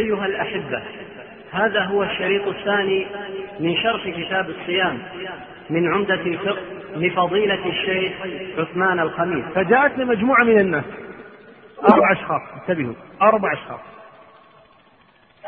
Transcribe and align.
أيها 0.00 0.26
الأحبة 0.26 0.82
هذا 1.52 1.84
هو 1.84 2.02
الشريط 2.02 2.46
الثاني 2.48 3.06
من 3.60 3.76
شرح 3.76 4.08
كتاب 4.08 4.50
الصيام 4.50 5.02
من 5.70 5.94
عمدة 5.94 6.14
الفقه 6.14 6.62
لفضيلة 6.96 7.66
الشيخ 7.66 8.12
عثمان 8.58 9.00
الخميس. 9.00 9.44
فجاءتني 9.54 10.04
مجموعة 10.04 10.44
من 10.44 10.58
الناس. 10.58 10.84
أربع 11.82 12.12
أشخاص 12.12 12.42
انتبهوا. 12.54 12.94
أربع 13.22 13.52
أشخاص. 13.52 13.80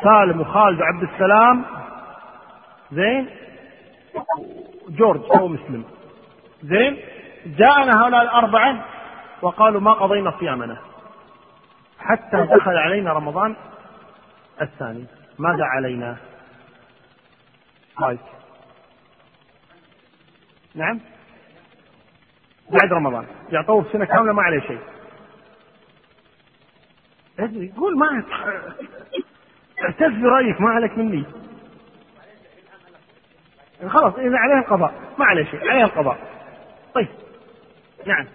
سالم 0.03 0.41
وخالد 0.41 0.81
وعبد 0.81 1.03
السلام. 1.03 1.65
زين؟ 2.91 3.27
جورج 4.89 5.21
هو 5.35 5.47
مسلم. 5.47 5.83
زين؟ 6.63 6.97
جاءنا 7.45 8.03
هؤلاء 8.03 8.21
الأربعة 8.21 8.85
وقالوا 9.41 9.81
ما 9.81 9.93
قضينا 9.93 10.33
صيامنا. 10.39 10.77
حتى 11.99 12.37
دخل 12.37 12.77
علينا 12.77 13.13
رمضان 13.13 13.55
الثاني. 14.61 15.05
ماذا 15.39 15.63
علينا؟ 15.63 16.17
طيب. 18.01 18.19
نعم. 20.75 20.99
بعد 22.69 22.93
رمضان. 22.93 23.25
يعطوه 23.49 23.85
سنة 23.93 24.05
كاملة 24.05 24.33
ما 24.33 24.41
عليه 24.41 24.59
شيء. 24.59 24.79
ادري. 27.39 27.73
قول 27.77 27.97
ما 27.97 28.23
اعتز 29.83 30.21
برأيك 30.21 30.61
ما 30.61 30.69
عليك 30.69 30.97
مني. 30.97 31.23
خلاص 33.87 34.13
إذا 34.13 34.37
عليه 34.37 34.59
القضاء. 34.59 34.93
ما 35.19 35.25
عليه 35.25 35.45
شيء. 35.45 35.69
عليه 35.69 35.83
القضاء. 35.83 36.17
طيب. 36.93 37.07
نعم. 38.05 38.27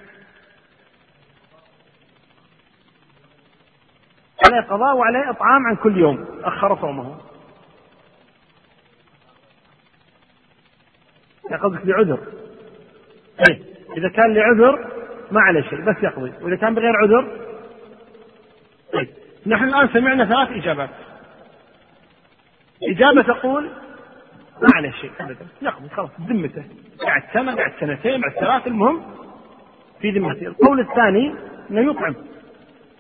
عليه 4.46 4.60
قضاء 4.60 4.96
وعليه 4.96 5.30
إطعام 5.30 5.66
عن 5.66 5.77
كل 5.77 5.96
يوم. 5.96 6.27
أخر 6.45 6.77
صومه. 6.80 7.20
قصدك 11.62 11.86
لعذر. 11.86 12.19
إيه. 13.48 13.61
إذا 13.97 14.08
كان 14.08 14.34
لعذر 14.34 14.89
ما 15.30 15.41
عليه 15.41 15.62
شيء 15.62 15.80
بس 15.80 15.97
يقضي. 16.02 16.33
وإذا 16.42 16.56
كان 16.56 16.75
بغير 16.75 16.97
عذر 16.97 17.39
طيب. 18.92 19.08
نحن 19.47 19.64
الآن 19.64 19.89
سمعنا 19.89 20.25
ثلاث 20.25 20.48
إجابات. 20.50 20.91
إجابة 22.83 23.22
تقول 23.22 23.70
ما 24.62 24.69
عليه 24.74 24.91
شيء 24.91 25.11
أبدا. 25.20 25.47
يقضي 25.62 25.89
خلاص 25.89 26.11
ذمته. 26.28 26.64
بعد 27.05 27.22
سنة 27.33 27.55
بعد 27.55 27.72
سنتين 27.80 28.20
بعد 28.20 28.33
ثلاث 28.33 28.67
المهم 28.67 29.02
في 30.00 30.11
ذمته. 30.11 30.47
القول 30.47 30.80
الثاني 30.80 31.34
أنه 31.70 31.91
يطعم. 31.91 32.14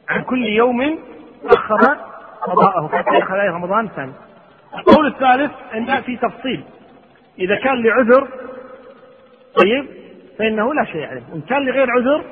عن 0.08 0.22
كل 0.22 0.46
يوم 0.46 0.98
أخر 1.44 1.96
قضاءه 2.42 2.90
يدخل 3.16 3.34
عليه 3.34 3.50
رمضان 3.50 3.84
الثاني 3.86 4.12
القول 4.78 5.06
الثالث 5.06 5.52
أن 5.74 6.02
في 6.02 6.16
تفصيل. 6.16 6.64
إذا 7.38 7.56
كان 7.56 7.82
لعذر 7.82 8.28
طيب 9.62 9.88
فإنه 10.38 10.74
لا 10.74 10.84
شيء 10.84 11.06
عليه. 11.06 11.22
وإن 11.32 11.40
كان 11.40 11.64
لغير 11.64 11.90
عذر 11.90 12.24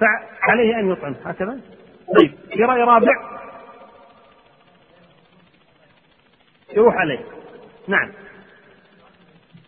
فعليه 0.00 0.78
أن 0.78 0.90
يطعم. 0.90 1.14
هكذا؟ 1.24 1.60
طيب 2.18 2.34
في 2.52 2.64
رأي 2.64 2.82
رابع 2.82 3.12
يروح 6.76 6.94
عليه. 6.94 7.20
نعم. 7.88 8.10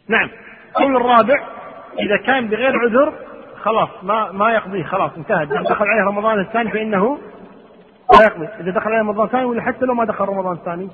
نعم. 0.09 0.31
القول 0.69 0.97
الرابع 0.97 1.47
إذا 1.99 2.17
كان 2.17 2.49
بغير 2.49 2.79
عذر 2.79 3.13
خلاص 3.63 3.89
ما 4.03 4.33
ما 4.33 4.53
يقضيه 4.53 4.85
خلاص 4.85 5.11
انتهى. 5.17 5.47
دخل 5.47 5.87
عليه 5.89 6.03
رمضان 6.03 6.41
الثاني 6.41 6.71
فإنه 6.71 7.19
لا 8.13 8.27
يقضي 8.27 8.47
إذا 8.47 8.71
دخل 8.71 8.89
عليه 8.89 8.99
رمضان 9.01 9.29
ثاني 9.29 9.45
ولا 9.45 9.63
حتى 9.63 9.85
لو 9.85 9.95
ما 9.95 10.05
دخل 10.05 10.25
رمضان 10.25 10.57
ثاني. 10.65 10.89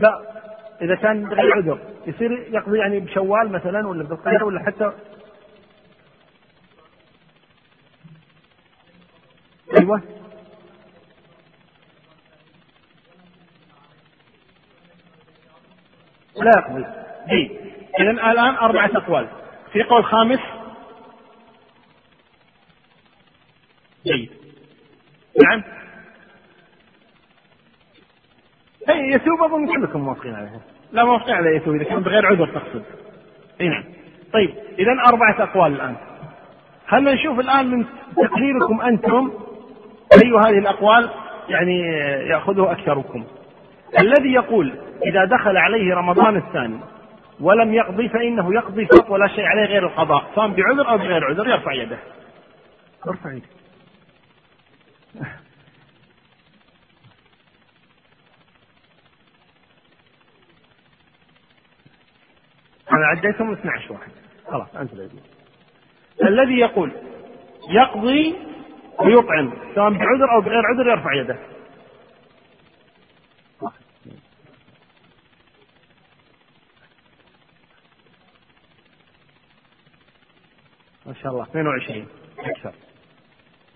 لا. 0.00 0.20
إذا 0.82 0.94
كان 0.94 1.28
بغير 1.28 1.54
عذر 1.54 1.78
يصير 2.06 2.32
يقضي 2.32 2.78
يعني 2.78 3.00
بشوال 3.00 3.52
مثلا 3.52 3.88
ولا 3.88 4.04
بالقير 4.04 4.44
ولا 4.44 4.60
حتى. 4.66 4.92
أيوه. 9.80 10.02
لا 16.36 16.50
يقضي 16.58 16.84
جيد. 17.28 17.50
إذا 18.00 18.10
الآن 18.10 18.54
أربعة 18.54 18.90
أقوال. 18.94 19.28
في 19.72 19.82
قول 19.82 20.04
خامس 20.04 20.40
جيد 24.06 24.30
نعم. 25.44 25.62
أي 28.88 29.10
يتوب 29.10 29.42
اظن 29.42 29.66
كلكم 29.66 30.00
موافقين 30.00 30.34
عليها 30.34 30.60
لا 30.92 31.04
موافقين 31.04 31.34
على 31.34 31.56
يتوب 31.56 31.74
إذا 31.74 31.84
كان 31.84 32.02
بغير 32.02 32.26
عذر 32.26 32.46
تقصد. 32.46 32.84
أي 33.60 33.68
نعم. 33.68 33.84
طيب 34.32 34.54
اذا 34.78 34.92
أربعة 35.08 35.42
أقوال 35.42 35.72
الآن. 35.72 35.96
هل 36.86 37.04
نشوف 37.04 37.40
الآن 37.40 37.66
من 37.66 37.84
تقريركم 38.16 38.80
أنتم؟ 38.80 39.32
اي 40.12 40.30
هذه 40.30 40.58
الأقوال؟ 40.58 41.10
يعني 41.48 41.80
ياخذه 42.28 42.72
أكثركم. 42.72 43.24
الذي 44.00 44.32
يقول 44.32 44.72
إذا 45.06 45.24
دخل 45.24 45.56
عليه 45.56 45.94
رمضان 45.94 46.36
الثاني 46.36 46.80
ولم 47.40 47.74
يقضي 47.74 48.08
فإنه 48.08 48.54
يقضي 48.54 48.86
فقط 48.86 49.10
ولا 49.10 49.28
شيء 49.28 49.44
عليه 49.44 49.64
غير 49.64 49.86
القضاء 49.86 50.24
صام 50.34 50.52
بعذر 50.52 50.88
أو 50.88 50.98
بغير 50.98 51.24
عذر؟ 51.24 51.48
يرفع 51.48 51.72
يده. 51.72 51.98
أرفع 53.08 53.32
يدك 53.32 53.48
أنا 62.92 63.06
عديتهم 63.06 63.52
12 63.52 63.92
واحد. 63.92 64.10
خلاص 64.46 64.76
أنت 64.76 64.92
الذي 64.92 65.20
الذي 66.22 66.58
يقول 66.58 66.92
يقضي 67.70 68.36
ويطعم 68.98 69.52
سواء 69.74 69.90
بعذر 69.90 70.32
أو 70.34 70.40
بغير 70.40 70.62
عذر 70.66 70.88
يرفع 70.88 71.14
يده. 71.14 71.38
ما 81.06 81.14
شاء 81.14 81.32
الله 81.32 81.42
22 81.42 82.06
أكثر. 82.38 82.87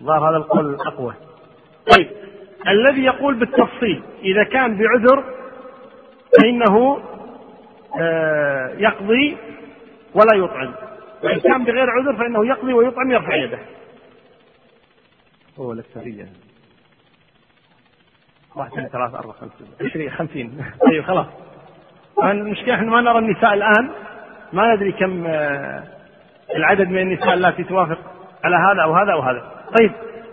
ظهر 0.03 0.29
هذا 0.29 0.37
القول 0.37 0.73
الأقوى 0.73 1.13
طيب 1.95 2.09
الذي 2.67 3.03
يقول 3.03 3.35
بالتفصيل 3.35 4.03
إذا 4.23 4.43
كان 4.43 4.77
بعذر 4.77 5.23
فإنه 6.37 7.03
آه، 7.99 8.73
يقضي 8.77 9.37
ولا 10.13 10.35
يطعم. 10.35 10.73
وإن 11.23 11.39
كان 11.39 11.63
بغير 11.63 11.89
عذر 11.89 12.15
فإنه 12.17 12.47
يقضي 12.47 12.73
ويطعم 12.73 13.11
يرفع 13.11 13.35
يده. 13.35 13.59
هو 15.59 15.71
الأكثرية. 15.71 16.27
واحد 18.55 18.71
اثنين 18.71 18.87
ثلاثة 18.87 19.17
أربعة 19.17 19.33
خمسة 19.33 19.65
عشرين 19.81 20.11
خمسين. 20.11 20.65
طيب 20.89 21.03
خلاص. 21.03 21.27
المشكلة 22.23 22.75
إحنا 22.75 22.91
ما 22.91 23.01
نرى 23.01 23.19
النساء 23.19 23.53
الآن. 23.53 23.89
ما 24.53 24.75
ندري 24.75 24.91
كم 24.91 25.25
آه، 25.27 25.83
العدد 26.55 26.87
من 26.87 26.97
النساء 26.97 27.33
التي 27.33 27.63
توافق 27.63 27.99
على 28.43 28.55
هذا 28.55 28.83
أو 28.83 28.93
هذا 28.93 29.13
أو 29.13 29.19
هذا. 29.21 29.62
طيب 29.79 29.91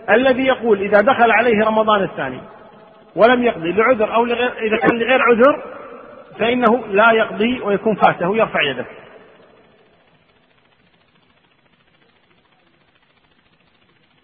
الذي 0.09 0.43
يقول 0.43 0.81
إذا 0.81 1.01
دخل 1.01 1.31
عليه 1.31 1.65
رمضان 1.65 2.03
الثاني 2.03 2.41
ولم 3.15 3.43
يقضي 3.43 3.71
لعذر 3.71 4.15
أو 4.15 4.25
لغير 4.25 4.57
إذا 4.57 4.77
كان 4.77 4.99
لغير 4.99 5.21
عذر 5.21 5.63
فإنه 6.39 6.87
لا 6.87 7.11
يقضي 7.11 7.59
ويكون 7.59 7.95
فاته 7.95 8.37
يرفع 8.37 8.61
يده. 8.61 8.85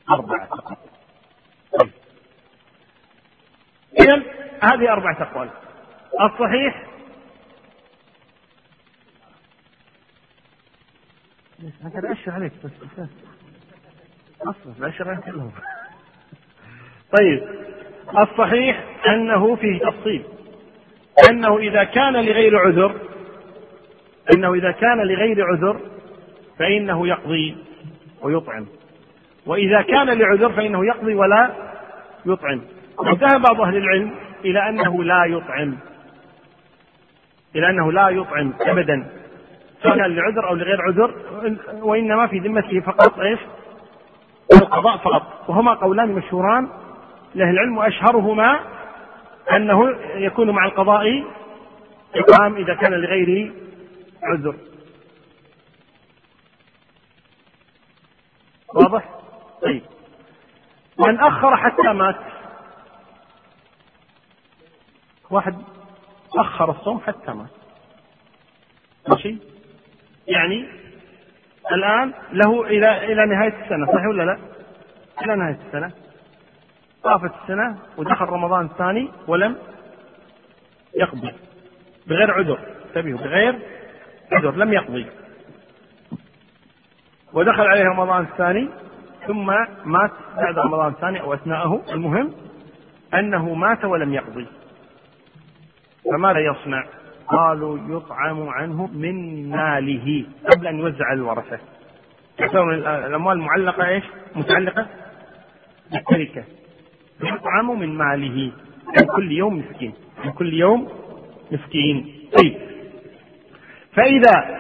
أربعة 0.10 0.50
طيب. 1.80 1.92
إذا 4.00 4.24
هذه 4.64 4.92
أربعة 4.92 5.22
أقوال 5.22 5.50
الصحيح؟ 6.22 6.88
هكذا 11.84 12.12
أشر 12.12 12.32
عليك 12.32 12.52
بس. 12.64 12.72
أشر 14.82 15.10
عليك 15.10 15.20
كلهم 15.26 15.52
طيب 17.20 17.44
الصحيح 18.18 18.84
أنه 19.08 19.56
فيه 19.56 19.80
تفصيل. 19.80 20.24
أنه 21.30 21.58
إذا 21.58 21.84
كان 21.84 22.14
لغير 22.14 22.58
عذر 22.58 22.96
أنه 24.36 24.54
إذا 24.54 24.72
كان 24.72 24.98
لغير 24.98 25.46
عذر 25.46 25.80
فإنه 26.60 27.08
يقضي 27.08 27.58
ويطعم. 28.22 28.66
وإذا 29.46 29.82
كان 29.82 30.10
لعذر 30.10 30.52
فإنه 30.52 30.86
يقضي 30.86 31.16
ولا 31.16 31.54
يطعم. 32.26 32.62
وذهب 32.98 33.42
بعض 33.42 33.62
أهل 33.62 33.78
العلم 33.78 34.12
إلى 34.46 34.70
أنه 34.70 35.04
لا 35.04 35.26
يطعم. 35.26 35.78
إلى 37.56 37.70
أنه 37.70 37.92
لا 37.92 38.10
يطعم 38.10 38.54
أبدا. 38.62 39.08
سواء 39.84 39.98
لعذر 39.98 40.50
أو 40.50 40.56
لغير 40.56 40.82
عذر 40.82 41.14
وإنما 41.74 42.28
في 42.28 42.40
ذمته 42.40 42.80
فقط 42.80 43.20
إيش؟ 43.20 43.40
القضاء 44.54 44.98
فقط. 44.98 45.50
وهما 45.50 45.74
قولان 45.74 46.12
مشهوران 46.12 46.70
لأهل 47.36 47.50
العلم 47.50 47.78
وأشهرهما 47.78 48.60
أنه 49.52 49.90
يكون 50.16 50.50
مع 50.50 50.66
القضاء 50.66 51.24
إطعام 52.16 52.56
إذا 52.56 52.76
كان 52.76 52.94
لغيره 52.94 53.54
عذر. 54.24 54.56
واضح؟ 58.74 59.10
طيب. 59.62 59.82
من 61.08 61.20
أخر 61.20 61.58
حتى 61.58 61.94
مات. 61.94 62.16
واحد 65.30 65.56
أخر 66.38 66.72
الصوم 66.72 67.00
حتى 67.00 67.32
مات. 67.32 67.50
ماشي؟ 69.10 69.38
يعني 70.28 70.68
الآن 71.72 72.14
له 72.34 72.64
إلى 72.64 73.14
إلى 73.14 73.26
نهاية 73.26 73.64
السنة 73.64 73.86
صحيح 73.86 74.08
ولا 74.08 74.24
لا؟ 74.24 74.38
إلى 75.22 75.36
نهاية 75.36 75.60
السنة. 75.68 75.92
طافت 77.04 77.32
السنة 77.42 77.78
ودخل 77.98 78.26
رمضان 78.26 78.66
الثاني 78.66 79.12
ولم 79.28 79.56
يقضي 80.96 81.34
بغير 82.08 82.32
عذر. 82.32 82.60
انتبهوا 82.86 83.20
بغير 83.20 83.60
عذر 84.32 84.56
لم 84.56 84.74
يقضي. 84.74 85.06
ودخل 87.34 87.68
عليه 87.68 87.84
رمضان 87.84 88.22
الثاني 88.22 88.70
ثم 89.28 89.46
مات 89.86 90.12
بعد 90.38 90.60
رمضان 90.60 90.92
الثاني 90.92 91.22
أو 91.22 91.34
أثناءه. 91.34 91.82
المهم 91.92 92.34
أنه 93.14 93.54
مات 93.54 93.86
ولم 93.86 94.14
يقضي. 94.14 94.48
فماذا 96.12 96.40
يصنع؟ 96.40 96.84
قالوا 97.28 97.98
يطعم 97.98 98.50
عنه 98.50 98.88
من 98.88 99.50
ماله 99.50 100.26
قبل 100.52 100.68
أن 100.68 100.80
يوزع 100.80 101.06
على 101.06 101.20
الورثة. 101.20 101.60
يعتبر 102.40 102.74
الأموال 103.08 103.40
معلقة 103.40 103.88
إيش؟ 103.88 104.04
متعلقة 104.36 104.88
بالتركة. 105.92 106.44
يطعم 107.24 107.80
من 107.80 107.98
ماله 107.98 108.52
من 108.98 109.06
كل 109.16 109.32
يوم 109.32 109.58
مسكين 109.58 109.94
من 110.26 110.32
كل 110.32 110.54
يوم 110.54 110.88
مسكين 111.52 112.14
طيب 112.38 112.58
فإذا 113.94 114.58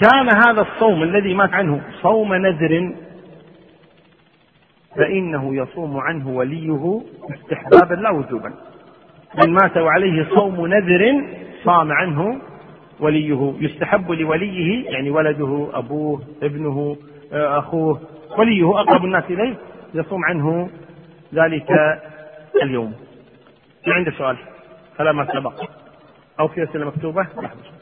كان 0.00 0.28
هذا 0.46 0.60
الصوم 0.62 1.02
الذي 1.02 1.34
مات 1.34 1.52
عنه 1.54 1.82
صوم 2.02 2.34
نذر 2.34 2.94
فإنه 4.96 5.54
يصوم 5.56 5.96
عنه 5.96 6.28
وليه 6.28 7.00
استحبابا 7.30 7.94
لا 7.94 8.10
وجوبا 8.10 8.54
من 9.34 9.52
مات 9.52 9.76
وعليه 9.76 10.26
صوم 10.34 10.66
نذر 10.66 11.24
صام 11.64 11.92
عنه 11.92 12.40
وليه 13.00 13.54
يستحب 13.60 14.10
لوليه 14.10 14.90
يعني 14.90 15.10
ولده 15.10 15.68
أبوه 15.72 16.22
ابنه 16.42 16.96
أخوه 17.32 18.00
وليه 18.38 18.80
أقرب 18.80 19.04
الناس 19.04 19.24
إليه 19.30 19.54
يصوم 19.94 20.24
عنه 20.24 20.70
ذلك 21.34 21.70
اليوم. 22.62 22.92
في 23.84 23.92
عنده 23.92 24.10
سؤال؟ 24.10 24.36
فلا 24.96 25.12
ما 25.12 25.26
سبق. 25.32 25.64
أو 26.40 26.48
في 26.48 26.62
أسئلة 26.62 26.86
مكتوبة؟ 26.86 27.22
لحظة 27.22 27.77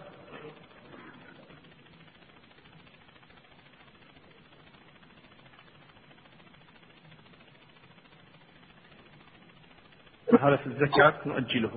في 10.31 10.67
الزكاة 10.67 11.13
نؤجله. 11.27 11.71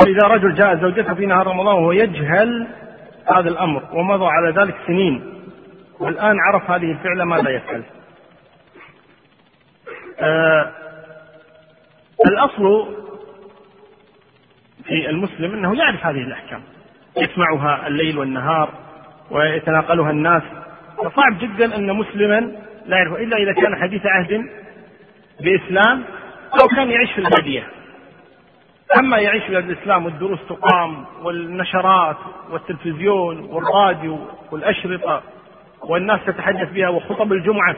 وإذا 0.00 0.26
رجل 0.26 0.54
جاء 0.54 0.76
زوجته 0.76 1.14
في 1.14 1.26
نهار 1.26 1.46
رمضان 1.46 1.74
وهو 1.74 1.92
يجهل 1.92 2.66
هذا 3.36 3.48
الأمر 3.48 3.82
ومضى 3.92 4.26
على 4.26 4.50
ذلك 4.50 4.74
سنين 4.86 5.34
والآن 6.00 6.36
عرف 6.40 6.70
هذه 6.70 6.90
الفعلة 6.92 7.24
ماذا 7.24 7.50
يفعل؟ 7.50 7.82
آه 10.20 10.72
الأصل 12.26 12.94
في 14.84 15.10
المسلم 15.10 15.52
أنه 15.52 15.78
يعرف 15.78 16.06
هذه 16.06 16.20
الأحكام 16.20 16.62
يسمعها 17.16 17.86
الليل 17.86 18.18
والنهار 18.18 18.70
ويتناقلها 19.30 20.10
الناس. 20.10 20.42
فصعب 20.98 21.38
جدا 21.38 21.76
أن 21.76 21.96
مسلما 21.96 22.52
لا 22.86 22.96
يعرف 22.96 23.14
إلا 23.14 23.36
إذا 23.36 23.52
كان 23.52 23.76
حديث 23.76 24.06
عهد 24.06 24.50
بإسلام 25.40 26.04
أو 26.62 26.68
كان 26.76 26.90
يعيش 26.90 27.12
في 27.12 27.18
البادية 27.18 27.66
أما 28.98 29.18
يعيش 29.18 29.42
في 29.44 29.58
الإسلام 29.58 30.04
والدروس 30.04 30.38
تقام 30.48 31.04
والنشرات 31.22 32.16
والتلفزيون 32.50 33.40
والراديو 33.40 34.18
والأشرطة 34.52 35.22
والناس 35.82 36.20
تتحدث 36.26 36.72
بها 36.72 36.88
وخطب 36.88 37.32
الجمعة 37.32 37.76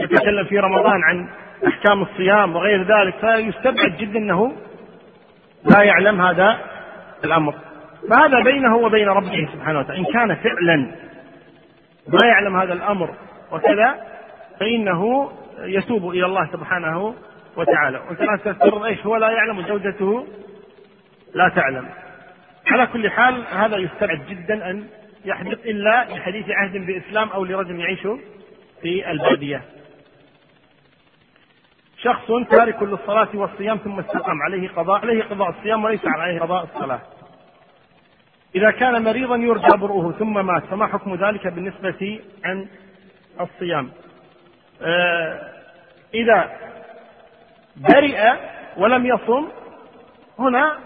يتكلم 0.00 0.44
في 0.44 0.58
رمضان 0.58 1.02
عن 1.04 1.28
أحكام 1.68 2.02
الصيام 2.02 2.56
وغير 2.56 2.82
ذلك 2.82 3.14
فيستبعد 3.20 3.96
جدا 3.98 4.18
أنه 4.18 4.52
لا 5.64 5.82
يعلم 5.82 6.20
هذا 6.20 6.58
الأمر. 7.24 7.54
فهذا 8.10 8.40
بينه 8.40 8.76
وبين 8.76 9.08
ربه 9.08 9.48
سبحانه 9.52 9.78
وتعالى. 9.78 10.00
إن 10.00 10.12
كان 10.12 10.34
فعلا 10.34 10.76
ما 12.08 12.26
يعلم 12.26 12.56
هذا 12.56 12.72
الأمر 12.72 13.14
وكذا 13.52 13.94
فإنه 14.60 15.30
يتوب 15.58 16.10
إلى 16.10 16.26
الله 16.26 16.48
سبحانه 16.52 17.14
وتعالى 17.56 17.98
وكما 18.10 18.36
تذكر 18.36 18.86
إيش 18.86 19.06
هو 19.06 19.16
لا 19.16 19.30
يعلم 19.30 19.58
وزوجته 19.58 20.26
لا 21.34 21.48
تعلم 21.48 21.88
على 22.66 22.86
كل 22.86 23.10
حال 23.10 23.44
هذا 23.50 23.76
يستبعد 23.76 24.26
جدا 24.28 24.70
أن 24.70 24.86
يحدث 25.24 25.66
إلا 25.66 26.04
لحديث 26.04 26.44
عهد 26.48 26.86
بإسلام 26.86 27.28
أو 27.28 27.44
لرجل 27.44 27.80
يعيش 27.80 28.06
في 28.82 29.10
البادية. 29.10 29.62
شخص 31.98 32.26
تارك 32.50 32.82
للصلاة 32.82 33.28
والصيام 33.34 33.76
ثم 33.76 33.98
استقام 33.98 34.42
عليه 34.42 34.68
قضاء 34.68 35.00
عليه 35.00 35.22
قضاء 35.22 35.50
الصيام 35.50 35.84
وليس 35.84 36.00
عليه 36.04 36.40
قضاء 36.40 36.64
الصلاة. 36.64 37.00
إذا 38.54 38.70
كان 38.70 39.02
مريضا 39.02 39.36
يرجى 39.36 39.76
برؤه 39.76 40.12
ثم 40.12 40.46
مات 40.46 40.64
فما 40.64 40.86
حكم 40.86 41.14
ذلك 41.14 41.46
بالنسبة 41.46 42.20
عن 42.44 42.66
الصيام؟ 43.40 43.90
آه 44.82 45.54
إذا 46.14 46.50
برئ 47.76 48.32
ولم 48.76 49.06
يصم 49.06 49.48
هنا 50.38 50.78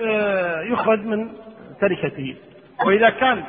آه، 0.00 0.62
يخرج 0.62 1.00
من 1.00 1.32
تركته 1.80 2.36
وإذا 2.86 3.10
كان 3.10 3.44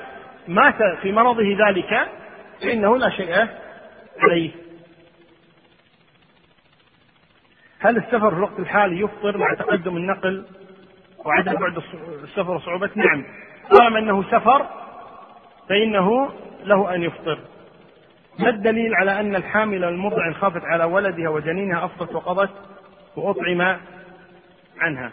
مات 0.47 0.83
في 1.01 1.11
مرضه 1.11 1.67
ذلك 1.67 2.07
فإنه 2.61 2.97
لا 2.97 3.09
شيء 3.09 3.47
عليه 4.19 4.51
هل 7.79 7.97
السفر 7.97 8.29
في 8.29 8.37
الوقت 8.37 8.59
الحالي 8.59 9.01
يفطر 9.01 9.37
مع 9.37 9.53
تقدم 9.53 9.97
النقل 9.97 10.45
وعدم 11.25 11.53
بعد 11.53 11.83
السفر 12.23 12.51
وصعوبته؟ 12.51 12.93
نعم 12.95 13.25
طالما 13.71 13.99
أنه 13.99 14.23
سفر 14.23 14.65
فإنه 15.69 16.29
له 16.63 16.95
أن 16.95 17.03
يفطر. 17.03 17.39
ما 18.39 18.49
الدليل 18.49 18.95
على 18.95 19.19
أن 19.19 19.35
الحامل 19.35 19.83
المرضع 19.83 20.31
خافت 20.31 20.61
على 20.63 20.83
ولدها 20.83 21.29
وجنينها 21.29 21.85
افطت 21.85 22.15
وقضت 22.15 22.49
وأطعم 23.17 23.77
عنها. 24.79 25.11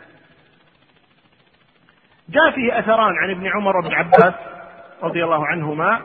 جاء 2.28 2.50
فيه 2.54 2.78
أثران 2.78 3.14
عن 3.22 3.30
ابن 3.30 3.46
عمر 3.46 3.76
وابن 3.76 3.94
عباس 3.94 4.34
رضي 5.02 5.24
الله 5.24 5.46
عنهما 5.46 6.00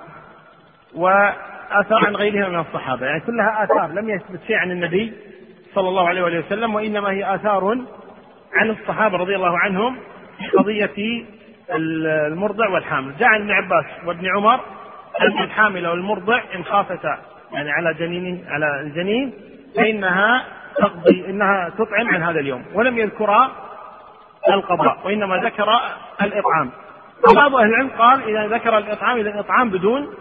وآثار 0.95 2.05
عن 2.05 2.15
غيرهما 2.15 2.49
من 2.49 2.59
الصحابة. 2.59 3.05
يعني 3.05 3.19
كلها 3.19 3.63
آثار 3.63 3.87
لم 3.87 4.09
يثبت 4.09 4.39
شيء 4.47 4.55
عن 4.55 4.71
النبي 4.71 5.13
صلى 5.75 5.89
الله 5.89 6.07
عليه 6.09 6.21
وآله 6.23 6.39
وسلم 6.39 6.75
وإنما 6.75 7.11
هي 7.11 7.35
آثار 7.35 7.77
عن 8.53 8.69
الصحابة 8.69 9.17
رضي 9.17 9.35
الله 9.35 9.59
عنهم 9.59 9.97
في 10.37 10.47
قضية 10.57 11.25
المرضع 11.71 12.69
والحامل. 12.69 13.17
جاء 13.17 13.29
عن 13.29 13.41
ابن 13.41 13.51
عباس 13.51 13.85
وابن 14.05 14.27
عمر 14.35 14.59
أن 15.21 15.43
الحامل 15.43 15.87
والمرضع 15.87 16.41
إن 16.55 16.63
خافتا 16.63 17.19
يعني 17.51 17.71
على 17.71 17.93
جنين 17.93 18.45
على 18.49 18.81
الجنين 18.81 19.33
فإنها 19.75 20.45
تقضي 20.81 21.25
إنها 21.29 21.69
تطعم 21.69 22.07
عن 22.07 22.23
هذا 22.23 22.39
اليوم 22.39 22.65
ولم 22.73 22.97
يذكرا 22.97 23.51
القضاء 24.49 24.97
وإنما 25.05 25.37
ذكر 25.37 25.79
الإطعام. 26.21 26.71
بعض 27.35 27.55
أهل 27.55 27.69
العلم 27.69 27.89
قال 27.97 28.23
إذا 28.23 28.55
ذكر 28.55 28.77
الإطعام 28.77 29.17
إذا 29.17 29.29
الإطعام 29.29 29.69
بدون 29.69 30.13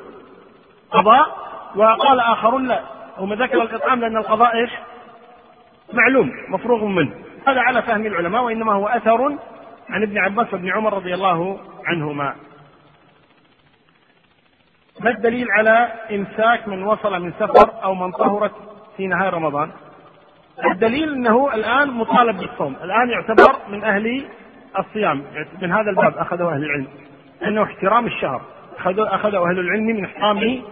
قضاء 0.91 1.37
وقال 1.77 2.21
آخرون 2.21 2.69
لا. 2.69 2.81
هم 3.19 3.35
ذكر 3.35 3.63
الإطعام 3.63 4.01
لأن 4.01 4.17
القضاء 4.17 4.57
إيش؟ 4.57 4.71
معلوم 5.93 6.31
مفروغ 6.49 6.85
منه. 6.85 7.15
هذا 7.47 7.61
على 7.61 7.83
فهم 7.83 8.07
العلماء 8.07 8.43
وإنما 8.43 8.73
هو 8.73 8.89
أثر 8.89 9.37
عن 9.91 10.03
ابن 10.03 10.19
عباس 10.19 10.53
وابن 10.53 10.71
عمر 10.71 10.95
رضي 10.95 11.15
الله 11.15 11.61
عنهما. 11.87 12.35
ما 15.01 15.11
الدليل 15.11 15.51
على 15.51 15.93
إمساك 16.11 16.69
من 16.69 16.83
وصل 16.83 17.23
من 17.23 17.33
سفر 17.33 17.85
أو 17.85 17.95
من 17.95 18.13
طهرت 18.13 18.53
في 18.97 19.07
نهاية 19.07 19.31
رمضان؟ 19.31 19.71
الدليل 20.65 21.13
إنه 21.13 21.55
الآن 21.55 21.91
مطالب 21.91 22.37
بالصوم، 22.37 22.77
الآن 22.83 23.11
يعتبر 23.11 23.57
من 23.69 23.85
أهل 23.85 24.25
الصيام، 24.79 25.25
من 25.63 25.73
هذا 25.73 25.91
الباب 25.91 26.17
اخذه 26.17 26.49
أهل 26.49 26.65
العلم. 26.65 26.87
إنه 27.43 27.63
احترام 27.63 28.07
الشهر، 28.07 28.43
اخذه 28.79 29.51
أهل 29.51 29.59
العلم 29.59 29.87
من 29.87 30.05
احترام 30.05 30.63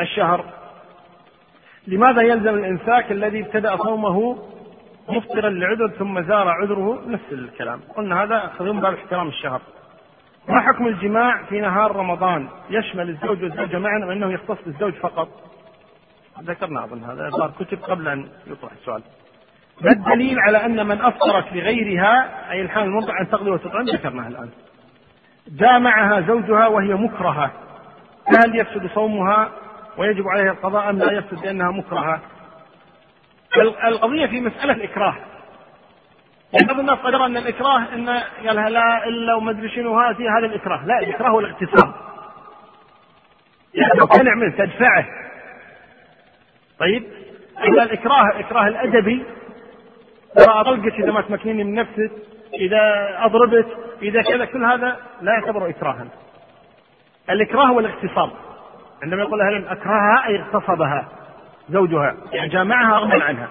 الشهر. 0.00 0.44
لماذا 1.86 2.22
يلزم 2.22 2.54
الإمساك 2.54 3.12
الذي 3.12 3.40
ابتدأ 3.40 3.76
صومه 3.76 4.38
مفطرا 5.08 5.50
لعذر 5.50 5.88
ثم 5.88 6.22
زار 6.22 6.48
عذره؟ 6.48 7.02
نفس 7.06 7.32
الكلام. 7.32 7.80
قلنا 7.96 8.22
هذا 8.22 8.36
أخذون 8.36 8.80
باب 8.80 8.94
احترام 8.94 9.28
الشهر. 9.28 9.60
ما 10.48 10.60
حكم 10.60 10.86
الجماع 10.86 11.42
في 11.42 11.60
نهار 11.60 11.96
رمضان؟ 11.96 12.48
يشمل 12.70 13.08
الزوج 13.08 13.42
والزوجة 13.42 13.78
معا 13.78 14.04
أم 14.04 14.10
أنه 14.10 14.32
يختص 14.32 14.58
بالزوج 14.66 14.92
فقط؟ 14.92 15.28
ذكرنا 16.42 16.84
أظن 16.84 17.04
هذا. 17.04 17.52
كتب 17.60 17.78
قبل 17.82 18.08
أن 18.08 18.28
يطرح 18.46 18.72
السؤال. 18.72 19.02
ما 19.80 19.90
الدليل 19.90 20.40
على 20.40 20.64
أن 20.66 20.86
من 20.86 21.00
أفطرت 21.00 21.52
لغيرها 21.52 22.30
أي 22.50 22.60
الحال 22.60 22.84
المرضع 22.84 23.20
أن 23.20 23.28
تقضي 23.30 23.50
وتطعم 23.50 23.84
ذكرناها 23.84 24.28
الآن. 24.28 24.50
جامعها 25.48 26.20
زوجها 26.20 26.66
وهي 26.66 26.94
مكرهة. 26.94 27.50
فهل 28.32 28.56
يفسد 28.56 28.90
صومها 28.94 29.48
ويجب 29.98 30.28
عليها 30.28 30.52
القضاء 30.52 30.90
أم 30.90 30.98
لا 30.98 31.12
يفسد 31.12 31.44
لأنها 31.44 31.70
مكرهة؟ 31.70 32.20
القضية 33.84 34.26
في 34.26 34.40
مسألة 34.40 34.72
الإكراه. 34.72 35.14
يعني 36.52 36.66
بعض 36.66 36.78
الناس 36.78 36.98
قدر 36.98 37.26
أن 37.26 37.36
الإكراه 37.36 37.78
أن 37.94 38.08
قال 38.46 38.72
لا 38.72 39.06
إلا 39.06 39.34
وما 39.34 39.50
أدري 39.50 39.68
شنو 39.68 40.00
هذا 40.00 40.16
هذا 40.38 40.46
الإكراه. 40.46 40.86
لا 40.86 40.98
الإكراه 40.98 41.28
هو 41.28 41.40
الاغتصاب 41.40 41.94
يعني 43.74 44.28
يعمل 44.28 44.52
تدفعه. 44.52 45.06
طيب؟ 46.78 47.04
إذا 47.64 47.82
الإكراه 47.82 48.24
الإكراه 48.34 48.68
الأدبي 48.68 49.24
ترى 50.36 50.60
أطلقك 50.60 50.94
إذا 51.00 51.12
ما 51.12 51.20
تمكنيني 51.20 51.64
من 51.64 51.74
نفسك 51.74 52.10
إذا 52.54 53.16
أضربت 53.18 53.66
إذا 54.02 54.22
كذا 54.22 54.44
كل 54.44 54.64
هذا 54.64 54.96
لا 55.22 55.32
يعتبر 55.32 55.68
إكراها. 55.68 56.06
الإكراه 57.30 57.66
هو 57.66 57.80
الاغتصاب. 57.80 58.30
عندما 59.02 59.22
يقول 59.22 59.38
لها 59.38 59.72
أكرهها 59.72 60.26
أي 60.26 60.40
اغتصبها 60.40 61.08
زوجها 61.70 62.16
يعني 62.32 62.48
جامعها 62.48 62.98
رغما 62.98 63.24
عنها. 63.24 63.48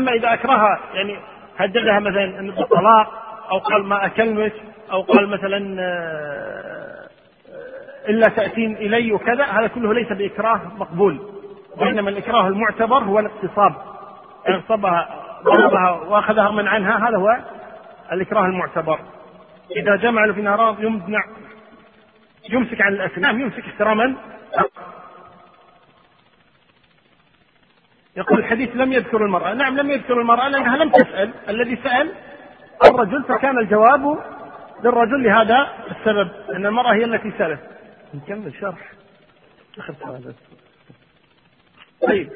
أما 0.00 0.12
إذا 0.12 0.32
أكرهها 0.34 0.80
يعني 0.94 1.16
هددها 1.58 2.00
مثلا 2.00 2.52
بالطلاق 2.52 3.22
أو 3.50 3.58
قال 3.58 3.84
ما 3.84 4.06
أكلمك 4.06 4.52
أو 4.92 5.02
قال 5.02 5.28
مثلا 5.28 5.76
آه، 5.80 7.08
إلا 8.08 8.28
تأتين 8.28 8.76
إلي 8.76 9.12
وكذا 9.12 9.44
هذا 9.44 9.66
كله 9.66 9.94
ليس 9.94 10.12
بإكراه 10.12 10.60
مقبول. 10.78 11.18
وإنما 11.76 12.10
الإكراه 12.10 12.46
المعتبر 12.46 12.98
هو 12.98 13.18
الاغتصاب. 13.18 13.74
اغتصبها 14.48 15.21
ضربها 15.42 15.90
وأخذها 15.90 16.50
من 16.50 16.68
عنها 16.68 17.08
هذا 17.08 17.16
هو 17.16 17.38
الإكراه 18.12 18.46
المعتبر. 18.46 18.98
إذا 19.76 19.96
جمع 19.96 20.32
في 20.32 20.42
نهار 20.42 20.76
يمنع 20.78 21.24
يمسك 22.50 22.80
عن 22.80 23.10
نعم 23.16 23.40
يمسك 23.40 23.64
احتراما. 23.64 24.14
يقول 28.16 28.38
الحديث 28.38 28.76
لم 28.76 28.92
يذكر 28.92 29.24
المرأة. 29.24 29.54
نعم 29.54 29.76
لم 29.76 29.90
يذكر 29.90 30.20
المرأة 30.20 30.48
لأنها 30.48 30.76
لم 30.76 30.90
تسأل. 30.90 31.30
الذي 31.48 31.78
سأل 31.84 32.12
الرجل 32.84 33.24
فكان 33.24 33.58
الجواب 33.58 34.18
للرجل 34.84 35.22
لهذا 35.22 35.68
السبب 35.90 36.28
أن 36.54 36.66
المرأة 36.66 36.94
هي 36.94 37.04
التي 37.04 37.32
سألت. 37.38 37.60
نكمل 38.14 38.54
شرح. 38.60 38.92
طيب 42.08 42.30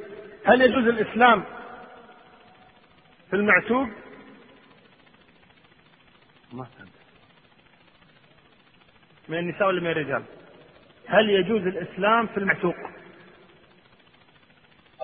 هل 0.45 0.63
يجوز 0.63 0.87
الإسلام 0.87 1.45
في 3.31 3.37
المعتوق؟ 3.37 3.89
ما 6.53 6.67
من 9.29 9.39
النساء 9.39 9.69
ولا 9.69 9.81
من 9.81 9.91
الرجال؟ 9.91 10.25
هل 11.09 11.31
يجوز 11.31 11.63
الإسلام 11.63 12.27
في 12.27 12.37
المعتوق؟ 12.37 12.75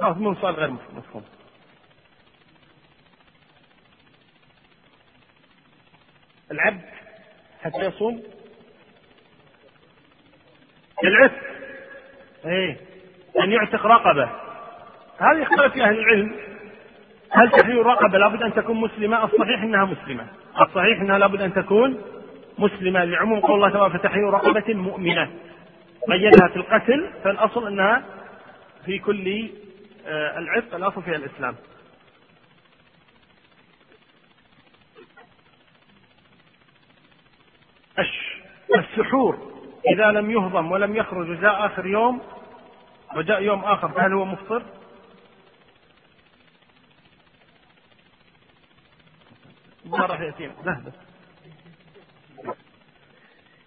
مفهوم 0.03 0.35
سؤال 0.35 0.55
غير 0.55 0.71
مفهوم. 0.71 1.25
العبد 6.51 6.83
حتى 7.63 7.79
يصوم؟ 7.87 8.23
العتق 11.05 11.43
إيه. 12.45 12.77
أن 13.43 13.53
يعتق 13.53 13.87
رقبة. 13.87 14.25
هذه 15.19 15.43
اختلف 15.43 15.77
أهل 15.77 15.99
العلم. 15.99 16.52
هل 17.35 17.51
تحرير 17.51 17.81
الرقبة 17.81 18.19
لابد 18.19 18.43
أن 18.43 18.55
تكون 18.55 18.77
مسلمة؟ 18.77 19.25
الصحيح 19.25 19.63
إنها 19.63 19.85
مسلمة. 19.85 20.27
الصحيح 20.61 21.01
إنها 21.01 21.19
لابد 21.19 21.41
أن 21.41 21.55
تكون 21.55 22.03
مسلمة. 22.59 23.05
لعموم 23.05 23.41
قول 23.41 23.55
الله 23.55 23.71
تعالى 23.71 23.99
فتحرير 23.99 24.31
رقبه 24.31 24.75
مؤمنه. 24.75 25.31
قيدها 26.11 26.49
في 26.49 26.57
القتل 26.57 27.11
فالأصل 27.25 27.67
إنها 27.67 28.03
في 28.85 28.99
كل 28.99 29.51
آه، 30.07 30.39
العتق 30.39 30.75
الأصل 30.75 31.03
فيها 31.03 31.17
الإسلام. 31.17 31.55
السحور. 38.79 39.39
إذا 39.95 40.11
لم 40.11 40.31
يهضم 40.31 40.73
ولم 40.73 40.97
يخرج 40.97 41.31
وجاء 41.31 41.67
آخر 41.67 41.87
يوم 41.87 42.21
وجاء 43.17 43.43
يوم 43.43 43.65
آخر 43.65 43.89
فهل 43.89 44.13
هو 44.13 44.25
مفطر؟ 44.25 44.63
ما 49.99 50.07
راح 50.07 50.21
يأتينا 50.21 50.53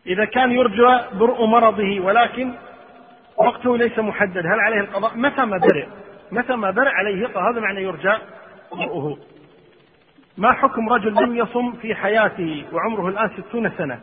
إذا 0.05 0.25
كان 0.25 0.51
يرجى 0.51 0.99
برء 1.13 1.45
مرضه 1.45 1.99
ولكن 1.99 2.53
وقته 3.37 3.77
ليس 3.77 3.99
محدد 3.99 4.37
هل 4.37 4.59
عليه 4.59 4.79
القضاء؟ 4.79 5.17
متى 5.17 5.45
ما 5.45 5.57
برئ؟ 5.57 5.85
متى 6.31 6.55
ما 6.55 6.71
برئ 6.71 6.89
عليه 6.89 7.27
هذا 7.27 7.59
معنى 7.59 7.83
يرجى 7.83 8.13
برؤه. 8.71 9.17
ما 10.37 10.51
حكم 10.51 10.89
رجل 10.89 11.15
لم 11.23 11.35
يصم 11.35 11.73
في 11.73 11.95
حياته 11.95 12.65
وعمره 12.73 13.07
الآن 13.07 13.29
ستون 13.37 13.71
سنة؟ 13.77 13.99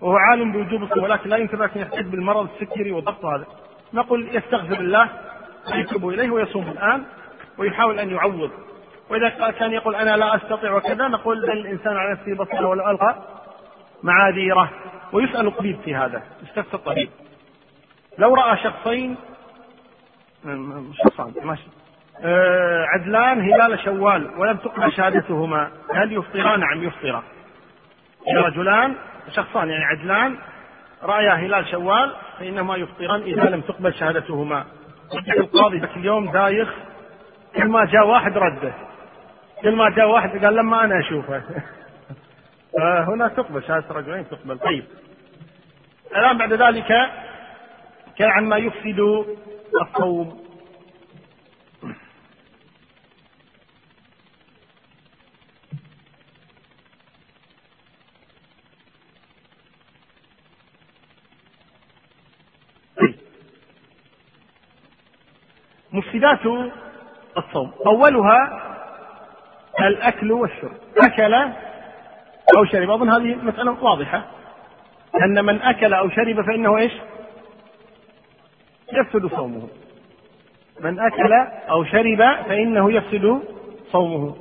وهو 0.00 0.16
عالم 0.16 0.52
بوجوب 0.52 0.82
الصوم 0.82 1.04
ولكن 1.04 1.30
لا 1.30 1.36
يمكن 1.36 1.62
أن 1.62 1.70
يحتج 1.74 2.06
بالمرض 2.06 2.48
السكري 2.54 2.92
والضغط 2.92 3.24
هذا. 3.24 3.46
نقول 3.94 4.36
يستغفر 4.36 4.80
الله 4.80 5.08
ويتوب 5.72 6.08
إليه 6.08 6.30
ويصوم 6.30 6.68
الآن 6.68 7.04
ويحاول 7.58 7.98
أن 7.98 8.10
يعوض. 8.10 8.50
وإذا 9.10 9.50
كان 9.50 9.72
يقول 9.72 9.94
أنا 9.94 10.16
لا 10.16 10.36
أستطيع 10.36 10.72
وكذا 10.72 11.08
نقول 11.08 11.42
بل 11.42 11.52
الإنسان 11.52 11.96
على 11.96 12.12
نفسه 12.12 12.34
بصيرة 12.34 12.66
ولو 12.66 12.90
ألقى 12.90 13.16
معاذيره. 14.02 14.70
ويسأل 15.12 15.46
الطبيب 15.46 15.80
في 15.84 15.94
هذا 15.94 16.22
يستفتى 16.42 16.74
الطبيب. 16.74 17.08
لو 18.18 18.34
رأى 18.34 18.56
شخصين 18.56 19.16
شخصان 20.92 21.32
ماشي. 21.42 21.68
آه 22.20 22.84
عدلان 22.84 23.40
هلال 23.40 23.78
شوال 23.78 24.30
ولم 24.38 24.56
تقبل 24.56 24.92
شهادتهما 24.92 25.70
هل 25.94 26.12
يفطران؟ 26.12 26.60
نعم 26.60 26.82
يفطران 26.82 27.22
رجلان 28.36 28.94
شخصان 29.36 29.68
يعني 29.68 29.84
عدلان 29.84 30.36
رأيا 31.02 31.32
هلال 31.32 31.68
شوال 31.68 32.12
فإنهما 32.38 32.76
يفطران 32.76 33.22
إذا 33.22 33.42
لم 33.42 33.60
تقبل 33.60 33.94
شهادتهما. 33.94 34.64
القاضي 35.38 35.78
ذاك 35.78 35.96
اليوم 35.96 36.30
دايخ 36.30 36.68
كل 37.56 37.68
ما 37.68 37.84
جاء 37.84 38.06
واحد 38.06 38.38
رده. 38.38 38.72
كل 39.62 39.76
ما 39.76 39.90
جاء 39.90 40.08
واحد 40.08 40.44
قال 40.44 40.56
لما 40.56 40.84
أنا 40.84 41.00
أشوفه. 41.00 41.42
فهنا 42.72 43.28
تقبل 43.28 43.62
شهادة 43.62 43.94
رجلين 43.94 44.28
تقبل. 44.28 44.58
طيب. 44.58 44.84
الآن 46.16 46.38
بعد 46.38 46.52
ذلك 46.52 46.86
كان 48.18 48.30
عما 48.30 48.56
يفسد 48.56 49.24
الصوم. 49.82 50.46
مفسدات 65.92 66.40
الصوم. 67.38 67.72
أولها 67.86 68.75
الأكل 69.80 70.32
والشرب. 70.32 70.76
أكل 70.98 71.34
أو 72.56 72.64
شرب. 72.72 72.90
أظن 72.90 73.10
هذه 73.10 73.34
مسألة 73.34 73.84
واضحة. 73.84 74.22
أن 75.24 75.44
من 75.44 75.62
أكل 75.62 75.94
أو 75.94 76.10
شرب 76.10 76.46
فإنه 76.46 76.76
إيش؟ 76.76 76.92
يفسد 78.92 79.26
صومه. 79.26 79.68
من 80.80 81.00
أكل 81.00 81.32
أو 81.70 81.84
شرب 81.84 82.18
فإنه 82.48 82.92
يفسد 82.92 83.42
صومه. 83.92 84.36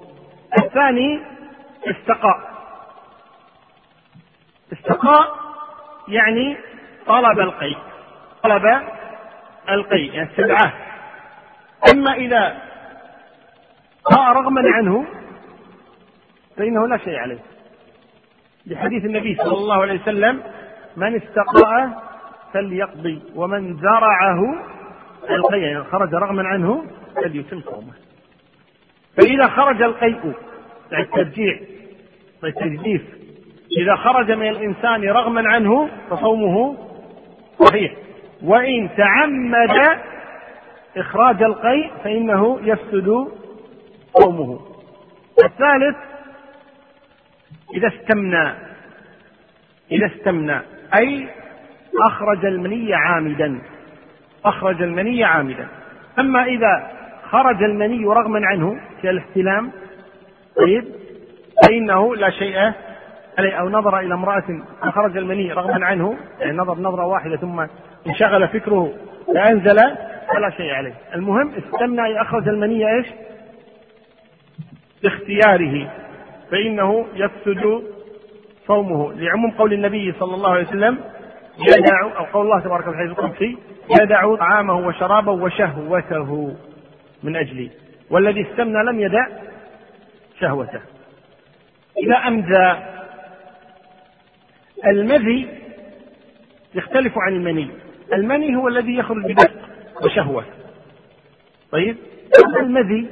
الثاني 0.57 1.21
استقاء. 1.85 2.55
استقاء 4.73 5.35
يعني 6.07 6.57
طلب 7.07 7.39
القيء 7.39 7.77
طلب 8.43 8.81
القيء 9.69 10.13
يعني 10.13 10.29
استدعاه. 10.29 10.73
أما 11.93 12.13
إذا 12.13 12.57
قاء 14.03 14.31
رغما 14.31 14.61
عنه 14.65 15.05
فإنه 16.57 16.87
لا 16.87 16.97
شيء 16.97 17.15
عليه. 17.15 17.39
لحديث 18.67 19.05
النبي 19.05 19.35
صلى 19.35 19.57
الله 19.57 19.81
عليه 19.81 20.01
وسلم 20.01 20.41
من 20.97 21.15
استقاء 21.15 22.03
فليقضي 22.53 23.21
ومن 23.35 23.77
زرعه 23.77 24.39
القي 25.29 25.61
يعني 25.61 25.83
خرج 25.83 26.13
رغما 26.13 26.47
عنه 26.47 26.85
فليتم 27.15 27.61
صومه. 27.61 27.93
فإذا 29.17 29.47
خرج 29.47 29.81
القيء 29.81 30.33
يعني 30.91 31.03
الترجيع 31.03 31.59
التجديف 32.43 33.01
إذا 33.77 33.95
خرج 33.95 34.31
من 34.31 34.49
الإنسان 34.49 35.03
رغما 35.03 35.49
عنه 35.49 35.89
فصومه 36.09 36.77
صحيح. 37.59 37.93
وإن 38.43 38.89
تعمد 38.97 39.99
إخراج 40.97 41.43
القيء 41.43 41.91
فإنه 42.03 42.59
يفسد 42.63 43.27
صومه. 44.19 44.59
الثالث 45.43 45.95
إذا 47.75 47.87
استمنى 47.87 48.53
إذا 49.91 50.05
استمنى 50.05 50.59
أي 50.95 51.27
أخرج 52.07 52.45
المني 52.45 52.93
عامدا 52.93 53.61
أخرج 54.45 54.81
المني 54.81 55.23
عامدا. 55.23 55.67
أما 56.19 56.43
إذا 56.43 56.91
خرج 57.29 57.63
المني 57.63 58.05
رغما 58.05 58.47
عنه 58.47 58.79
كالاحتلام 59.03 59.71
طيب 60.55 60.85
فإنه 61.63 62.15
لا 62.15 62.29
شيء 62.29 62.73
عليه. 63.37 63.53
أو 63.53 63.69
نظر 63.69 63.99
إلى 63.99 64.13
امرأة 64.13 64.63
فخرج 64.81 65.17
المني 65.17 65.51
رغما 65.51 65.85
عنه 65.85 66.17
يعني 66.39 66.57
نظر 66.57 66.79
نظرة 66.79 67.05
واحدة 67.05 67.37
ثم 67.37 67.65
انشغل 68.07 68.47
فكره 68.47 68.93
فأنزل 69.27 69.77
فلا 70.33 70.49
شيء 70.57 70.73
عليه. 70.73 70.93
المهم 71.15 71.51
استمنى 71.57 72.21
أخرج 72.21 72.47
المني 72.47 72.95
إيش؟ 72.95 73.07
باختياره. 75.03 75.89
فإنه 76.51 77.05
يفسد 77.13 77.83
صومه. 78.67 79.13
لعموم 79.13 79.51
قول 79.51 79.73
النبي 79.73 80.13
صلى 80.19 80.35
الله 80.35 80.49
عليه 80.49 80.67
وسلم 80.67 80.97
يدع 81.59 82.17
أو 82.17 82.23
قول 82.23 82.45
الله 82.45 82.59
تبارك 82.59 82.87
وتعالى 82.87 83.09
القدسي 83.09 83.57
يدع 84.01 84.35
طعامه 84.35 84.87
وشرابه 84.87 85.31
وشهوته 85.31 86.55
من 87.23 87.35
أجلي. 87.35 87.71
والذي 88.09 88.41
استمنى 88.41 88.83
لم 88.83 88.99
يدع 88.99 89.27
شهوته. 90.39 90.81
إذا 92.03 92.15
أمذى 92.15 92.77
المذي 94.85 95.47
يختلف 96.75 97.13
عن 97.17 97.33
المني. 97.33 97.69
المني 98.13 98.55
هو 98.55 98.67
الذي 98.67 98.95
يخرج 98.95 99.25
بدفء 99.25 99.61
وشهوة. 100.03 100.45
طيب؟ 101.71 101.97
المذي 102.59 103.07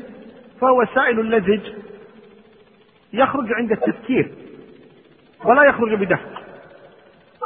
فهو 0.61 0.85
سائل 0.95 1.19
اللزج 1.19 1.61
يخرج 3.13 3.53
عند 3.53 3.71
التفكير 3.71 4.31
ولا 5.45 5.63
يخرج 5.63 5.93
بدفق 5.93 6.43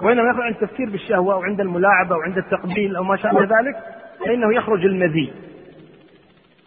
وإنما 0.02 0.30
يخرج 0.30 0.44
عند 0.44 0.56
التفكير 0.62 0.90
بالشهوة 0.90 1.34
أو 1.34 1.44
عند 1.44 1.62
الملاعبة 1.62 2.16
أو 2.16 2.22
عند 2.22 2.38
التقبيل 2.38 2.96
أو 2.96 3.04
ما 3.04 3.18
شابه 3.18 3.40
ذلك 3.42 3.76
فإنه 4.20 4.56
يخرج 4.56 4.86
المذي. 4.86 5.34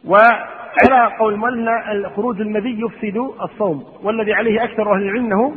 وعلى 0.04 1.16
قول 1.18 1.36
ملنا 1.36 2.08
خروج 2.16 2.40
المذي 2.40 2.80
يفسد 2.80 3.16
الصوم 3.42 3.84
والذي 4.02 4.32
عليه 4.32 4.64
أكثر 4.64 4.94
أهل 4.94 5.02
العلم 5.02 5.24
أنه 5.24 5.56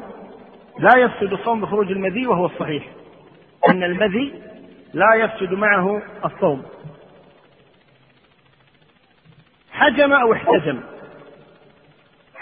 لا 0.79 0.97
يفسد 0.97 1.33
الصوم 1.33 1.61
بخروج 1.61 1.91
المذي 1.91 2.27
وهو 2.27 2.45
الصحيح 2.45 2.83
أن 3.69 3.83
المذي 3.83 4.41
لا 4.93 5.13
يفسد 5.15 5.53
معه 5.53 6.01
الصوم. 6.25 6.63
حجم 9.71 10.13
أو 10.13 10.33
احتجم. 10.33 10.79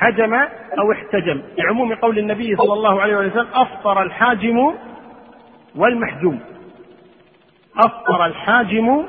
حجم 0.01 0.34
أو 0.79 0.91
احتجم. 0.91 1.41
لعموم 1.58 1.96
قول 1.96 2.20
النبي 2.20 2.55
صلى 2.55 2.74
الله 2.74 3.01
عليه 3.01 3.17
وسلم 3.17 3.48
أفطر 3.53 4.01
الحاجم 4.03 4.75
والمحجوم. 5.75 6.39
أفطر 7.77 8.25
الحاجم 8.25 9.05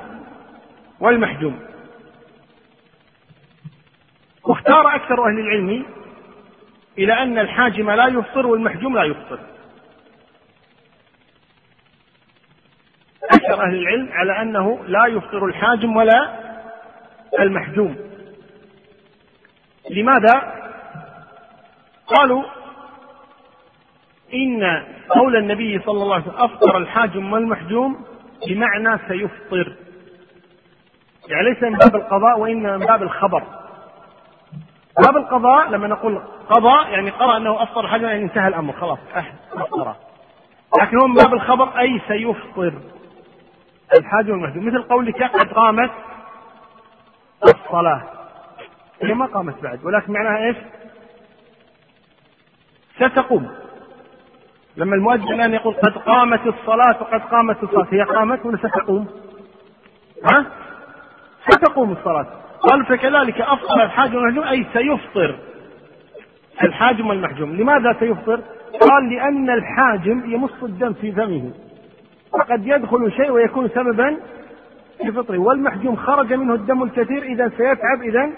والمحجوم. 1.01 1.61
واختار 4.45 4.95
أكثر 4.95 5.27
أهل 5.27 5.39
العلم 5.39 5.85
إلى 6.99 7.13
أن 7.13 7.39
الحاجم 7.39 7.91
لا 7.91 8.07
يفطر 8.07 8.47
والمحجوم 8.47 8.97
لا 8.97 9.05
يفطر. 9.05 9.39
أكثر 13.25 13.63
أهل 13.63 13.75
العلم 13.75 14.09
على 14.13 14.43
أنه 14.43 14.85
لا 14.87 15.07
يفطر 15.07 15.45
الحاجم 15.47 15.97
ولا 15.97 16.33
المحجوم. 17.41 17.97
لماذا؟ 19.91 20.62
قالوا 22.07 22.43
إن 24.35 24.85
قول 25.09 25.37
النبي 25.37 25.79
صلى 25.79 26.03
الله 26.03 26.15
عليه 26.15 26.25
وسلم 26.25 26.37
أفطر 26.45 26.79
الحاجم 26.79 27.33
والمحجوم 27.33 28.05
بمعنى 28.49 28.99
سيفطر. 29.09 29.73
يعني 31.29 31.51
ليس 31.51 31.63
من 31.63 31.79
باب 31.79 31.97
القضاء 31.97 32.39
وإنما 32.39 32.77
من 32.77 32.87
باب 32.87 33.03
الخبر. 33.03 33.43
باب 35.05 35.17
القضاء 35.17 35.69
لما 35.71 35.87
نقول 35.87 36.23
قضاء 36.51 36.89
يعني 36.91 37.11
قرأ 37.11 37.37
أنه 37.37 37.63
أفطر 37.63 37.89
حاجة 37.89 38.07
يعني 38.11 38.23
انتهى 38.23 38.49
الأمر 38.49 38.73
خلاص 38.73 38.99
أفطر. 39.53 39.95
لكن 40.81 41.01
هو 41.01 41.07
من 41.07 41.15
باب 41.15 41.35
الخبر 41.35 41.79
أي 41.79 42.01
سيفطر 42.09 42.73
الحاج 43.99 44.31
والمحجوم 44.31 44.67
مثل 44.67 44.83
قولك 44.83 45.23
قد 45.23 45.53
قامت 45.53 45.91
الصلاة. 47.45 48.03
هي 49.03 49.15
ما 49.15 49.27
قامت 49.27 49.63
بعد 49.63 49.85
ولكن 49.85 50.13
معناها 50.13 50.47
إيش؟ 50.47 50.57
ستقوم 53.09 53.49
لما 54.77 54.97
المؤذن 54.97 55.33
الآن 55.33 55.55
يقول 55.55 55.75
قد 55.75 55.99
قامت 55.99 56.47
الصلاة 56.47 56.97
وقد 57.01 57.21
قامت 57.21 57.63
الصلاة 57.63 57.87
هي 57.91 58.03
قامت 58.03 58.47
ولا 58.47 58.57
ستقوم؟ 58.57 59.07
ها؟ 60.33 60.47
ستقوم 61.51 61.93
الصلاة 61.93 62.27
قال 62.61 62.87
فكذلك 62.87 63.41
أفطر 63.41 63.83
الحاج 63.83 64.17
والمحجوم 64.17 64.45
أي 64.45 64.67
سيفطر 64.73 65.39
الحاجم 66.63 67.07
والمحجوم 67.07 67.57
لماذا 67.57 67.97
سيفطر؟ 68.01 68.41
قال 68.81 69.11
لأن 69.11 69.51
الحاجم 69.51 70.23
يمص 70.33 70.63
الدم 70.63 70.93
في 70.93 71.13
فمه 71.13 71.51
وقد 72.33 72.67
يدخل 72.67 73.13
شيء 73.13 73.31
ويكون 73.31 73.69
سببا 73.69 74.17
في 74.99 75.13
فطره 75.13 75.39
والمحجوم 75.39 75.97
خرج 75.97 76.33
منه 76.33 76.55
الدم 76.55 76.83
الكثير 76.83 77.23
إذا 77.23 77.49
سيتعب 77.49 78.03
إذا 78.03 78.31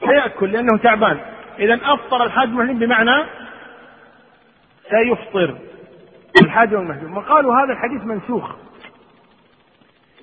سيأكل 0.00 0.52
لأنه 0.52 0.78
تعبان 0.78 1.18
إذا 1.58 1.80
أفطر 1.82 2.24
الحاج 2.24 2.48
والمحجوم 2.48 2.78
بمعنى 2.78 3.24
سيفطر. 4.90 5.58
الحاج 6.42 6.74
والمحجوم 6.74 7.16
وقالوا 7.16 7.54
هذا 7.54 7.72
الحديث 7.72 8.04
منسوخ. 8.04 8.50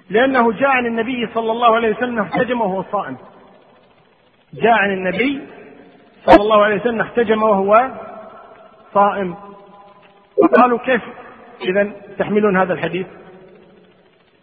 لأنه 0.09 0.51
جاء 0.51 0.69
عن 0.69 0.85
النبي 0.85 1.27
صلى 1.33 1.51
الله 1.51 1.75
عليه 1.75 1.95
وسلم 1.95 2.19
احتجم 2.19 2.61
وهو 2.61 2.83
صائم 2.91 3.17
جاء 4.53 4.73
عن 4.73 4.91
النبي 4.91 5.41
صلى 6.25 6.41
الله 6.41 6.63
عليه 6.63 6.75
وسلم 6.75 7.01
احتجم 7.01 7.43
وهو 7.43 7.91
صائم 8.93 9.35
وقالوا 10.37 10.77
كيف 10.77 11.01
إذا 11.61 11.91
تحملون 12.19 12.57
هذا 12.57 12.73
الحديث؟ 12.73 13.07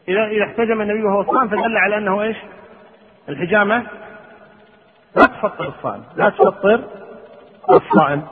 إذا 0.08 0.24
إذا 0.24 0.44
احتجم 0.44 0.80
النبي 0.80 1.02
وهو 1.02 1.24
صائم 1.24 1.48
فدل 1.48 1.76
على 1.76 1.98
أنه 1.98 2.22
إيش؟ 2.22 2.36
الحجامة. 3.28 3.86
لا 5.16 5.26
تفطر 5.26 5.68
الصائم 5.68 6.04
لا 6.16 6.28
تفطر 6.28 6.84
الصائم. 7.70 8.22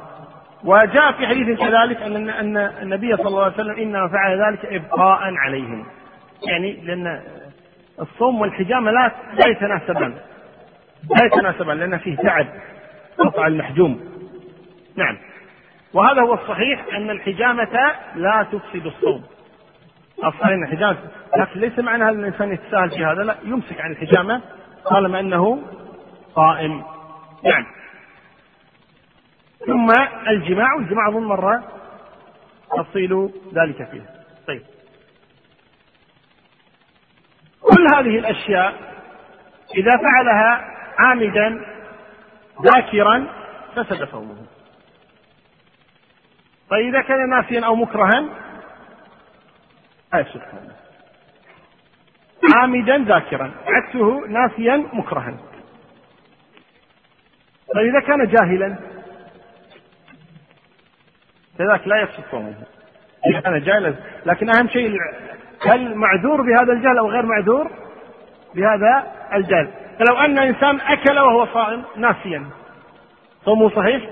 وجاء 0.64 1.12
في 1.12 1.26
حديث 1.26 1.58
كذلك 1.58 2.02
أن 2.02 2.28
أن 2.28 2.56
النبي 2.56 3.16
صلى 3.16 3.28
الله 3.28 3.44
عليه 3.44 3.54
وسلم 3.54 3.76
إنما 3.76 4.08
فعل 4.08 4.42
ذلك 4.48 4.64
إبقاء 4.64 5.34
عليهم. 5.34 5.86
يعني 6.48 6.72
لأن 6.72 7.22
الصوم 8.00 8.40
والحجامة 8.40 8.90
لا 8.90 9.12
لا 9.32 9.48
يتناسبان 9.48 10.14
لا 11.10 11.26
يتناسبان 11.26 11.78
لأن 11.78 11.98
فيه 11.98 12.16
تعب 12.16 12.46
قطع 13.18 13.46
المحجوم. 13.46 14.00
نعم. 14.96 15.16
وهذا 15.94 16.20
هو 16.20 16.34
الصحيح 16.34 16.94
أن 16.94 17.10
الحجامة 17.10 17.92
لا 18.16 18.46
تفسد 18.52 18.86
الصوم. 18.86 19.22
الصحيح 20.24 20.46
أن 20.46 20.62
الحجامة 20.62 20.96
لكن 21.36 21.60
ليس 21.60 21.78
معنى 21.78 22.04
هذا 22.04 22.10
الإنسان 22.10 22.52
يتساهل 22.52 22.90
في 22.90 23.04
هذا 23.04 23.22
لا 23.22 23.34
يمسك 23.44 23.80
عن 23.80 23.90
الحجامة 23.90 24.40
طالما 24.84 25.20
أنه 25.20 25.62
قائم. 26.34 26.84
نعم. 27.44 27.66
ثم 29.66 29.90
الجماع 30.28 30.74
والجماع 30.74 31.08
أظن 31.08 31.24
مرة 31.24 31.72
تفصيل 32.76 33.30
ذلك 33.54 33.90
فيه. 33.90 34.06
طيب. 34.46 34.62
كل 37.60 37.86
هذه 37.94 38.18
الأشياء 38.18 38.74
إذا 39.76 39.90
فعلها 39.90 40.74
عامدا 40.98 41.66
ذاكرا 42.62 43.26
فسد 43.76 44.08
صومه. 44.08 44.46
طيب 46.70 46.94
إذا 46.94 47.02
كان 47.02 47.30
ناسيا 47.30 47.66
أو 47.66 47.74
مكرها 47.74 48.28
آسف 50.12 50.42
عامدا 52.56 52.98
ذاكرا. 52.98 53.54
عكسه 53.66 54.26
ناسيا 54.26 54.76
مكرها. 54.92 55.47
طيب 57.74 57.94
إذا 57.94 58.00
كان 58.00 58.26
جاهلا 58.26 58.76
فذاك 61.58 61.88
لا 61.88 62.02
يفسد 62.02 62.24
صومه. 62.30 62.54
إذا 63.26 63.40
كان 63.40 63.60
جاهلا 63.62 63.94
لكن 64.26 64.50
أهم 64.50 64.68
شيء 64.68 64.96
هل 65.62 65.94
معذور 65.94 66.42
بهذا 66.42 66.72
الجهل 66.72 66.98
أو 66.98 67.10
غير 67.10 67.26
معذور 67.26 67.70
بهذا 68.54 69.12
الجهل؟ 69.34 69.68
فلو 69.98 70.16
أن 70.16 70.38
إنسان 70.38 70.80
أكل 70.80 71.18
وهو 71.18 71.46
صائم 71.46 71.84
ناسيا 71.96 72.46
صومه 73.44 73.70
صحيح؟ 73.70 74.10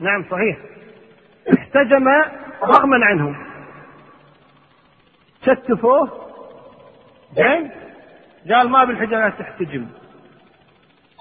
نعم 0.00 0.24
صحيح. 0.30 0.56
احتجم 1.58 2.08
رغما 2.62 3.06
عنه 3.06 3.36
شتفوه 5.46 6.10
زين 7.36 7.70
قال 8.50 8.68
ما 8.68 8.84
بالحجامات 8.84 9.32
تحتجم. 9.38 9.86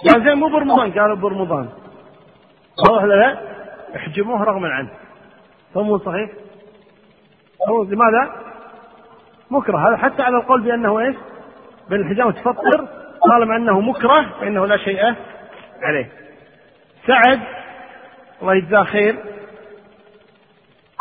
قال 0.09 0.23
زين 0.23 0.37
مو 0.37 0.47
برمضان 0.47 0.91
قالوا 0.91 1.15
برمضان. 1.15 1.69
واضح 2.89 3.03
لا؟ 3.03 3.37
احجموه 3.95 4.43
رغما 4.43 4.69
عنه. 4.69 4.89
صومه 5.73 5.97
صحيح؟ 5.97 6.29
هو 7.69 7.83
لماذا؟ 7.83 8.31
مكره. 9.51 9.89
هذا 9.89 9.97
حتى 9.97 10.21
على 10.21 10.37
القول 10.37 10.61
بأنه 10.61 10.99
إيش؟ 10.99 11.15
بالحجامة 11.89 12.31
تفطر 12.31 12.87
طالما 13.29 13.55
أنه 13.55 13.79
مكره 13.79 14.29
فإنه 14.39 14.65
لا 14.65 14.77
شيء 14.77 15.15
عليه. 15.81 16.11
سعد 17.07 17.39
الله 18.41 18.55
يجزاه 18.55 18.83
خير 18.83 19.15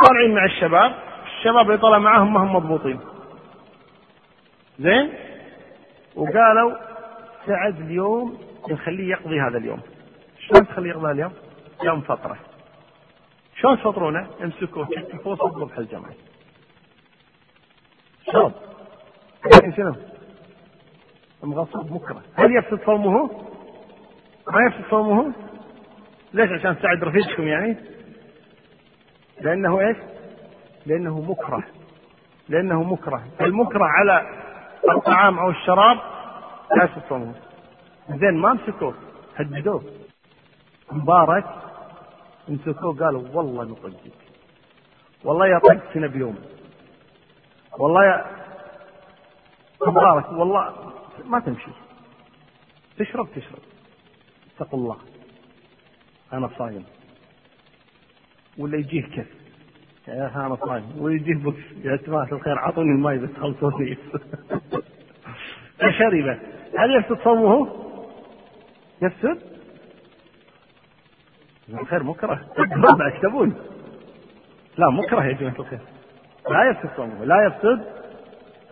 طالعين 0.07 0.35
مع 0.35 0.45
الشباب. 0.45 0.95
الشباب 1.39 1.67
اللي 1.67 1.79
طلع 1.79 1.99
معاهم 1.99 2.35
ما 2.35 2.41
هم 2.41 2.57
مضبوطين. 2.57 3.01
زين؟ 4.79 5.13
وقالوا 6.17 6.73
سعد 7.47 7.81
اليوم 7.81 8.50
نخليه 8.71 9.11
يقضي 9.11 9.41
هذا 9.41 9.59
اليوم 9.59 9.81
شلون 10.39 10.67
تخليه 10.67 10.91
يقضي 10.91 11.05
هذا 11.05 11.13
اليوم؟ 11.13 11.33
يوم 11.83 12.01
فطرة 12.01 12.37
شلون 13.57 13.77
تفطرونه؟ 13.77 14.31
امسكوه 14.43 14.87
كتفوه 14.87 15.37
صبوا 15.37 15.67
بحلجمه 15.67 16.09
شرب 18.33 18.53
لكن 19.47 19.73
شنو؟ 19.73 19.95
المغصوب 21.45 21.93
مكره 21.93 22.23
هل 22.35 22.57
يفسد 22.57 22.85
صومه؟ 22.87 23.31
ما 24.53 24.61
يفسد 24.67 24.91
صومه؟ 24.91 25.33
ليش 26.33 26.51
عشان 26.51 26.77
سعد 26.83 27.05
رفيقكم 27.05 27.43
يعني؟ 27.43 27.77
لأنه 29.41 29.81
إيش؟ 29.81 29.97
لأنه 30.87 31.21
مكره 31.21 31.65
لأنه 32.49 32.83
مكره 32.83 33.23
المكره 33.41 33.85
على 33.85 34.27
الطعام 34.91 35.39
أو 35.39 35.51
الشراب 35.51 35.99
لا 36.77 36.85
يفسد 36.85 37.03
صومه 37.09 37.35
زين 38.09 38.35
ما 38.35 38.53
مسكوه 38.53 38.95
هددوه. 39.37 39.83
مبارك. 40.93 41.45
مسكوه 42.49 42.95
قالوا 42.99 43.29
والله 43.33 43.65
نطقك. 43.65 44.13
والله 45.25 45.47
يا 45.47 45.59
طقيتنا 45.59 46.07
بيوم. 46.07 46.39
والله 47.79 48.05
يا 48.05 48.25
مبارك 49.87 50.33
والله 50.33 50.93
ما 51.25 51.41
تمشي. 51.41 51.71
تشرب 52.99 53.29
تشرب. 53.37 53.63
اتقوا 54.57 54.79
الله. 54.79 54.97
أنا 56.33 56.51
صايم. 56.59 56.85
ولا 58.59 58.79
يجيه 58.79 59.03
كف. 59.03 59.27
يا 60.09 60.47
أنا 60.47 60.57
صايم. 60.57 60.93
ولا 60.99 61.15
يجيه 61.15 61.35
بوكس 61.35 61.63
يا 61.85 61.97
جماعة 61.97 62.29
الخير 62.33 62.59
أعطوني 62.59 62.91
الماي 62.91 63.19
بس 63.19 63.31
خلصوني 63.41 63.97
فشرب 65.79 66.39
هل 66.79 66.97
يفسد 66.97 67.25
صومه؟ 67.25 67.90
يفسد؟ 69.03 69.39
الخير 71.81 72.03
مكره. 72.03 72.41
بعد 72.99 73.13
تبون 73.23 73.55
لا 74.79 74.91
مكره 74.91 75.25
يا 75.25 75.33
جماعة 75.33 75.55
الخير. 75.59 75.79
لا 76.51 76.71
يفسد 76.71 76.91
صومه 76.97 77.25
لا 77.25 77.47
يفسد 77.47 77.85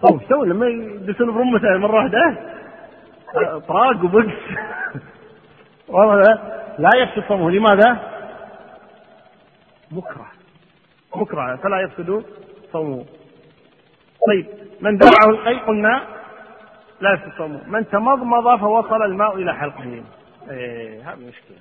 صوم 0.07 0.21
سوي 0.29 0.49
لما 0.49 0.67
يدسون 0.67 1.35
برمته 1.35 1.79
مرة 1.79 1.95
واحدة؟ 1.97 2.37
طراق 3.69 4.05
وبقس 4.05 4.33
والله 5.89 6.23
لا 6.79 6.91
يفسد 6.97 7.29
صومه. 7.29 7.51
لماذا؟ 7.51 7.99
مكره. 9.91 10.27
مكره. 11.17 11.57
فلا 11.57 11.81
يفسد 11.81 12.25
صومه. 12.73 13.05
طيب 14.29 14.47
من 14.81 14.97
دفعه 14.97 15.31
القيء 15.31 15.59
قلنا 15.59 16.03
لا 17.01 17.13
يفسد 17.13 17.33
صومه. 17.39 17.61
من 17.67 17.89
تمضمض 17.89 18.61
فوصل 18.61 19.03
الماء 19.03 19.37
إلى 19.37 19.55
حلقه. 19.55 20.03
إيه 20.51 21.13
هذه 21.13 21.19
مشكلة 21.19 21.59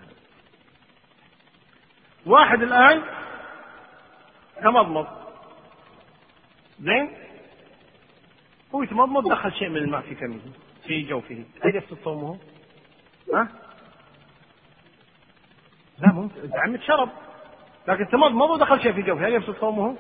واحد 2.25 2.61
الآن 2.61 3.03
تمضمض 4.63 5.07
زين 6.79 7.13
هو 8.75 8.83
يتمضمض 8.83 9.29
دخل 9.31 9.53
شيء 9.53 9.69
من 9.69 9.77
الماء 9.77 10.01
في 10.01 10.15
فمه 10.15 10.39
في 10.87 11.01
جوفه 11.01 11.45
هل 11.63 11.75
يفسد 11.75 11.97
صومه؟ 12.03 12.39
ها؟ 13.33 13.47
لا 15.99 16.11
ممكن 16.13 16.49
عمد 16.53 16.81
شرب 16.81 17.09
لكن 17.87 18.07
تمضمض 18.07 18.49
ودخل 18.49 18.81
شيء 18.81 18.93
في 18.93 19.01
جوفه 19.01 19.27
هل 19.27 19.33
يفسد 19.33 19.55
صومه؟ 19.59 19.97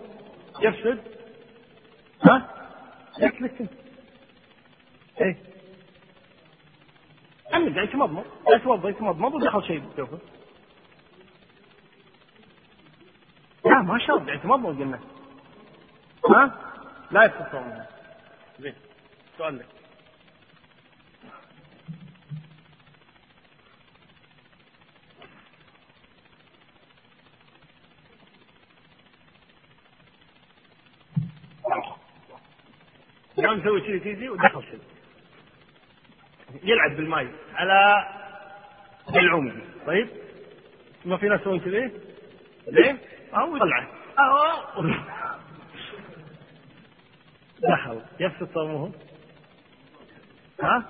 يفسد؟ 0.61 0.99
ها؟ 2.23 2.49
لك 3.19 3.41
لك 3.41 3.69
إيه 5.21 5.46
عمد 7.57 7.75
يعني 7.75 7.87
تمضمض 7.87 8.25
يتوضا 8.55 8.89
يتمضمض 8.89 9.33
ودخل 9.33 9.63
شيء 9.63 9.79
في 9.81 9.97
جوفه 9.97 10.19
لا 13.65 13.81
ما 13.81 13.99
شرب 13.99 14.27
يعني 14.27 14.39
تمضمض 14.39 14.79
قلنا. 14.79 14.99
ها؟ 16.29 16.51
لا 17.11 17.23
يفسد 17.23 17.51
صومه 17.51 17.85
زين 18.59 18.73
لك. 19.57 19.65
قام 33.37 33.59
يسوي 33.59 33.81
كذي 33.81 33.99
كذي 33.99 34.29
ودخل 34.29 34.63
كذي 34.63 34.96
يلعب 36.63 36.95
بالماي 36.95 37.27
على 37.55 38.07
العمق. 39.15 39.53
طيب؟ 39.87 40.07
ما 41.05 41.17
في 41.17 41.27
ناس 41.29 41.41
يسوون 41.41 41.59
كذي؟ 41.59 41.91
زين؟ 42.67 42.97
أو 43.33 43.55
يطلعه 43.55 43.87
دخل 47.59 48.01
يفسد 48.19 48.49
صومه 48.53 48.91
ها؟ 50.63 50.83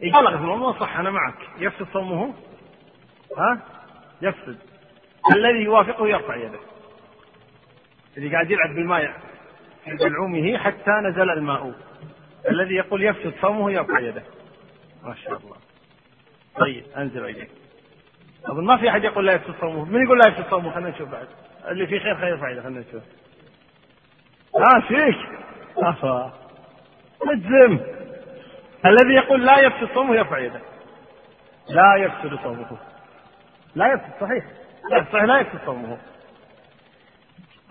يبالغ 0.00 0.30
في 0.30 0.36
الموضوع 0.36 0.80
صح 0.80 0.96
أنا 0.98 1.10
معك. 1.10 1.34
يفسد 1.58 1.86
صومه 1.92 2.34
ها؟ 3.38 3.60
يفسد 4.22 4.58
الذي 5.36 5.58
يوافقه 5.64 6.08
يرفع 6.08 6.36
يده. 6.36 6.58
اللي 8.16 8.32
قاعد 8.32 8.50
يلعب 8.50 8.74
بالماء 8.74 9.20
بلعومه 9.86 10.58
حتى 10.58 10.90
نزل 10.90 11.30
الماء. 11.30 11.74
الذي 12.50 12.74
يقول 12.74 13.02
يفسد 13.02 13.32
صومه 13.42 13.72
يرفع 13.72 13.98
يده. 13.98 14.22
ما 15.02 15.14
شاء 15.14 15.36
الله. 15.36 15.56
طيب 16.58 16.84
أنزل 16.96 17.24
ايديك 17.24 17.50
أظن 18.46 18.64
ما 18.64 18.76
في 18.76 18.90
أحد 18.90 19.04
يقول 19.04 19.26
لا 19.26 19.32
يفسد 19.32 19.54
صومه. 19.60 19.84
من 19.84 20.04
يقول 20.04 20.18
لا 20.18 20.28
يفسد 20.28 20.50
صومه؟ 20.50 20.70
خلينا 20.74 20.90
نشوف 20.90 21.08
بعد. 21.08 21.26
اللي 21.68 21.86
فيه 21.86 21.98
خير 21.98 22.14
خير 22.16 22.28
يرفع 22.28 22.50
يده 22.50 22.62
خلينا 22.62 22.80
نشوف. 22.80 23.02
ها 24.56 24.80
فيك. 24.80 25.16
أفا. 25.76 26.32
أجزم. 27.22 27.80
الذي 28.86 29.14
يقول 29.14 29.46
لا 29.46 29.60
يفسد 29.60 29.88
صومه 29.94 30.14
يرفع 30.14 30.38
يده. 30.38 30.60
لا 31.68 31.96
يفسد 31.96 32.38
صومه. 32.42 32.78
لا 33.74 33.92
يفسد 33.92 34.12
صحيح. 34.20 34.44
لا 34.90 35.04
صحيح 35.12 35.24
لا 35.24 35.40
يفسد 35.40 35.58
صومه. 35.66 35.98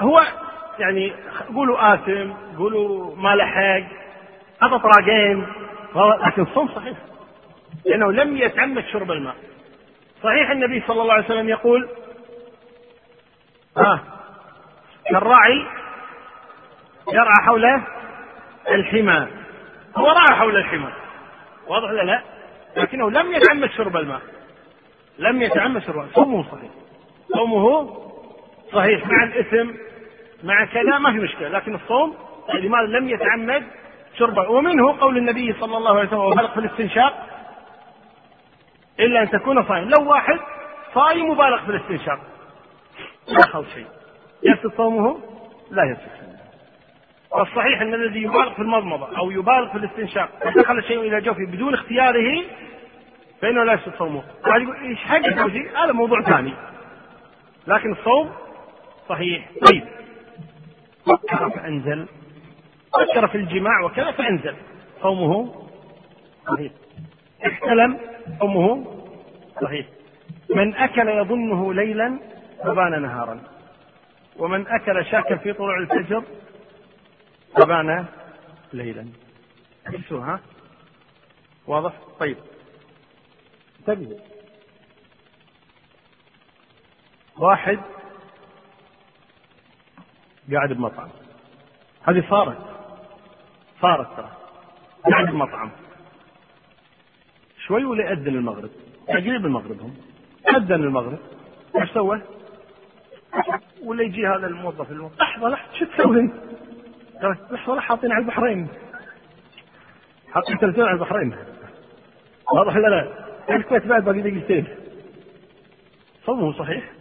هو 0.02 0.22
يعني 0.80 1.14
قولوا 1.56 1.94
آثم 1.94 2.34
قولوا 2.58 3.16
ما 3.16 3.36
لحق. 3.36 4.05
هذا 4.62 4.78
طراقين. 4.78 5.48
لكن 6.28 6.42
الصوم 6.42 6.68
صحيح. 6.68 6.98
لأنه 7.86 8.12
لم 8.12 8.38
يتعمد 8.38 8.86
شرب 8.86 9.12
الماء. 9.12 9.36
صحيح 10.24 10.50
النبي 10.50 10.84
صلى 10.88 11.02
الله 11.02 11.14
عليه 11.14 11.26
وسلم 11.26 11.50
يقول 11.50 11.90
ها 13.78 14.04
كالراعي 15.10 15.66
يرعى 17.14 17.46
حول 17.46 17.66
الحمى. 18.70 19.28
هو 19.98 20.08
رعى 20.08 20.40
حول 20.40 20.58
الحمى. 20.58 20.94
واضح 21.68 21.90
ولا 21.90 22.02
لا؟ 22.02 22.22
لكنه 22.78 23.12
لم 23.12 23.34
يتعمد 23.34 23.70
شرب 23.70 23.98
الماء. 23.98 24.22
لم 25.20 25.42
يتعمد 25.42 25.82
شرب 25.82 25.96
الماء. 25.96 26.14
صومه 26.16 26.44
صحيح. 26.52 26.72
صومه 27.34 27.98
صحيح. 28.74 29.08
مع 29.08 29.24
الإثم 29.24 29.72
مع 30.44 30.66
كذا 30.66 30.98
ما 30.98 31.12
في 31.12 31.18
مشكلة. 31.18 31.50
لكن 31.50 31.76
الصوم 31.76 32.16
لماذا 32.54 32.88
لم 32.88 33.10
يتعمد 33.10 33.64
شربه 34.18 34.50
ومنه 34.50 35.00
قول 35.00 35.18
النبي 35.18 35.54
صلى 35.54 35.78
الله 35.78 35.98
عليه 35.98 36.08
وسلم 36.08 36.20
وبالغ 36.20 36.54
في 36.54 36.60
الاستنشاق 36.60 37.28
إلا 39.00 39.22
أن 39.22 39.30
تكون 39.30 39.68
صائم 39.68 39.90
لو 39.90 40.10
واحد 40.10 40.40
صايم 40.94 41.30
مبالغ 41.30 41.66
في 41.66 41.70
الاستنشاق 41.70 42.20
لا 43.28 43.40
دخل 43.40 43.66
شيء 43.74 43.88
يفسد 44.44 44.78
صومه 44.78 45.20
لا 45.72 45.84
يفسد 45.84 46.26
والصحيح 47.32 47.82
أن 47.82 47.94
الذي 47.94 48.22
يبالغ 48.24 48.54
في 48.54 48.62
المضمضة 48.62 49.18
أو 49.18 49.32
يبالغ 49.32 49.72
في 49.72 49.78
الاستنشاق 49.78 50.30
دخل 50.56 50.78
الشيء 50.78 51.00
إلى 51.00 51.22
جوفه 51.22 51.46
بدون 51.46 51.74
اختياره 51.74 52.44
فإنه 53.42 53.64
لا 53.64 53.74
يفسد 53.74 53.94
صومه. 53.98 54.24
قال 54.44 54.64
يقول 54.64 54.76
إيش 54.76 55.00
حق 55.00 55.26
هذا 55.84 55.92
موضوع 55.92 56.22
ثاني. 56.22 56.54
لكن 57.68 57.92
الصوم 57.92 58.32
صحيح. 59.10 59.50
طيب. 59.72 59.84
فانزل 61.56 62.08
فكر 63.00 63.28
في 63.28 63.38
الجماع 63.38 63.84
وكذا 63.86 64.12
فانزل 64.12 64.56
صومه 65.02 65.66
صحيح. 66.48 66.72
احتلم 67.48 68.00
صومه 68.40 68.96
صحيح. 69.62 69.88
من 70.50 70.76
أكل 70.76 71.10
يظنه 71.10 71.74
ليلا 71.74 72.20
فبان 72.64 73.02
نهارا. 73.02 73.44
ومن 74.38 74.68
أكل 74.68 75.06
شاكا 75.06 75.36
في 75.36 75.54
طلوع 75.54 75.78
الفجر 75.78 76.24
فبان 77.56 78.06
ليلا. 78.74 79.08
ها؟ 80.12 80.40
واضح؟ 81.68 81.94
طيب. 82.20 82.38
انتبهوا 83.80 84.20
واحد 87.38 87.80
قاعد 90.54 90.74
بمطعم. 90.74 91.10
هذه 92.04 92.30
صارت. 92.30 92.75
صارت 93.82 94.18
ترى 94.18 94.32
قاعد 95.12 95.26
بمطعم 95.26 95.72
شوي 97.68 97.86
ولا 97.86 98.04
يأذن 98.10 98.28
المغرب 98.28 98.70
قريب 99.08 99.46
المغرب 99.46 99.82
هم 99.82 99.96
أذن 100.56 100.84
المغرب 100.84 101.20
إيش 101.82 101.92
سوى؟ 101.92 102.22
ولا 103.84 104.04
يجي 104.04 104.28
هذا 104.28 104.48
الموظف 104.48 104.92
الموظف 104.92 105.22
لحظة 105.22 105.50
لحظة 105.50 105.80
شو 105.80 105.86
تسوي؟ 105.86 106.30
قال 107.22 107.38
لحظة 107.52 107.80
حاطين 107.80 108.12
على 108.12 108.22
البحرين 108.22 108.68
حاطين 110.34 110.58
تلفزيون 110.58 110.88
على 110.88 110.96
البحرين 110.96 111.36
واضح 112.54 112.76
ولا 112.76 112.88
لا؟ 112.88 113.26
الكويت 113.56 113.86
بعد 113.86 114.04
باقي 114.04 114.22
دقيقتين 114.22 114.68
صومه 116.26 116.54
صحيح؟ 116.54 116.92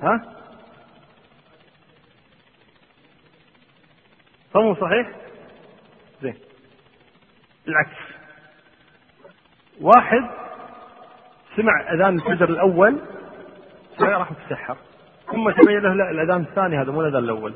ها؟ 0.00 0.37
صومه 4.58 4.74
صحيح؟ 4.74 5.10
زين 6.22 6.34
العكس 7.68 7.96
واحد 9.80 10.30
سمع 11.56 11.92
أذان 11.92 12.14
الفجر 12.14 12.48
الأول 12.48 12.98
راح 14.00 14.30
يتسحر 14.30 14.76
ثم 15.26 15.50
تبين 15.50 15.78
له 15.78 15.94
لا 15.94 16.10
الأذان 16.10 16.40
الثاني 16.40 16.78
هذا 16.78 16.92
مو 16.92 17.00
الأذان 17.00 17.24
الأول 17.24 17.54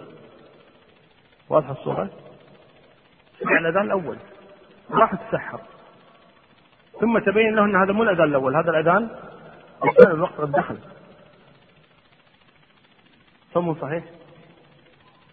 واضحة 1.49 1.73
الصورة؟ 1.73 2.11
سمع 3.41 3.59
الأذان 3.59 3.85
الأول 3.85 4.17
راح 4.91 5.15
يتسحر 5.15 5.61
ثم 7.01 7.19
تبين 7.19 7.55
له 7.55 7.65
إن 7.65 7.77
هذا 7.77 7.93
مو 7.93 8.03
الأذان 8.03 8.29
الأول 8.29 8.57
هذا 8.57 8.71
الأذان 8.71 9.11
الثاني 9.89 10.15
الوقت 10.15 10.35
قد 10.41 10.53
دخل 10.53 10.79
صحيح؟ 13.81 14.05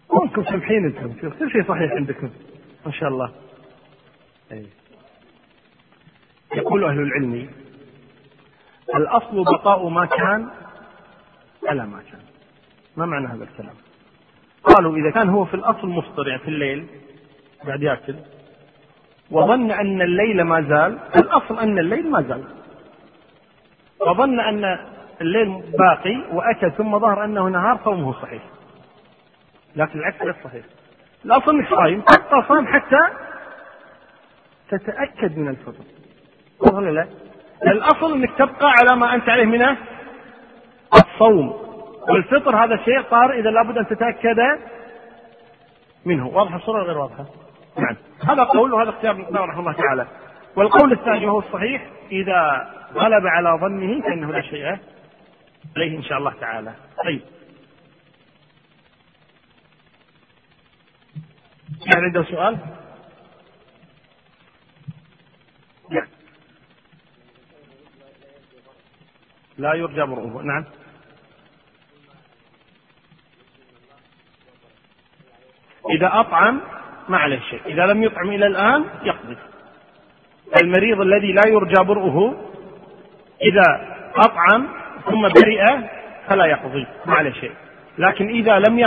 كونكم 0.09 0.43
سمحين 0.43 0.85
أنتم. 0.85 1.29
كل 1.29 1.51
شيء 1.51 1.63
صحيح 1.63 1.91
عندكم؟ 1.91 2.29
ما 2.85 2.91
شاء 2.91 3.09
الله. 3.09 3.31
أي. 4.51 4.65
يقول 6.55 6.83
أهل 6.83 6.99
العلم 6.99 7.49
الأصل 8.95 9.43
بقاء 9.43 9.87
ما 9.89 10.05
كان 10.05 10.49
على 11.67 11.85
ما 11.85 12.01
كان. 12.11 12.21
ما 12.97 13.05
معنى 13.05 13.27
هذا 13.27 13.43
الكلام؟ 13.43 13.75
قالوا 14.63 14.97
إذا 14.97 15.11
كان 15.11 15.29
هو 15.29 15.45
في 15.45 15.53
الأصل 15.53 15.87
مفطر 15.87 16.27
يعني 16.27 16.41
في 16.41 16.47
الليل 16.47 16.87
قاعد 17.65 17.81
يأكل 17.83 18.15
وظن 19.31 19.71
أن 19.71 20.01
الليل 20.01 20.41
ما 20.41 20.61
زال 20.61 20.99
الأصل 21.15 21.59
أن 21.59 21.79
الليل 21.79 22.11
ما 22.11 22.21
زال. 22.21 22.43
وظن 24.07 24.39
أن 24.39 24.79
الليل 25.21 25.63
باقي 25.79 26.17
وأكل 26.31 26.71
ثم 26.71 26.99
ظهر 26.99 27.23
أنه 27.23 27.49
نهار 27.49 27.79
صومه 27.83 28.13
صحيح. 28.21 28.43
لكن 29.75 29.99
العكس 29.99 30.21
غير 30.21 30.35
صحيح. 30.43 30.65
الأصل 31.25 31.55
أنك 31.55 31.69
صايم 31.69 32.01
تبقى 32.01 32.45
صايم 32.47 32.67
حتى 32.67 32.99
تتأكد 34.69 35.37
من 35.37 35.47
الفطر 35.47 35.83
ولا 36.59 36.89
لا؟ 36.89 37.07
الأصل 37.67 38.13
أنك 38.13 38.37
تبقى 38.37 38.73
على 38.79 38.99
ما 38.99 39.15
أنت 39.15 39.29
عليه 39.29 39.45
من 39.45 39.77
الصوم. 40.93 41.69
والفطر 42.09 42.55
هذا 42.65 42.77
شيء 42.77 43.03
صار 43.09 43.33
إذا 43.33 43.49
لابد 43.49 43.77
أن 43.77 43.87
تتأكد 43.87 44.39
منه. 46.05 46.27
واضحة 46.27 46.55
الصورة 46.55 46.83
غير 46.83 46.97
واضحة؟ 46.97 47.25
نعم. 47.77 47.95
هذا 48.27 48.43
قول 48.43 48.73
وهذا 48.73 48.89
اختيار 48.89 49.13
ابن 49.13 49.37
رحمه 49.37 49.59
الله 49.59 49.71
تعالى. 49.71 50.07
والقول 50.55 50.91
الثاني 50.91 51.25
وهو 51.25 51.39
الصحيح 51.39 51.85
إذا 52.11 52.67
غلب 52.93 53.27
على 53.27 53.59
ظنه 53.61 54.01
فإنه 54.01 54.31
لا 54.31 54.41
شيء 54.41 54.77
عليه 55.77 55.97
إن 55.97 56.03
شاء 56.03 56.17
الله 56.17 56.33
تعالى. 56.41 56.73
طيب. 57.05 57.21
يعني 61.99 62.17
عنده 62.17 62.23
سؤال؟ 62.23 62.57
نعم 65.89 66.07
لا 69.57 69.73
يرجى 69.73 70.01
برؤه 70.01 70.41
نعم. 70.41 70.65
إذا 75.89 76.09
أطعم 76.13 76.61
ما 77.09 77.17
عليه 77.17 77.39
شيء. 77.39 77.61
إذا 77.65 77.85
لم 77.85 78.03
يطعم 78.03 78.29
إلى 78.29 78.47
الآن 78.47 78.85
يقضي. 79.03 79.37
المريض 80.63 81.01
الذي 81.01 81.31
لا 81.31 81.41
يرجى 81.47 81.83
برؤه 81.83 82.47
إذا 83.41 83.95
أطعم 84.15 84.67
ثم 85.05 85.21
برئ 85.21 85.65
فلا 86.27 86.45
يقضي. 86.45 86.87
ما 87.05 87.13
عليه 87.13 87.31
شيء. 87.31 87.51
لكن 87.97 88.29
إذا 88.29 88.59
لم 88.59 88.79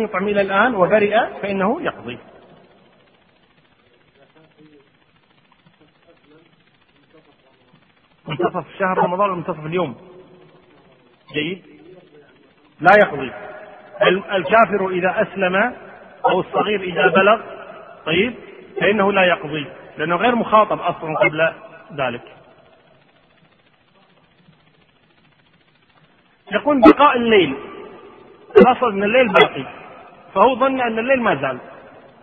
يطعم 0.00 0.28
إلى 0.28 0.40
الآن 0.40 0.74
وبرئ 0.74 1.18
فإنه 1.42 1.82
يقضي. 1.82 2.18
منتصف 8.58 8.78
شهر 8.78 8.98
رمضان 8.98 9.30
ومنتصف 9.30 9.66
اليوم. 9.66 9.96
جيد؟ 11.34 11.62
لا 12.80 12.90
يقضي. 12.98 13.32
الكافر 14.36 14.88
إذا 14.88 15.22
أسلم 15.22 15.74
أو 16.24 16.40
الصغير 16.40 16.80
إذا 16.80 17.06
بلغ 17.06 17.40
طيب؟ 18.06 18.34
فإنه 18.80 19.12
لا 19.12 19.24
يقضي. 19.24 19.66
لأنه 19.98 20.16
غير 20.16 20.34
مخاطب 20.34 20.80
أصلا 20.80 21.18
قبل 21.18 21.52
ذلك. 21.96 22.22
يقول 26.52 26.80
بقاء 26.80 27.16
الليل. 27.16 27.54
الأصل 28.60 28.92
أن 28.92 29.02
الليل 29.02 29.28
باقي. 29.28 29.64
فهو 30.34 30.56
ظن 30.56 30.80
أن 30.80 30.98
الليل 30.98 31.22
ما 31.22 31.34
زال. 31.34 31.58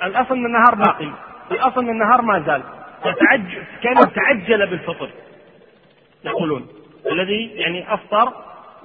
الأصل 0.04 0.36
أن 0.36 0.46
النهار 0.46 0.76
باقي. 0.76 1.12
الأصل 1.52 1.82
أن 1.82 1.90
النهار 1.90 2.22
ما 2.22 2.40
زال. 2.40 2.64
فتعجل 3.02 3.64
كان 3.84 4.14
تعجل 4.14 4.68
بالفطر. 4.68 5.10
يقولون 6.26 6.68
الذي 7.12 7.46
يعني 7.46 7.94
أفطر 7.94 8.34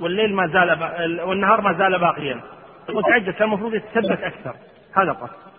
والليل 0.01 0.35
ما 0.35 0.47
زال 0.47 1.21
والنهار 1.21 1.61
ما 1.61 1.73
زال 1.73 1.99
باقيا. 1.99 2.41
يقول 2.89 3.03
تعجل 3.05 3.33
كان 3.33 3.49
المفروض 3.49 3.75
يتثبت 3.75 4.21
أكثر. 4.21 4.55
هذا 4.97 5.13
قصد 5.13 5.51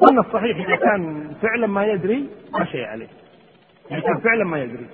قلنا 0.00 0.20
الصحيح 0.20 0.56
إذا 0.56 0.76
كان 0.76 1.34
فعلا 1.42 1.66
ما 1.66 1.86
يدري 1.86 2.28
لا 2.58 2.64
شيء 2.64 2.84
عليه. 2.84 3.08
إذا 3.90 4.00
كان 4.00 4.20
فعلا 4.20 4.44
ما 4.44 4.58
يدري. 4.58 4.86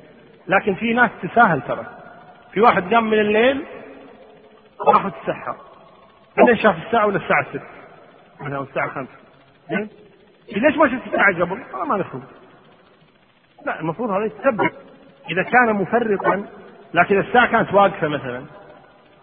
لكن 0.48 0.74
في 0.74 0.92
ناس 0.92 1.10
تساهل 1.22 1.60
ترى. 1.62 1.86
في 2.52 2.60
واحد 2.60 2.94
قام 2.94 3.10
من 3.10 3.18
الليل 3.20 3.64
راح 4.86 5.08
تسحر 5.08 5.56
بعدين 6.36 6.56
شاف 6.56 6.86
الساعة 6.86 7.06
ولا 7.06 7.16
الساعة 7.16 7.46
6 7.50 7.60
مثلا 8.40 8.60
الساعة 8.60 8.88
5 8.88 9.08
زين 9.70 9.88
ليش 10.56 10.76
ما 10.76 10.88
شفت 10.88 11.06
الساعة 11.06 11.40
قبل؟ 11.40 11.62
ما 11.88 11.96
نفهم 11.96 12.22
لا 13.66 13.80
المفروض 13.80 14.10
هذا 14.10 14.24
يتثبت 14.24 14.72
إذا 15.30 15.42
كان 15.42 15.74
مفرطا 15.74 16.44
لكن 16.94 17.20
الساعة 17.20 17.46
كانت 17.50 17.74
واقفة 17.74 18.08
مثلا 18.08 18.44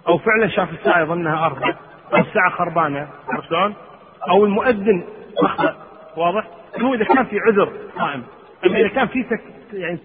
أو 0.08 0.18
فعلا 0.18 0.48
شاف 0.48 0.70
الساعة 0.72 1.02
يظنها 1.02 1.46
أربع 1.46 1.76
أو 2.14 2.18
الساعة 2.18 2.50
خربانة 2.50 3.08
شلون؟ 3.50 3.74
أو 4.30 4.46
المؤذن 4.46 5.04
أخطأ 5.38 5.76
واضح؟ 6.18 6.48
هو 6.82 6.94
إذا 6.94 7.06
كان 7.06 7.26
في 7.26 7.40
عذر 7.40 7.74
قائم 7.98 8.24
أما 8.66 8.80
إذا 8.80 8.88
كان 8.88 9.08
في 9.08 9.24
تك 9.24 9.42
يعني 9.74 10.00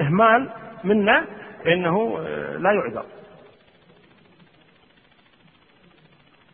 إهمال 0.00 0.48
منا 0.84 1.24
فإنه 1.64 2.18
آه، 2.20 2.56
لا 2.56 2.72
يعذر 2.72 3.04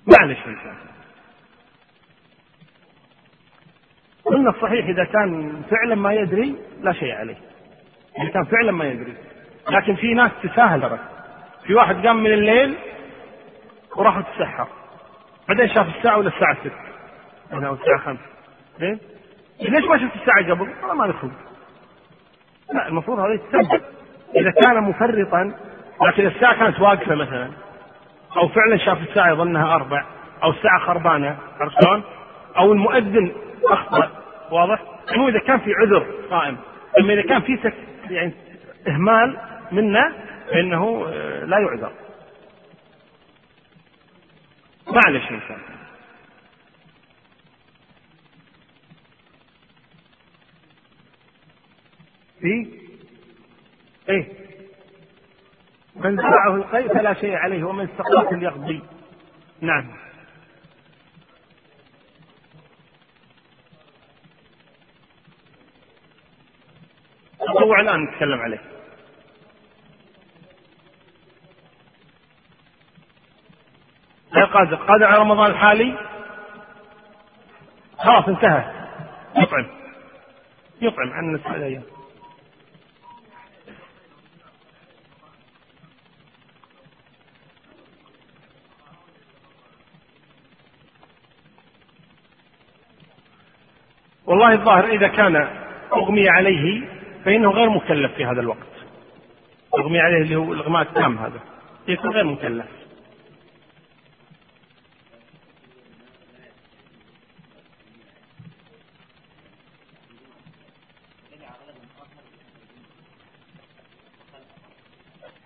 معلش 0.06 0.38
الإنسان 0.46 0.74
قلنا 4.24 4.50
الصحيح 4.50 4.86
إذا 4.86 5.04
كان 5.04 5.62
فعلا 5.70 5.94
ما 5.94 6.12
يدري 6.12 6.56
لا 6.80 6.92
شيء 6.92 7.14
عليه. 7.14 7.36
إذا 8.18 8.28
كان 8.28 8.44
فعلا 8.44 8.72
ما 8.72 8.84
يدري. 8.84 9.14
لكن 9.70 9.94
في 9.94 10.14
ناس 10.14 10.30
تساهل 10.42 10.80
ترى 10.80 10.98
في 11.66 11.74
واحد 11.74 12.06
قام 12.06 12.16
من 12.16 12.32
الليل 12.32 12.74
وراحوا 13.96 14.22
تسحر 14.22 14.66
بعدين 15.48 15.68
شاف 15.68 15.96
الساعة 15.96 16.18
ولا 16.18 16.28
الساعة 16.28 16.56
6 16.60 16.70
أو 17.66 17.74
الساعة 17.74 17.98
5 17.98 18.18
زين؟ 18.80 18.98
ليش 19.60 19.84
ما 19.84 19.98
شفت 19.98 20.16
الساعة 20.16 20.50
قبل؟ 20.50 20.68
والله 20.82 20.94
ما 20.94 21.06
نفهم. 21.06 21.32
لا 22.74 22.88
المفروض 22.88 23.18
هذا 23.18 23.34
يتسبب 23.34 23.82
إذا 24.36 24.50
كان 24.50 24.82
مفرطا 24.82 25.52
لكن 26.02 26.26
الساعة 26.26 26.58
كانت 26.58 26.80
واقفة 26.80 27.14
مثلا 27.14 27.50
أو 28.36 28.48
فعلا 28.48 28.76
شاف 28.76 28.98
الساعة 29.08 29.30
يظنها 29.30 29.74
أربع 29.74 30.04
أو 30.42 30.50
الساعة 30.50 30.80
خربانة 30.80 31.36
عرفت 31.60 31.84
شلون؟ 31.84 32.02
أو 32.56 32.72
المؤذن 32.72 33.32
أخطأ. 33.64 34.10
واضح؟ 34.50 34.82
مو 35.16 35.28
إذا 35.28 35.38
كان 35.38 35.58
في 35.58 35.74
عذر 35.74 36.06
قائم. 36.30 36.56
أما 37.00 37.12
إذا 37.12 37.22
كان 37.22 37.40
في 37.42 37.56
تك 37.56 37.74
يعني 38.10 38.32
إهمال 38.88 39.38
منا 39.72 40.12
فإنه 40.50 41.06
آه، 41.08 41.44
لا 41.44 41.58
يعذر. 41.58 41.92
معلش 44.86 45.30
إنسان 45.30 45.58
في؟ 52.40 52.66
إيه. 54.08 54.28
من 55.96 56.16
زرعه 56.16 56.54
القيء 56.54 56.88
فلا 56.88 57.14
شيء 57.14 57.34
عليه 57.34 57.64
ومن 57.64 57.88
استقاك 57.88 58.32
ليقضي 58.32 58.82
نعم. 59.60 59.86
التطوع 67.42 67.80
الآن 67.80 68.04
نتكلم 68.04 68.40
عليه. 68.40 68.60
لا 74.32 74.44
قادر 74.44 75.04
على 75.04 75.18
رمضان 75.18 75.50
الحالي؟ 75.50 75.98
خلاص 77.98 78.28
انتهى. 78.28 78.88
يطعم. 79.36 79.66
يطعم 80.80 81.12
عن 81.12 81.32
نسبة 81.32 81.54
الأيام. 81.56 81.82
والله 94.26 94.52
الظاهر 94.52 94.86
إذا 94.88 95.08
كان 95.08 95.36
أغمي 95.92 96.28
عليه 96.28 96.97
فإنه 97.28 97.50
غير 97.50 97.70
مكلف 97.70 98.12
في 98.12 98.24
هذا 98.24 98.40
الوقت. 98.40 98.58
أغمي 99.78 100.00
عليه 100.00 100.22
اللي 100.22 100.36
هو 100.36 100.52
الإغماء 100.52 100.82
التام 100.82 101.18
هذا. 101.18 101.40
يكون 101.88 102.10
غير 102.10 102.24
مكلف. 102.24 102.66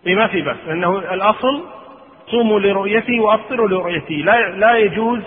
إيه 0.07 0.15
ما 0.15 0.27
في 0.27 0.43
بس 0.43 0.57
لأنه 0.67 0.99
الأصل 0.99 1.65
صوموا 2.31 2.61
لرؤيتي 2.61 3.21
وأفطروا 3.21 3.69
لرؤيتي. 3.69 4.23
لا 4.23 4.51
لا 4.51 4.77
يجوز 4.77 5.21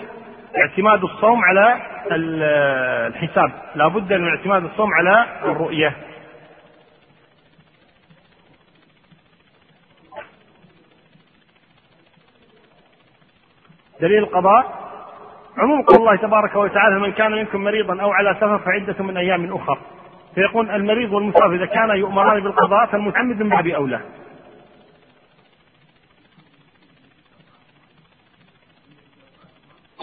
اعتماد 0.56 1.04
الصوم 1.04 1.40
على 1.44 1.82
الحساب. 2.10 3.52
لا 3.74 3.88
بد 3.88 4.12
من 4.12 4.28
اعتماد 4.28 4.64
الصوم 4.64 4.90
على 4.94 5.40
الرؤية. 5.42 5.96
دليل 14.00 14.18
القضاء 14.18 14.86
عموم 15.56 15.82
قول 15.82 15.98
الله 15.98 16.16
تبارك 16.16 16.56
وتعالى 16.56 17.00
من 17.00 17.12
كان 17.12 17.32
منكم 17.32 17.64
مريضا 17.64 18.02
أو 18.02 18.12
على 18.12 18.34
سفر 18.34 18.58
فعدة 18.58 19.04
من 19.04 19.16
أيام 19.16 19.54
أخر. 19.54 19.78
فيقول 20.34 20.70
المريض 20.70 21.12
والمسافر 21.12 21.54
إذا 21.54 21.66
كان 21.66 21.90
يؤمران 21.90 22.42
بالقضاء 22.42 22.86
فالمتعمد 22.86 23.42
من 23.42 23.48
باب 23.48 23.66
أولى. 23.66 24.00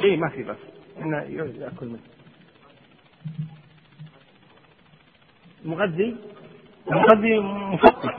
اي 0.04 0.18
ما 0.18 0.30
في 0.30 0.44
بس. 0.44 0.58
إنه 1.02 1.18
يأكل 1.18 1.86
منه. 1.86 2.00
المغذي 5.66 6.18
المغذي 6.92 7.40
مفطر. 7.40 8.16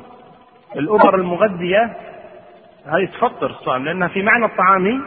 الأبر 0.76 1.14
المغذية 1.14 1.96
هذه 2.86 3.04
تفطر 3.04 3.50
الصائم 3.50 3.84
لأنها 3.84 4.08
في 4.08 4.22
معنى 4.22 4.44
الطعام 4.44 5.04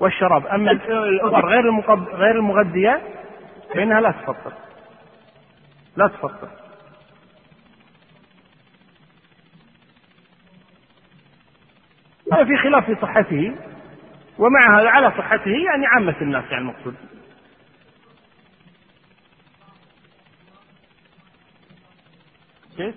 والشراب. 0.00 0.46
أما 0.46 0.70
الأبر 0.70 1.48
غير 1.48 1.80
غير 2.14 2.36
المغذية 2.36 3.02
فإنها 3.74 4.00
لا 4.00 4.10
تفطر. 4.10 4.52
لا 5.96 6.08
تفطر. 6.08 6.48
في 12.44 12.56
خلاف 12.56 12.84
في 12.84 12.96
صحته 13.02 13.54
ومع 14.38 14.80
هذا 14.80 14.88
على 14.88 15.10
صحته 15.10 15.50
يعني 15.50 15.86
عامة 15.86 16.14
الناس 16.20 16.44
يعني 16.44 16.58
المقصود. 16.58 16.94
كيف؟ 22.76 22.94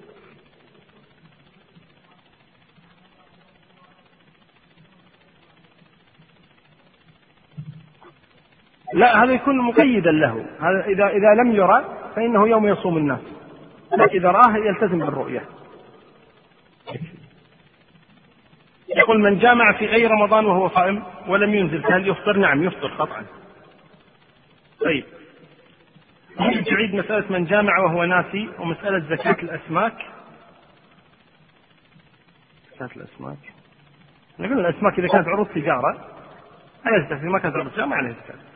لا 8.94 9.24
هذا 9.24 9.34
يكون 9.34 9.58
مقيدا 9.58 10.12
له 10.12 10.46
هذا 10.60 10.86
إذا 10.86 11.08
إذا 11.08 11.34
لم 11.34 11.52
يرى 11.52 11.86
فإنه 12.16 12.48
يوم 12.48 12.68
يصوم 12.68 12.98
الناس 12.98 13.20
إذا 14.14 14.32
رآه 14.32 14.58
يلتزم 14.58 15.00
بالرؤية 15.00 15.44
يقول 18.96 19.20
من 19.20 19.40
جامع 19.40 19.72
في 19.72 19.86
غير 19.86 20.12
رمضان 20.12 20.46
وهو 20.46 20.70
صائم 20.70 21.04
ولم 21.28 21.54
ينزل 21.54 21.82
فهل 21.82 22.08
يفطر؟ 22.08 22.38
نعم 22.38 22.64
يفطر 22.64 22.88
قطعا. 22.88 23.26
طيب. 24.82 25.04
تعيد 26.66 26.96
مسألة 26.96 27.32
من 27.32 27.46
جامع 27.46 27.80
وهو 27.80 28.04
ناسي 28.04 28.50
ومسألة 28.60 29.00
زكاة 29.00 29.44
الأسماك. 29.44 30.06
زكاة 32.76 32.90
الأسماك. 32.96 33.38
نقول 34.40 34.60
الأسماك 34.60 35.00
إذا 35.00 35.08
كانت 35.08 35.28
عروض 35.28 35.48
تجارة 35.48 36.08
عليها 36.86 37.06
زكاة، 37.06 37.18
إذا 37.18 37.30
ما 37.30 37.40
كانت 37.40 37.56
عروض 37.56 37.72
تجارة 37.72 37.86
ما 37.86 37.96
عليها 37.96 38.12
زكاة. 38.12 38.47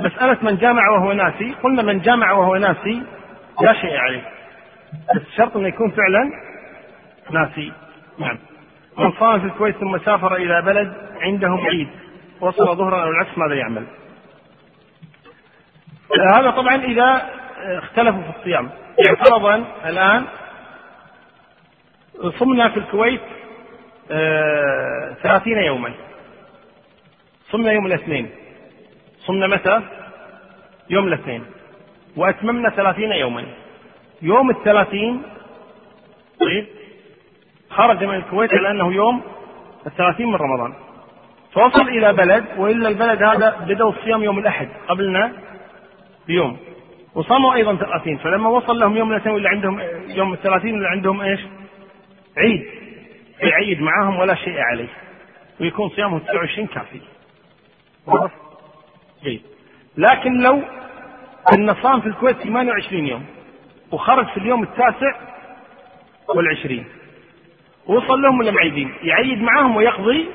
مسألة 0.00 0.38
من 0.42 0.56
جامع 0.56 0.90
وهو 0.90 1.12
ناسي، 1.12 1.54
قلنا 1.62 1.82
من 1.82 2.00
جامع 2.00 2.32
وهو 2.32 2.56
ناسي 2.56 3.02
لا 3.62 3.72
شيء 3.72 3.96
عليه. 3.96 4.22
بس 5.14 5.22
الشرط 5.22 5.56
إنه 5.56 5.68
يكون 5.68 5.90
فعلا 5.90 6.30
ناسي. 7.30 7.72
نعم. 8.18 8.38
من 8.98 9.12
صام 9.12 9.40
في 9.40 9.46
الكويت 9.46 9.76
ثم 9.76 9.98
سافر 9.98 10.36
إلى 10.36 10.62
بلد 10.62 10.92
عندهم 11.20 11.66
عيد 11.66 11.88
وصل 12.40 12.76
ظهرا 12.76 13.02
أو 13.02 13.10
العكس 13.10 13.38
ماذا 13.38 13.54
يعمل؟ 13.54 13.86
هذا 16.34 16.50
طبعا 16.50 16.76
إذا 16.76 17.22
اختلفوا 17.78 18.22
في 18.22 18.38
الصيام 18.38 18.70
يعني 18.98 19.16
فرضا 19.16 19.64
الآن 19.86 20.24
صمنا 22.38 22.68
في 22.68 22.76
الكويت 22.76 23.20
آه، 24.10 25.16
ثلاثين 25.22 25.58
يوما 25.58 25.92
صمنا 27.50 27.72
يوم 27.72 27.86
الاثنين 27.86 28.30
صمنا 29.26 29.46
متى؟ 29.46 29.82
يوم 30.90 31.08
الاثنين. 31.08 31.44
وأتممنا 32.16 32.70
ثلاثين 32.70 33.12
يوما. 33.12 33.44
يوم 34.22 34.50
الثلاثين 34.50 35.22
طيب 36.40 36.66
خرج 37.70 38.04
من 38.04 38.14
الكويت 38.14 38.54
على 38.54 38.70
أنه 38.70 38.94
يوم 38.94 39.22
الثلاثين 39.86 40.26
من 40.26 40.34
رمضان. 40.34 40.74
فوصل 41.52 41.88
إلى 41.88 42.12
بلد 42.12 42.44
وإلا 42.56 42.88
البلد 42.88 43.22
هذا 43.22 43.64
بدأوا 43.68 43.90
الصيام 43.90 44.22
يوم 44.22 44.38
الأحد 44.38 44.68
قبلنا 44.88 45.32
بيوم. 46.26 46.56
وصاموا 47.14 47.54
أيضا 47.54 47.76
ثلاثين. 47.76 48.16
فلما 48.16 48.48
وصل 48.48 48.78
لهم 48.78 48.96
يوم 48.96 49.12
الاثنين 49.12 49.36
اللي 49.36 49.48
عندهم 49.48 49.80
يوم 50.08 50.32
الثلاثين 50.32 50.74
اللي 50.74 50.88
عندهم 50.88 51.20
إيش؟ 51.20 51.40
عيد. 52.38 52.66
يعيد 53.42 53.82
معاهم 53.82 54.18
ولا 54.18 54.34
شيء 54.34 54.60
عليه. 54.60 54.88
ويكون 55.60 55.88
صيامه 55.88 56.18
29 56.18 56.66
كافي؟ 56.66 57.00
جيد. 59.24 59.42
لكن 59.96 60.42
لو 60.42 60.62
أن 61.52 61.74
صام 61.82 62.00
في 62.00 62.06
الكويت 62.06 62.36
28 62.36 63.06
يوم 63.06 63.24
وخرج 63.92 64.26
في 64.26 64.36
اليوم 64.36 64.62
التاسع 64.62 65.14
والعشرين 66.28 66.84
وصل 67.86 68.22
لهم 68.22 68.38
ولا 68.38 68.50
معيدين؟ 68.50 68.92
يعيد 69.02 69.42
معاهم 69.42 69.76
ويقضي 69.76 70.28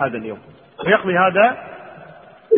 هذا 0.00 0.18
اليوم. 0.18 0.38
ويقضي 0.86 1.18
هذا 1.18 1.64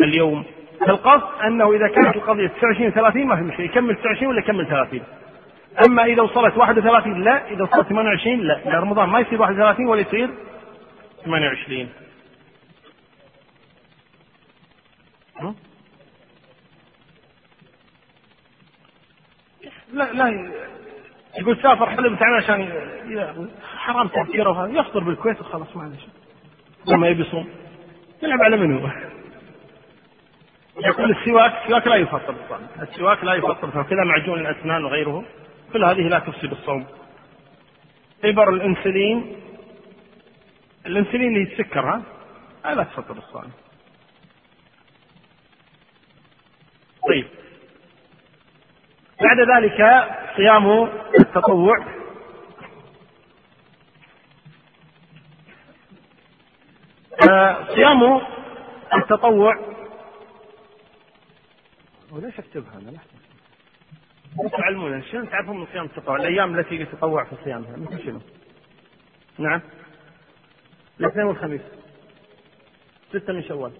اليوم. 0.01 0.43
القصد 0.87 1.41
أنه 1.43 1.71
إذا 1.73 1.87
كانت 1.87 2.15
القضية 2.15 2.47
29 2.47 2.91
30 2.91 3.25
ما 3.27 3.35
في 3.35 3.41
مشكلة. 3.41 3.65
يكمل 3.65 3.95
29 3.95 4.27
ولا 4.27 4.39
يكمل 4.39 4.67
30 4.67 5.01
أما 5.87 6.03
إذا 6.03 6.21
وصلت 6.21 6.57
31 6.57 7.23
لا 7.23 7.51
إذا 7.51 7.63
وصلت 7.63 7.87
28 7.87 8.39
لا. 8.39 8.53
لأن 8.65 8.75
رمضان 8.81 9.09
ما 9.09 9.19
يصير 9.19 9.41
31 9.41 9.85
ولا 9.87 10.01
يصير 10.01 10.29
28 11.25 11.89
لا 19.93 20.13
لا 20.13 20.51
يقول 21.39 21.61
سافر 21.61 21.89
حلم 21.89 22.15
تعال 22.15 22.33
عشان 22.43 22.71
حرام 23.77 24.07
تفكيره 24.07 24.69
يفطر 24.69 25.03
بالكويت 25.03 25.41
وخلاص 25.41 25.75
ما 25.75 25.83
عنده 25.83 25.97
شيء. 25.97 26.09
لما 26.87 27.07
يبي 27.07 27.21
يصوم. 27.21 27.49
يلعب 28.23 28.41
على 28.41 28.57
منو؟ 28.57 28.89
يقول 30.77 31.11
السواك 31.11 31.63
السواك 31.63 31.87
لا 31.87 31.95
يفطر 31.95 32.35
الصوم 32.43 32.67
السواك 32.81 33.23
لا 33.23 33.33
يفطر 33.33 33.71
فكذا 33.71 34.03
معجون 34.03 34.39
الأسنان 34.39 34.85
وغيره. 34.85 35.25
كل 35.73 35.83
هذه 35.83 36.01
لا 36.07 36.19
تفسد 36.19 36.51
الصوم. 36.51 36.85
ابر 38.23 38.49
الإنسولين. 38.49 39.35
الإنسولين 40.85 41.27
اللي 41.35 41.51
يسكر 41.51 41.79
ها؟ 41.79 42.03
لا 42.73 42.83
تفطر 42.83 43.17
الصائم. 43.17 43.51
طيب. 47.07 47.27
بعد 49.21 49.39
ذلك 49.39 50.07
صيام 50.37 50.83
التطوع. 51.19 51.85
صيام 57.75 58.21
التطوع. 58.93 59.55
وليش 62.11 62.39
اكتبها 62.39 62.73
أنا 62.79 62.89
لا. 62.89 62.99
تعلمون 64.49 65.03
شلون 65.03 65.29
تعرفون 65.29 65.57
من 65.59 65.67
صيام 65.73 65.85
التطوع؟ 65.85 66.15
الأيام 66.15 66.59
التي 66.59 66.75
يتطوع 66.75 67.23
في 67.23 67.35
صيامها 67.43 67.77
مثل 67.77 68.03
شنو؟ 68.03 68.19
نعم. 69.37 69.61
الاثنين 70.99 71.25
والخميس. 71.25 71.61
ستة 73.09 73.33
من 73.33 73.43
شوال. 73.43 73.71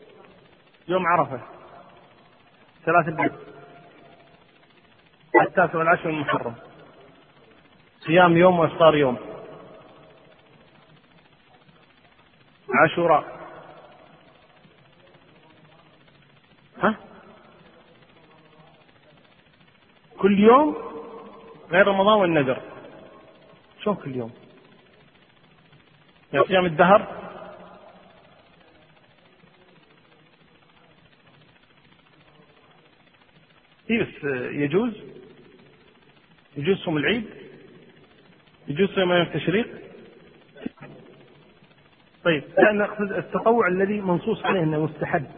يوم 0.87 1.05
عرفة. 1.07 1.41
ثلاث 2.85 3.07
البيت 3.07 3.31
التاسع 5.41 5.77
والعشر 5.77 6.11
من 6.11 6.19
محرم. 6.19 6.55
صيام 7.99 8.37
يوم 8.37 8.59
وإفطار 8.59 8.95
يوم. 8.95 9.17
عاشوراء. 12.73 13.41
ها؟ 16.83 16.95
كل 20.17 20.39
يوم 20.39 20.77
غير 21.71 21.87
رمضان 21.87 22.19
والنذر. 22.19 22.61
شلون 23.81 23.95
كل 23.95 24.15
يوم؟ 24.15 24.31
يا 26.33 26.43
صيام 26.43 26.65
الدهر 26.65 27.20
اي 33.91 34.03
بس 34.03 34.23
يجوز؟ 34.53 34.93
يجوز 36.57 36.77
صوم 36.77 36.97
العيد؟ 36.97 37.25
يجوز 38.67 38.89
صوم 38.89 39.11
يوم 39.11 39.21
التشريق؟ 39.21 39.67
طيب 42.23 42.43
لا 42.57 42.71
نأخذ 42.71 43.11
التطوع 43.11 43.67
الذي 43.67 44.01
منصوص 44.01 44.45
عليه 44.45 44.59
أنه 44.63 44.85
مستحب. 44.85 45.31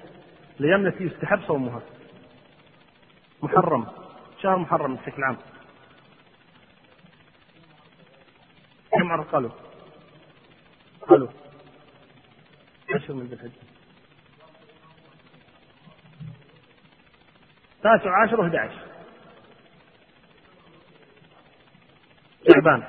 الأيام 0.59 0.85
التي 0.85 1.03
يستحب 1.03 1.41
صومها. 1.47 1.81
محرم. 3.43 3.87
شهر 4.41 4.57
محرم 4.57 4.95
بشكل 4.95 5.23
عام. 5.23 5.37
كم 8.91 9.07
مرة 9.07 9.23
قالوا؟ 9.23 9.51
قالوا 11.07 11.27
عشر 12.89 13.13
من 13.13 13.25
ذي 13.25 13.33
الحجة. 13.35 13.51
تاسع 17.83 18.23
عشر 18.23 18.69
شعبان 22.53 22.83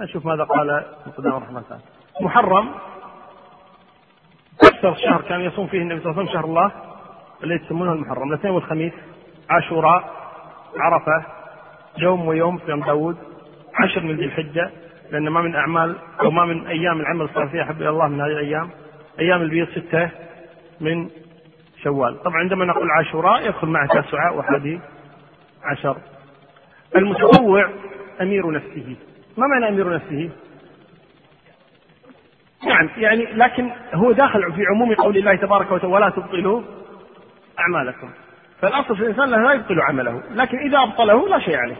نشوف 0.00 0.26
ماذا 0.26 0.44
قال 0.44 0.84
مقدام 1.06 1.32
رحمة 1.32 1.62
الله. 1.70 1.80
محرم. 2.20 2.74
أكثر 4.62 4.94
شهر 4.94 5.22
كان 5.22 5.40
يصوم 5.40 5.66
فيه 5.66 5.78
النبي 5.78 6.00
صلى 6.00 6.10
الله 6.10 6.20
عليه 6.20 6.30
وسلم 6.30 6.40
شهر 6.40 6.44
الله 6.44 6.72
الذي 7.44 7.64
يسمونه 7.64 7.92
المحرم. 7.92 8.28
الاثنين 8.28 8.54
والخميس 8.54 8.92
عاشوراء 9.50 10.12
عرفة 10.76 11.26
يوم 11.98 12.26
ويوم 12.26 12.58
في 12.58 12.70
يوم 12.70 12.84
داود 12.84 13.16
عشر 13.74 14.00
من 14.00 14.16
ذي 14.16 14.24
الحجة 14.24 14.70
لأن 15.10 15.28
ما 15.28 15.40
من 15.40 15.54
أعمال 15.56 15.96
أو 16.20 16.30
ما 16.30 16.44
من 16.44 16.66
أيام 16.66 17.00
العمل 17.00 17.28
فيها 17.28 17.62
أحب 17.62 17.82
إلى 17.82 17.88
الله 17.88 18.08
من 18.08 18.20
هذه 18.20 18.30
الأيام. 18.30 18.70
أيام 19.18 19.42
البيض 19.42 19.68
ستة 19.68 20.10
من 20.80 21.10
شوال. 21.84 22.22
طبعا 22.22 22.36
عندما 22.36 22.64
نقول 22.64 22.90
عاشوراء 22.90 23.46
يدخل 23.46 23.68
معه 23.68 23.86
تاسعاء 23.86 24.36
وحادي 24.38 24.80
عشر. 25.64 25.96
المتطوع 26.96 27.70
أمير 28.20 28.50
نفسه. 28.50 28.96
ما 29.36 29.46
معنى 29.46 29.68
أمير 29.68 29.94
نفسه؟ 29.94 30.30
نعم 32.66 32.88
يعني 32.96 33.24
لكن 33.24 33.70
هو 33.94 34.12
داخل 34.12 34.52
في 34.52 34.62
عموم 34.74 34.94
قول 34.94 35.16
الله 35.16 35.36
تبارك 35.36 35.72
وتعالى 35.72 35.94
ولا 35.94 36.10
تبطلوا 36.10 36.62
أعمالكم. 37.58 38.10
فالأصل 38.60 38.96
في 38.96 39.02
الإنسان 39.02 39.30
لا 39.30 39.52
يبطل 39.52 39.80
عمله 39.80 40.22
لكن 40.30 40.58
إذا 40.58 40.78
أبطله 40.82 41.28
لا 41.28 41.38
شيء 41.38 41.56
عليه. 41.56 41.76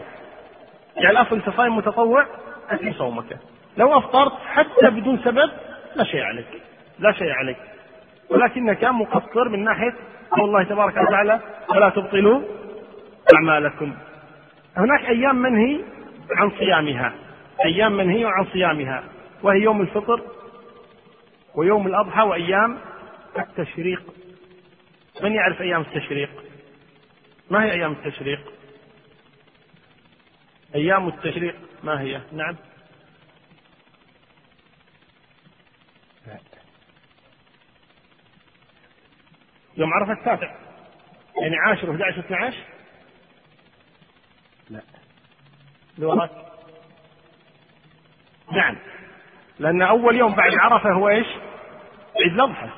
يعني 0.96 1.11
الأصل 1.11 1.36
أنت 1.36 1.50
صايم 1.50 1.76
متطوع 1.76 2.26
أتي 2.70 2.92
صومك. 2.92 3.38
لو 3.76 3.98
أفطرت 3.98 4.32
حتى 4.46 4.90
بدون 4.90 5.18
سبب 5.18 5.50
لا 5.96 6.05
شيء 6.05 6.22
عليك. 6.22 6.62
لا 6.98 7.12
شيء 7.12 7.30
عليك. 7.30 7.57
ولكنك 8.33 8.85
مقصر 8.85 9.49
من 9.49 9.64
ناحية 9.64 9.95
قول 10.30 10.45
الله 10.45 10.64
تبارك 10.64 10.97
وتعالى 10.97 11.41
ولا 11.68 11.89
تبطلوا 11.89 12.43
أعمالكم. 13.35 13.95
هناك 14.76 15.09
أيام 15.09 15.37
منهي 15.37 15.80
عن 16.37 16.51
صيامها 16.51 17.12
أيام 17.64 17.93
منهي 17.97 18.24
عن 18.24 18.45
صيامها 18.53 19.05
وهي 19.43 19.61
يوم 19.61 19.80
الفطر 19.80 20.20
ويوم 21.55 21.87
الأضحى 21.87 22.22
وأيام 22.22 22.78
التشريق. 23.39 24.03
من 25.22 25.33
يعرف 25.33 25.61
أيام 25.61 25.80
التشريق؟ 25.80 26.30
ما 27.51 27.64
هي 27.64 27.72
أيام 27.72 27.93
التشريق؟ 27.93 28.41
أيام 30.74 31.09
التشريق 31.09 31.55
ما 31.83 32.01
هي؟ 32.01 32.20
نعم. 32.33 32.57
يوم 39.77 39.93
عرفة 39.93 40.12
التاسع. 40.12 40.55
يعني 41.43 41.57
عاشر 41.57 41.99
و11 41.99 42.18
و12 42.18 42.55
لا. 44.70 44.81
وراك. 45.99 46.31
نعم. 48.53 48.77
لأن 49.59 49.83
أول 49.83 50.16
يوم 50.16 50.35
بعد 50.35 50.55
عرفة 50.55 50.93
هو 50.93 51.09
إيش؟ 51.09 51.27
عيد 52.20 52.33
الأضحى. 52.33 52.68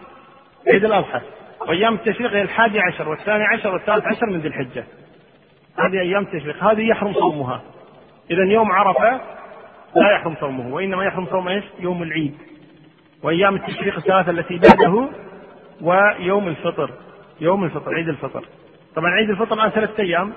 عيد 0.66 0.84
الأضحى. 0.84 1.20
وأيام 1.60 1.94
التشريق 1.94 2.32
هي 2.32 2.42
الحادي 2.42 2.80
عشر 2.80 3.08
والثاني 3.08 3.44
عشر 3.44 3.72
والثالث 3.72 4.04
عشر 4.04 4.26
من 4.26 4.40
ذي 4.40 4.48
الحجة. 4.48 4.84
هذه 5.78 6.00
أيام 6.00 6.22
التشريق. 6.22 6.64
هذه 6.64 6.88
يحرم 6.88 7.12
صومها. 7.12 7.62
إذا 8.30 8.52
يوم 8.52 8.72
عرفة 8.72 9.20
لا 9.96 10.16
يحرم 10.16 10.36
صومه 10.40 10.74
وإنما 10.74 11.04
يحرم 11.04 11.26
صوم 11.26 11.48
إيش؟ 11.48 11.64
يوم 11.78 12.02
العيد. 12.02 12.38
وأيام 13.22 13.54
التشريق 13.54 13.96
الثلاثة 13.96 14.30
التي 14.30 14.58
بعده 14.58 15.23
ويوم 15.84 16.48
الفطر 16.48 16.90
يوم 17.40 17.64
الفطر 17.64 17.94
عيد 17.94 18.08
الفطر. 18.08 18.48
طبعا 18.96 19.10
عيد 19.10 19.30
الفطر 19.30 19.54
الآن 19.54 19.70
ثلاثة 19.70 20.02
أيام 20.02 20.32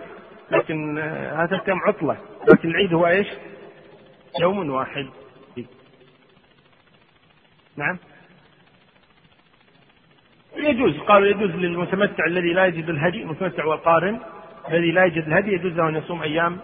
لكن 0.51 0.97
هذا 0.99 1.47
ثلاثة 1.47 1.67
أيام 1.67 1.79
عطلة. 1.87 2.17
لكن 2.49 2.69
العيد 2.69 2.93
هو 2.93 3.07
إيش؟ 3.07 3.27
يوم 4.41 4.69
واحد. 4.69 5.07
نعم. 7.77 7.97
يجوز 10.55 10.99
قالوا 10.99 11.27
يجوز 11.27 11.51
للمتمتع 11.51 12.25
الذي 12.27 12.53
لا 12.53 12.65
يجد 12.65 12.89
الهدي 12.89 13.21
المتمتع 13.21 13.65
والقارن 13.65 14.19
الذي 14.69 14.91
لا 14.91 15.05
يجد 15.05 15.27
الهدي 15.27 15.53
يجوز 15.53 15.73
له 15.73 15.89
أن 15.89 15.95
يصوم 15.95 16.21
أيام 16.21 16.57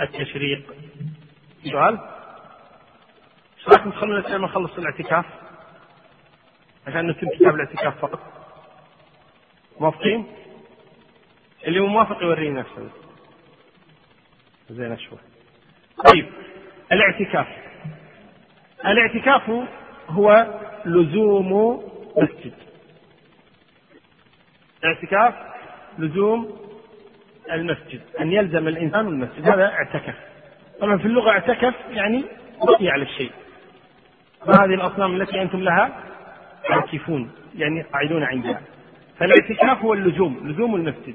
التشريق. 0.00 0.74
سؤال؟ 1.64 1.98
إيش 3.58 3.68
رايكم 3.68 3.90
تخلونا 3.90 4.38
نخلص 4.38 4.78
الاعتكاف؟ 4.78 5.24
عشان 6.86 7.06
نتم 7.10 7.28
كتاب 7.28 7.54
الاعتكاف 7.54 7.98
فقط 8.00 8.20
موافقين؟ 9.80 10.26
اللي 11.66 11.80
موافق 11.80 12.22
يوريني 12.22 12.60
نفسه. 12.60 12.88
زين 14.70 14.98
شوي. 14.98 15.18
طيب 16.06 16.26
الاعتكاف. 16.92 17.46
الاعتكاف 18.86 19.50
هو 20.08 20.46
لزوم 20.84 21.82
مسجد 22.16 22.54
الاعتكاف 24.84 25.34
لزوم 25.98 26.60
المسجد. 27.52 28.00
أن 28.20 28.32
يلزم 28.32 28.68
الإنسان 28.68 29.06
المسجد. 29.06 29.48
هذا 29.48 29.66
اعتكف. 29.72 30.14
طبعا 30.80 30.98
في 30.98 31.04
اللغة 31.04 31.30
اعتكف 31.30 31.74
يعني 31.90 32.24
بقي 32.62 32.88
على 32.88 33.02
الشيء. 33.02 33.32
ما 34.46 34.54
هذه 34.54 34.74
الأصنام 34.74 35.20
التي 35.22 35.42
أنتم 35.42 35.60
لها؟ 35.60 36.09
عاكفون 36.70 37.30
يعني 37.54 37.82
قاعدون 37.82 38.22
عندها 38.22 38.62
فالاعتكاف 39.18 39.82
هو 39.82 39.94
اللزوم 39.94 40.48
لزوم 40.48 40.76
المسجد. 40.76 41.14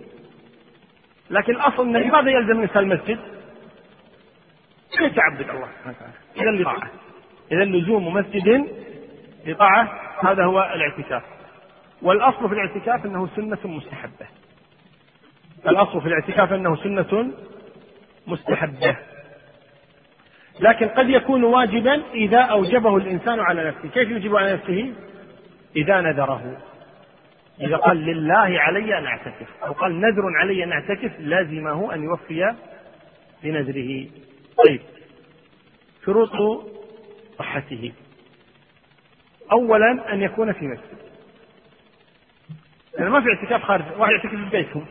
لكن 1.29 1.55
الأصل 1.55 1.83
أن 1.83 1.97
لماذا 1.97 2.31
يلزم 2.31 2.51
الانسان 2.51 2.83
المسجد؟ 2.83 3.19
يتعبد 5.01 5.49
الله. 5.49 5.69
سبحانه 5.77 5.95
وتعالى 5.97 6.13
اذا 6.41 6.61
لطاعه 6.61 6.91
إذا 7.51 7.65
لزوم 7.65 8.13
مسجد 8.13 8.67
لطاعة 9.45 10.01
هذا 10.23 10.43
هو 10.43 10.71
الاعتكاف. 10.75 11.23
والأصل 12.01 12.49
في 12.49 12.55
الاعتكاف 12.55 13.05
أنه 13.05 13.27
سنة 13.35 13.57
مستحبة. 13.65 14.27
الأصل 15.67 16.01
في 16.01 16.07
الاعتكاف 16.07 16.53
أنه 16.53 16.75
سنة 16.75 17.31
مستحبة. 18.27 18.97
لكن 20.59 20.87
قد 20.87 21.09
يكون 21.09 21.43
واجبا 21.43 22.01
إذا 22.13 22.41
أوجبه 22.41 22.97
الإنسان 22.97 23.39
على 23.39 23.67
نفسه. 23.67 23.89
كيف 23.89 24.09
يوجب 24.09 24.35
على 24.35 24.53
نفسه؟ 24.53 24.93
إذا 25.75 26.01
نذره. 26.01 26.57
إذا 27.61 27.77
قال 27.77 27.97
لله 27.97 28.59
علي 28.59 28.97
أن 28.97 29.05
أعتكف. 29.05 29.47
أو 29.63 29.73
قال 29.73 30.01
نذر 30.01 30.37
علي 30.41 30.63
أن 30.63 30.71
أعتكف 30.71 31.11
لازمه 31.19 31.93
أن 31.93 32.03
يوفي 32.03 32.55
بنذره. 33.43 34.07
طيب. 34.65 34.81
شروط 36.05 36.31
صحته. 37.39 37.91
أولا 39.51 40.13
أن 40.13 40.21
يكون 40.21 40.51
في 40.51 40.65
مسجد. 40.67 41.05
يعني 42.97 43.09
ما 43.09 43.21
في 43.21 43.27
اعتكاف 43.29 43.63
خارج 43.63 43.83
واحد 43.97 44.11
يعتكف 44.11 44.35
في 44.35 44.49
بيته 44.49 44.85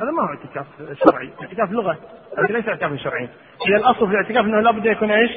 هذا 0.00 0.10
ما 0.10 0.22
هو 0.22 0.28
اعتكاف 0.28 0.66
شرعي. 1.04 1.30
اعتكاف 1.42 1.72
لغة 1.72 1.98
لكن 2.38 2.54
ليس 2.54 2.68
اعتكاف 2.68 2.94
شرعي. 2.94 3.28
إذا 3.68 3.76
الأصل 3.76 4.06
في 4.06 4.12
الاعتكاف 4.12 4.44
أنه 4.44 4.60
لابد 4.60 4.86
يكون 4.86 5.10
إيش؟ 5.10 5.30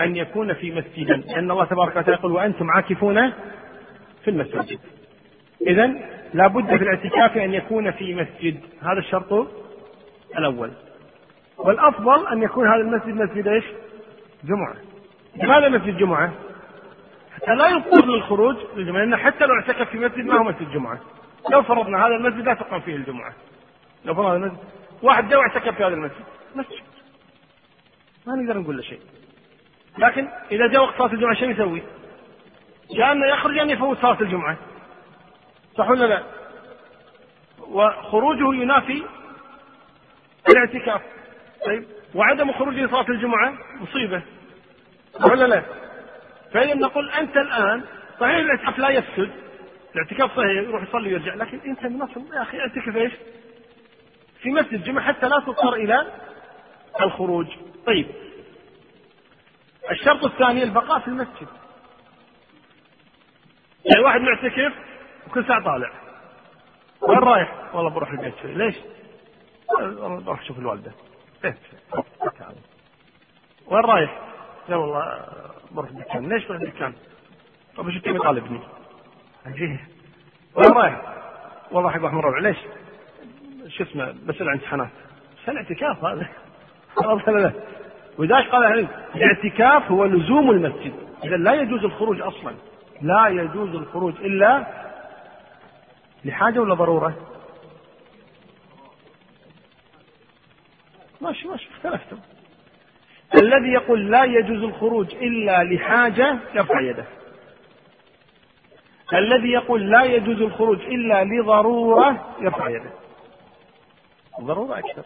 أن 0.00 0.16
يكون 0.16 0.54
في 0.54 0.70
مسجد 0.70 1.10
لأن 1.10 1.50
الله 1.50 1.64
تبارك 1.64 1.96
وتعالى 1.96 2.12
يقول 2.12 2.32
وأنتم 2.32 2.70
عاكفون 2.70 3.30
في 4.24 4.30
المساجد 4.30 4.78
إذا 5.66 5.94
لابد 6.34 6.66
في 6.66 6.84
الاعتكاف 6.84 7.36
أن 7.36 7.54
يكون 7.54 7.90
في 7.90 8.14
مسجد. 8.14 8.60
هذا 8.82 8.98
الشرط 8.98 9.48
الأول. 10.38 10.70
والأفضل 11.58 12.26
أن 12.26 12.42
يكون 12.42 12.68
هذا 12.68 12.80
المسجد 12.80 13.14
مسجد 13.14 13.48
إيش؟ 13.48 13.64
جمعة. 14.44 14.76
لماذا 15.36 15.68
مسجد 15.68 15.96
جمعة؟ 15.96 16.32
حتى 17.34 17.54
لا 17.54 17.68
يضطر 17.68 18.06
للخروج 18.06 18.56
للجمعة. 18.76 19.00
لأن 19.00 19.16
حتى 19.16 19.46
لو 19.46 19.54
اعتكف 19.54 19.90
في 19.90 19.98
مسجد 19.98 20.24
ما 20.24 20.38
هو 20.38 20.44
مسجد 20.44 20.70
جمعة. 20.70 21.00
لو 21.50 21.62
فرضنا 21.62 22.06
هذا 22.06 22.14
المسجد 22.14 22.44
لا 22.46 22.54
تقام 22.54 22.80
فيه 22.80 22.96
الجمعة. 22.96 23.32
لو 24.04 24.14
فرضنا 24.14 24.36
المسجد. 24.36 24.58
واحد 25.02 25.28
جاء 25.28 25.38
واعتكف 25.38 25.76
في 25.76 25.84
هذا 25.84 25.94
المسجد. 25.94 26.24
مسجد. 26.54 26.82
ما 28.26 28.34
نقدر 28.34 28.58
نقول 28.58 28.76
له 28.76 28.82
شيء. 28.82 29.00
لكن 29.98 30.28
إذا 30.50 30.66
جاء 30.66 30.82
وقت 30.82 30.98
صلاة 30.98 31.12
الجمعة 31.12 31.34
شو 31.34 31.44
يسوي؟ 31.44 31.82
يا 32.90 33.12
أنه 33.12 33.26
يخرج 33.26 33.58
أن 33.58 33.70
يفوت 33.70 33.98
صلاة 33.98 34.20
الجمعة 34.20 34.56
صح 35.78 35.90
ولا 35.90 36.06
لا؟ 36.06 36.22
وخروجه 37.58 38.62
ينافي 38.62 39.02
الاعتكاف 40.48 41.02
طيب 41.66 41.84
وعدم 42.14 42.52
خروجه 42.52 42.86
صلاة 42.86 43.08
الجمعة 43.08 43.54
مصيبة 43.80 44.22
صح 45.14 45.24
ولا 45.24 45.44
لا؟ 45.44 45.62
فإذا 46.52 46.74
نقول 46.74 47.10
أنت 47.10 47.36
الآن 47.36 47.82
صحيح 48.20 48.36
الاعتكاف 48.36 48.78
لا 48.78 48.88
يفسد 48.88 49.30
الاعتكاف 49.94 50.30
صحيح 50.36 50.50
يروح 50.50 50.82
يصلي 50.82 51.08
ويرجع 51.08 51.34
لكن 51.34 51.60
أنت 51.66 51.84
من 51.84 52.08
يا 52.34 52.42
أخي 52.42 52.60
اعتكف 52.60 52.96
إيش؟ 52.96 53.12
في 54.42 54.50
مسجد 54.50 54.84
جمعة 54.84 55.04
حتى 55.04 55.28
لا 55.28 55.40
تضطر 55.40 55.74
إلى 55.74 56.06
الخروج 57.00 57.46
طيب 57.86 58.06
الشرط 59.90 60.24
الثاني 60.24 60.62
البقاء 60.62 61.00
في 61.00 61.08
المسجد 61.08 61.48
يعني 63.84 64.04
واحد 64.04 64.20
معتكف 64.20 64.72
وكل 65.26 65.46
ساعة 65.46 65.64
طالع 65.64 65.90
وين 67.00 67.18
رايح؟ 67.18 67.74
والله 67.74 67.90
بروح 67.90 68.10
البيت 68.10 68.34
شوي 68.42 68.54
ليش؟ 68.54 68.76
بروح 70.24 70.40
أشوف 70.40 70.58
الوالدة 70.58 70.92
بيت 71.42 71.56
وين 73.66 73.84
رايح؟ 73.84 74.20
لا 74.68 74.76
والله 74.76 75.26
بروح 75.70 75.90
الدكان 75.90 76.28
ليش 76.28 76.46
بروح 76.46 76.60
الدكان؟ 76.60 76.94
طب 77.76 77.88
إيش 77.88 77.98
تبي 78.02 78.18
طالبني؟ 78.18 78.60
أجيه 79.46 79.88
وين 80.54 80.72
رايح؟ 80.72 81.00
والله 81.70 81.90
حق 81.90 82.02
واحد 82.02 82.14
من 82.14 82.20
ربع 82.20 82.38
ليش؟ 82.38 82.58
شو 83.68 83.84
اسمه 83.84 84.14
بسأل 84.26 84.48
عن 84.48 84.54
امتحانات 84.54 84.90
الاعتكاف 85.48 86.04
هذا 86.04 86.28
خلاص 86.96 87.28
لا 87.28 87.52
ولذلك 88.18 88.48
قال 88.48 88.64
العلم 88.64 88.88
الاعتكاف 89.14 89.90
هو 89.90 90.04
لزوم 90.04 90.50
المسجد. 90.50 90.92
اذا 91.24 91.36
لا 91.36 91.54
يجوز 91.54 91.84
الخروج 91.84 92.20
أصلا. 92.20 92.54
لا 93.02 93.28
يجوز 93.28 93.74
الخروج 93.74 94.14
إلا 94.20 94.66
لحاجة 96.24 96.60
ولا 96.60 96.74
ضرورة؟ 96.74 97.14
ماشي 101.20 101.48
ماشي 101.48 101.68
اختلفتم. 101.70 102.18
الذي 103.34 103.68
يقول 103.68 104.10
لا 104.10 104.24
يجوز 104.24 104.62
الخروج 104.62 105.14
إلا 105.14 105.64
لحاجة 105.64 106.38
يرفع 106.54 106.80
يده. 106.80 107.04
الذي 109.12 109.48
يقول 109.48 109.90
لا 109.90 110.04
يجوز 110.04 110.42
الخروج 110.42 110.80
إلا 110.80 111.24
لضرورة 111.24 112.34
يرفع 112.40 112.68
يده. 112.68 112.90
ضرورة 114.40 114.78
أكثر. 114.78 115.02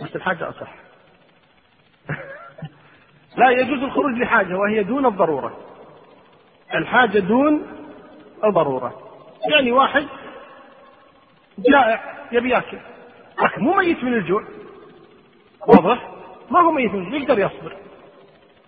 بس 0.00 0.16
الحاجة 0.16 0.48
أصح. 0.48 0.87
لا 3.38 3.50
يجوز 3.50 3.82
الخروج 3.82 4.12
لحاجة 4.12 4.54
وهي 4.54 4.82
دون 4.82 5.06
الضرورة. 5.06 5.56
الحاجة 6.74 7.18
دون 7.18 7.66
الضرورة. 8.44 8.94
يعني 9.50 9.72
واحد 9.72 10.06
جائع 11.58 12.14
يبي 12.32 12.50
ياكل. 12.50 12.78
لكن 13.42 13.62
مو 13.62 13.74
ميت 13.74 14.04
من 14.04 14.14
الجوع. 14.14 14.44
واضح؟ 15.66 16.08
ما 16.50 16.60
هو 16.60 16.70
ميت 16.70 16.94
من 16.94 17.00
الجوع 17.00 17.18
يقدر 17.18 17.38
يصبر. 17.38 17.76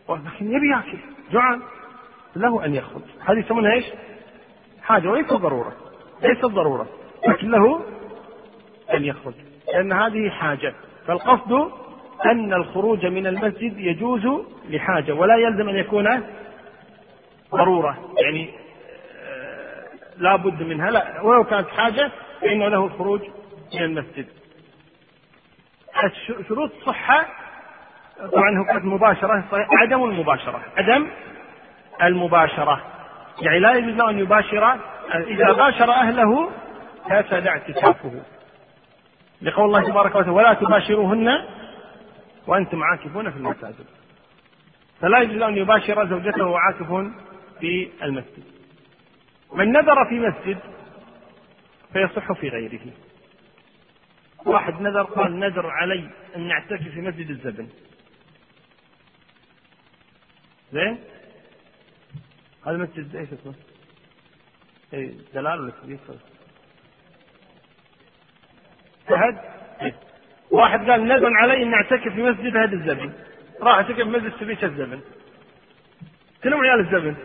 لكن 0.08 0.52
يبي 0.52 0.70
ياكل. 0.70 0.98
جوعان. 1.32 1.62
له 2.36 2.64
أن 2.64 2.74
يخرج. 2.74 3.02
هذه 3.20 3.38
يسمونها 3.38 3.72
إيش؟ 3.72 3.84
حاجة 4.82 5.08
وليس 5.08 5.32
ضرورة. 5.32 5.72
ليست 6.22 6.44
ضرورة. 6.44 6.86
لكن 7.28 7.50
له 7.50 7.80
أن 8.94 9.04
يخرج. 9.04 9.34
لأن 9.68 9.92
هذه 9.92 10.30
حاجة. 10.30 10.74
فالقصد 11.06 11.72
أن 12.26 12.52
الخروج 12.52 13.06
من 13.06 13.26
المسجد 13.26 13.78
يجوز 13.78 14.44
لحاجة 14.68 15.12
ولا 15.12 15.36
يلزم 15.36 15.68
أن 15.68 15.76
يكون 15.76 16.22
ضرورة. 17.52 17.98
يعني 18.18 18.50
آه، 19.24 19.84
لا 20.18 20.36
بد 20.36 20.62
منها. 20.62 20.90
لا 20.90 21.22
ولو 21.22 21.44
كانت 21.44 21.68
حاجة 21.68 22.10
فإنه 22.40 22.68
له 22.68 22.84
الخروج 22.84 23.20
من 23.74 23.82
المسجد. 23.82 24.26
شروط 26.48 26.70
الصحة 26.80 27.26
طبعا 28.32 28.58
هو 28.58 28.64
كانت 28.64 28.84
مباشرة 28.84 29.44
عدم 29.52 30.04
المباشرة. 30.04 30.62
عدم 30.76 31.06
المباشرة. 32.02 32.82
يعني 33.40 33.58
لا 33.58 33.74
يجوز 33.74 33.94
له 33.94 34.10
أن 34.10 34.18
يباشر 34.18 34.76
إذا 35.14 35.52
باشر 35.52 35.90
أهله 35.92 36.50
فسد 37.04 37.46
اعتكافه. 37.46 38.22
لقول 39.42 39.64
الله 39.64 39.90
تبارك 39.90 40.14
وتعالى 40.14 40.30
ولا 40.30 40.54
تباشروهن 40.54 41.44
وأنتم 42.50 42.82
عاكفون 42.82 43.30
في 43.30 43.36
المساجد. 43.36 43.86
فلا 45.00 45.20
يجوز 45.20 45.42
أن 45.42 45.56
يباشر 45.56 46.08
زوجته 46.08 46.46
وعاكف 46.46 47.12
في 47.60 47.90
المسجد. 48.02 48.44
من 49.52 49.72
نذر 49.72 50.08
في 50.08 50.18
مسجد 50.18 50.58
فيصح 51.92 52.32
في 52.32 52.48
غيره. 52.48 52.92
واحد 54.46 54.80
نذر 54.80 55.02
قال 55.02 55.38
نذر 55.38 55.66
علي 55.66 56.10
أن 56.36 56.48
نعتكف 56.48 56.88
في 56.88 57.00
مسجد 57.00 57.30
الزبن. 57.30 57.68
زين؟ 60.72 60.98
هذا 62.66 62.76
مسجد 62.76 63.16
إيش 63.16 63.28
اسمه؟ 63.32 63.54
اي 64.94 65.16
دلال 65.34 65.60
ولا 65.60 65.72
كبير 65.82 65.98
فهد 69.06 69.38
إيه. 69.82 70.09
واحد 70.50 70.90
قال 70.90 71.04
نذر 71.04 71.30
علي 71.34 71.62
ان 71.62 71.74
أعتكف 71.74 72.12
في 72.12 72.22
مسجد 72.22 72.56
هذا 72.56 72.72
الزبن 72.72 73.12
راح 73.62 73.74
أعتكف 73.74 73.96
في 73.96 74.04
مسجد 74.04 74.32
سبيش 74.40 74.64
الزبن 74.64 75.00
كلهم 76.42 76.60
عيال 76.60 76.80
الزبن 76.80 77.16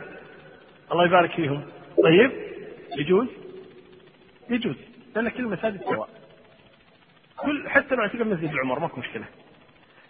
الله 0.91 1.05
يبارك 1.05 1.31
فيهم. 1.31 1.65
طيب 2.03 2.31
يجوز؟ 2.97 3.27
يجوز. 4.49 4.75
لأن 5.15 5.29
كل 5.29 5.43
المساجد 5.43 5.81
سواء. 5.83 6.09
كل 7.37 7.69
حتى 7.69 7.95
لو 7.95 8.01
أعتكف 8.01 8.21
مسجد 8.21 8.49
العمر 8.51 8.79
ماكو 8.79 8.99
مشكلة. 8.99 9.25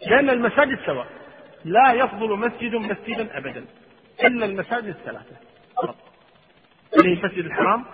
لأن 0.08 0.30
المساجد 0.30 0.80
سواء. 0.86 1.08
لا 1.66 1.94
يفضل 1.94 2.40
مسجد 2.40 2.76
مسجدا 2.76 3.38
أبدا. 3.38 3.66
إلا 4.24 4.46
المساجد 4.46 4.88
الثلاثة. 4.88 5.36
فقط. 5.76 5.96
اللي 6.98 7.10
هي 7.10 7.14
المسجد 7.14 7.46
الحرام 7.46 7.86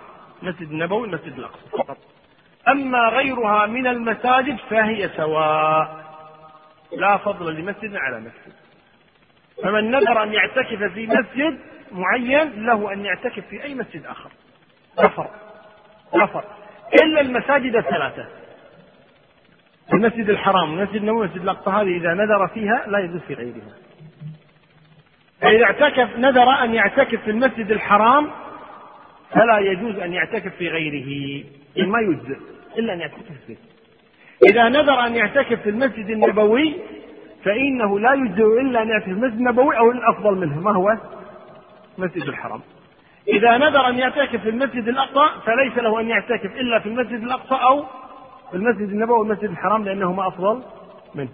مسجد 0.42 0.70
النبوي 0.70 1.06
المسجد 1.06 1.38
الأقصى. 1.38 1.68
فقط. 1.70 1.98
أما 2.68 3.08
غيرها 3.08 3.66
من 3.66 3.86
المساجد 3.86 4.56
فهي 4.70 5.08
سواء. 5.16 6.02
لا 6.96 7.16
فضل 7.16 7.54
لمسجد 7.54 7.96
على 7.96 8.20
مسجد. 8.20 8.52
فمن 9.62 9.90
نذر 9.90 10.22
أن 10.22 10.32
يعتكف 10.32 10.82
في 10.94 11.06
مسجد 11.06 11.58
معين 11.92 12.66
له 12.66 12.92
أن 12.92 13.04
يعتكف 13.04 13.46
في 13.46 13.62
أي 13.62 13.74
مسجد 13.74 14.06
آخر. 14.06 14.30
نفر 15.00 15.30
نفر 16.14 16.44
إلا 17.02 17.20
المساجد 17.20 17.76
الثلاثة. 17.76 18.26
المسجد 19.92 20.30
الحرام 20.30 20.70
والمسجد 20.70 20.96
النبوي 20.96 21.20
والمسجد 21.20 21.42
الأقصى 21.42 21.70
هذه 21.70 21.96
إذا 21.96 22.14
نذر 22.14 22.48
فيها 22.48 22.84
لا 22.86 22.98
يجوز 22.98 23.20
في 23.20 23.34
غيرها. 23.34 23.76
فإذا 25.40 25.64
اعتكف 25.64 26.16
نذر 26.18 26.50
أن 26.64 26.74
يعتكف 26.74 27.20
في 27.24 27.30
المسجد 27.30 27.70
الحرام 27.70 28.30
فلا 29.30 29.58
يجوز 29.58 29.96
أن 29.96 30.12
يعتكف 30.12 30.54
في 30.54 30.68
غيره. 30.68 31.44
ما 31.76 32.00
يجزئ 32.00 32.36
إلا 32.78 32.92
أن 32.92 33.00
يعتكف 33.00 33.46
فيه. 33.46 33.56
إذا 34.50 34.68
نذر 34.68 35.06
أن 35.06 35.16
يعتكف 35.16 35.62
في 35.62 35.70
المسجد 35.70 36.10
النبوي 36.10 36.74
فإنه 37.44 37.98
لا 37.98 38.12
يجزئ 38.14 38.60
إلا 38.60 38.82
أن 38.82 38.88
يعتكف 38.88 39.04
في 39.04 39.10
المسجد 39.10 39.38
النبوي 39.38 39.78
أو 39.78 39.90
الأفضل 39.90 40.34
منه. 40.34 40.60
ما 40.60 40.72
هو؟ 40.72 40.96
مسجد 41.98 42.22
الحرام 42.22 42.60
إذا 43.28 43.58
نذر 43.58 43.88
أن 43.88 43.98
يعتكف 43.98 44.40
في 44.40 44.48
المسجد 44.48 44.88
الأقصى 44.88 45.40
فليس 45.46 45.78
له 45.78 46.00
أن 46.00 46.08
يعتكف 46.08 46.56
إلا 46.56 46.78
في 46.78 46.88
المسجد 46.88 47.22
الأقصى 47.22 47.54
أو 47.54 47.84
في 48.50 48.56
المسجد 48.56 48.88
النبوي 48.88 49.18
والمسجد 49.18 49.50
الحرام 49.50 49.84
لأنهما 49.84 50.28
أفضل 50.28 50.62
منه. 51.14 51.28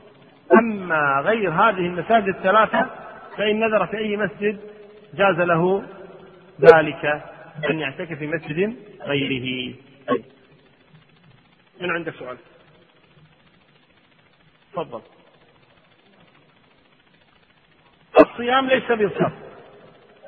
أما 0.52 1.22
غير 1.24 1.50
هذه 1.50 1.86
المساجد 1.86 2.28
الثلاثة 2.28 2.86
فإن 3.36 3.60
نذر 3.60 3.86
في 3.86 3.98
أي 3.98 4.16
مسجد 4.16 4.58
جاز 5.14 5.40
له 5.40 5.82
ذلك 6.60 7.22
أن 7.70 7.78
يعتكف 7.78 8.18
في 8.18 8.26
مسجد 8.26 8.76
غيره. 9.02 9.74
طيب. 10.08 10.24
من 11.80 11.90
عنده 11.90 12.12
سؤال؟ 12.12 12.38
تفضل. 14.72 15.02
الصيام 18.20 18.68
ليس 18.68 18.92
بشرط 18.92 19.32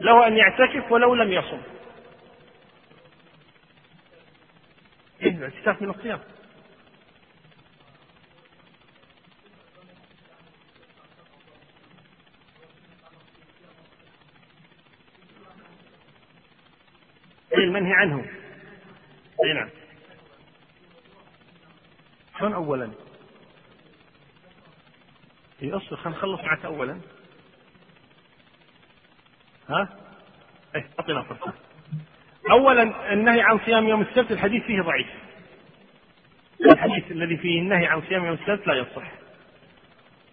له 0.01 0.27
أن 0.27 0.37
يعتكف 0.37 0.93
ولو 0.93 1.15
لم 1.15 1.33
يصم. 1.33 1.61
إيه 5.23 5.31
الاعتكاف 5.31 5.83
من 5.83 5.91
الصيام. 5.91 6.21
أي 17.57 17.65
المنهي 17.65 17.93
عنه. 17.93 18.40
أي 19.45 19.53
نعم. 19.53 19.69
شلون 22.39 22.53
أولا؟ 22.53 22.91
إي 25.63 25.73
أصبر 25.73 25.97
خلينا 25.97 26.19
نخلص 26.19 26.41
معك 26.41 26.65
أولا. 26.65 27.01
ها؟ 29.69 29.89
إيه 30.75 30.89
اعطينا 31.01 31.23
فرصة 31.23 31.53
أولا 32.51 33.13
النهي 33.13 33.41
عن 33.41 33.59
صيام 33.59 33.89
يوم 33.89 34.03
السبت 34.03 34.33
الحديث 34.33 34.63
فيه 34.65 34.83
ضعيف. 34.83 35.07
الحديث 36.61 37.11
الذي 37.11 37.37
فيه 37.37 37.61
النهي 37.61 37.87
عن 37.87 38.03
صيام 38.03 38.25
يوم 38.25 38.35
السبت 38.35 38.67
لا 38.67 38.75
يصح. 38.75 39.13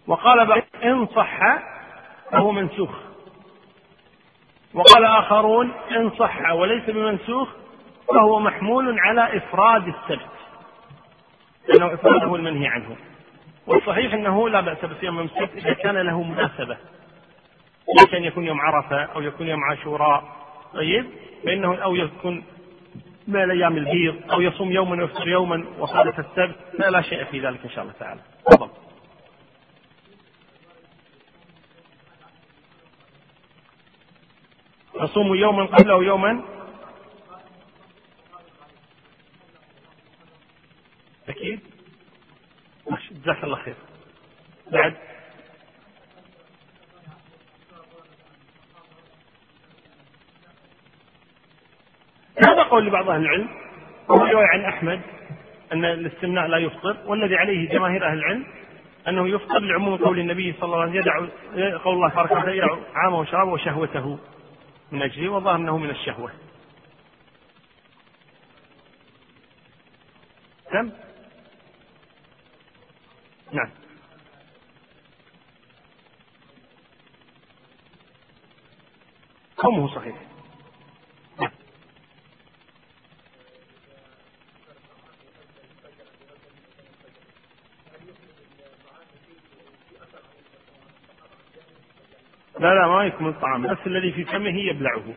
وقال 0.06 0.62
إن 0.84 1.06
صح 1.06 1.40
فهو 2.30 2.52
منسوخ. 2.52 2.90
وقال 4.74 5.04
آخرون 5.04 5.70
إن 5.70 6.10
صح 6.10 6.50
وليس 6.50 6.90
بمنسوخ 6.90 7.48
فهو 8.14 8.40
محمول 8.40 8.98
على 9.00 9.36
إفراد 9.36 9.88
السبت. 9.88 10.28
لأنه 11.68 11.94
إفراده 11.94 12.34
المنهي 12.34 12.66
عنه. 12.68 12.96
والصحيح 13.66 14.14
أنه 14.14 14.48
لا 14.48 14.60
بأس 14.60 14.84
بصيام 14.84 15.16
يوم 15.16 15.26
السبت 15.26 15.56
إذا 15.56 15.72
كان 15.72 15.96
له 15.98 16.22
مناسبة. 16.22 16.76
كان 18.10 18.24
يكون 18.24 18.44
يوم 18.44 18.60
عرفة 18.60 19.04
أو 19.04 19.20
يكون 19.20 19.48
يوم 19.48 19.64
عاشوراء. 19.64 20.24
طيب؟ 20.74 21.06
فإنه 21.44 21.76
أو 21.76 21.94
يكون 21.94 22.44
من 23.28 23.42
الأيام 23.42 23.76
البيض 23.76 24.32
أو 24.32 24.40
يصوم 24.40 24.72
يوما 24.72 25.02
ويفطر 25.02 25.28
يوما 25.28 25.64
وصادف 25.78 26.18
السبت. 26.18 26.56
فلا 26.78 27.00
شيء 27.00 27.24
في 27.24 27.40
ذلك 27.40 27.64
إن 27.64 27.70
شاء 27.70 27.84
الله 27.84 27.94
تعالى. 28.00 28.20
تفضل. 28.46 28.68
يصوم 35.00 35.34
يوما 35.34 35.64
قبله 35.64 36.04
يوما 36.04 36.57
أكيد. 41.28 41.60
جزاك 43.10 43.44
الله 43.44 43.56
خير. 43.56 43.74
بعد. 44.72 44.94
هذا 52.46 52.62
قول 52.62 52.86
لبعض 52.86 53.10
أهل 53.10 53.20
العلم 53.20 53.48
وهو 54.08 54.24
رواية 54.24 54.46
عن 54.46 54.64
أحمد 54.64 55.00
أن 55.72 55.84
الاستمناء 55.84 56.46
لا 56.46 56.58
يفطر 56.58 56.96
والذي 57.06 57.36
عليه 57.36 57.68
جماهير 57.68 58.06
أهل 58.06 58.18
العلم 58.18 58.46
أنه 59.08 59.28
يفطر 59.28 59.58
لعموم 59.58 59.96
قول 59.96 60.18
النبي 60.18 60.52
صلى 60.52 60.64
الله 60.64 60.80
عليه 60.80 61.00
وسلم 61.00 61.02
يدع 61.54 61.78
قول 61.78 61.94
الله 61.94 62.08
تبارك 62.08 62.30
وتعالى 62.30 62.56
يدع 62.56 62.76
عامه 62.94 63.18
وشرابه 63.18 63.50
وشهوته 63.50 64.18
من 64.92 65.02
أجله 65.02 65.28
والظاهر 65.28 65.56
أنه 65.56 65.78
من 65.78 65.90
الشهوة. 65.90 66.32
كم؟ 70.72 70.90
نعم. 73.52 73.70
قومه 79.56 79.94
صحيح. 79.94 80.16
نعم. 81.40 81.50
لا 92.60 92.74
لا 92.74 92.86
ما 92.86 93.04
يكمل 93.04 93.28
الطعام. 93.28 93.66
بس 93.66 93.78
الذي 93.86 94.12
في 94.12 94.24
فمه 94.24 94.58
يبلعه. 94.58 95.14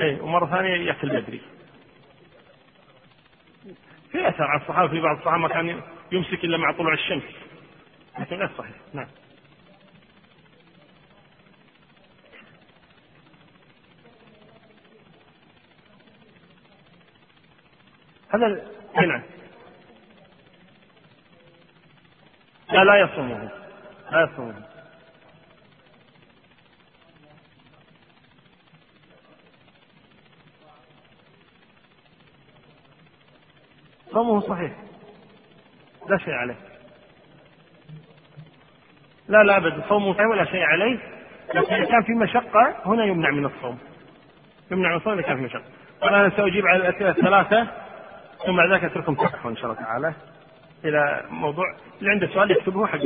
اي 0.00 0.20
ومرة 0.20 0.46
ثانية 0.46 0.86
يأكل 0.86 1.08
بدري. 1.08 1.40
في 4.12 4.28
أثر 4.28 4.44
عن 4.44 4.60
الصحابة 4.60 4.88
في 4.88 5.00
بعض 5.00 5.16
الصحابة 5.16 5.48
كان 5.48 5.82
يمسك 6.12 6.44
إلا 6.44 6.56
مع 6.58 6.72
طلوع 6.72 6.92
الشمس. 6.94 7.22
لكن 8.18 8.36
غير 8.36 8.50
صحيح. 8.58 8.76
نعم. 8.94 9.08
هذا 18.28 18.48
نعم. 19.06 19.22
لا 22.72 22.84
لا 22.84 22.96
يصومه. 23.00 23.50
لا 24.12 24.30
يصومه. 24.32 24.68
صومه 34.12 34.40
صحيح. 34.40 34.85
لا 36.10 36.18
شيء 36.18 36.34
عليه. 36.34 36.56
لا 39.28 39.42
لا 39.42 39.56
أبدا 39.56 39.82
صومه 39.88 40.28
ولا 40.30 40.44
شيء 40.44 40.62
عليه. 40.62 40.98
لكن 41.54 41.74
إذا 41.74 41.84
كان 41.84 42.02
في 42.02 42.12
مشقة 42.12 42.76
هنا 42.86 43.04
يمنع 43.04 43.30
من 43.30 43.44
الصوم. 43.44 43.78
يمنع 44.70 44.90
من 44.90 44.96
الصوم 44.96 45.12
إذا 45.12 45.22
كان 45.22 45.36
في 45.36 45.42
مشقة. 45.42 45.64
أنا 46.02 46.30
سأجيب 46.36 46.66
على 46.66 46.88
الأسئلة 46.88 47.10
الثلاثة 47.10 47.66
ثم 48.46 48.56
بعد 48.56 48.70
ذلك 48.72 48.84
أترككم 48.84 49.14
تفتحوا 49.14 49.50
إن 49.50 49.56
شاء 49.56 49.64
الله 49.64 49.82
تعالى. 49.82 50.12
إلى 50.84 51.24
موضوع 51.30 51.64
اللي 51.98 52.10
عنده 52.10 52.26
سؤال 52.26 52.50
يكتبه 52.50 52.86
حق 52.86 52.98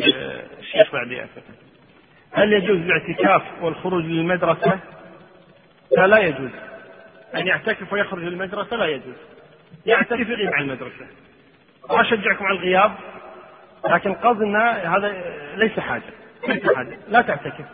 الشيخ 0.59 0.93
بعد 0.93 1.09
هل 2.33 2.53
يجوز 2.53 2.77
الاعتكاف 2.77 3.43
والخروج 3.63 4.05
للمدرسة؟ 4.05 4.79
لا 5.97 6.07
لا 6.07 6.19
يجوز. 6.19 6.51
أن 7.35 7.47
يعتكف 7.47 7.93
ويخرج 7.93 8.23
للمدرسة؟ 8.23 8.77
لا 8.77 8.87
يجوز. 8.87 9.15
يعتكف 9.87 10.29
يغيب 10.29 10.55
عن 10.55 10.63
المدرسة. 10.63 11.07
ما 11.91 12.01
أشجعكم 12.01 12.45
على 12.45 12.59
الغياب 12.59 12.93
لكن 13.89 14.15
قصدنا 14.15 14.97
هذا 14.97 15.15
ليس 15.57 15.81
حاجة 15.81 16.03
ليس 16.49 16.75
حاجة 16.77 16.99
لا 17.09 17.23
تعتكف 17.23 17.65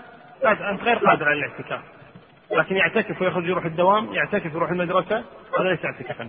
لا 0.43 0.71
أنت 0.71 0.83
غير 0.83 0.97
قادر 0.99 1.29
على 1.29 1.39
الاعتكاف 1.39 1.81
لكن 2.51 2.77
يعتكف 2.77 3.23
ويخرج 3.23 3.49
يروح 3.49 3.65
الدوام 3.65 4.15
يعتكف 4.15 4.55
يروح 4.55 4.71
المدرسة 4.71 5.25
هذا 5.59 5.69
ليس 5.69 5.85
اعتكافا. 5.85 6.29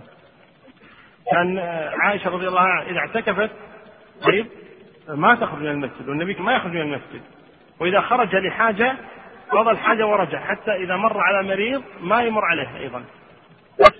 كان 1.32 1.58
عائشة 2.00 2.30
رضي 2.30 2.48
الله 2.48 2.60
عنها 2.60 2.90
إذا 2.90 2.98
اعتكفت 2.98 3.50
طيب 4.22 4.46
ما 5.08 5.34
تخرج 5.34 5.60
من 5.60 5.68
المسجد 5.68 6.08
والنبي 6.08 6.34
ما 6.34 6.52
يخرج 6.52 6.72
من 6.72 6.80
المسجد 6.80 7.22
وإذا 7.80 8.00
خرج 8.00 8.36
لحاجة 8.36 8.96
قضى 9.50 9.70
الحاجة 9.70 10.06
ورجع 10.06 10.40
حتى 10.40 10.72
إذا 10.72 10.96
مر 10.96 11.20
على 11.20 11.48
مريض 11.48 11.82
ما 12.00 12.22
يمر 12.22 12.44
عليه 12.44 12.78
أيضا. 12.78 12.98
بس 12.98 13.17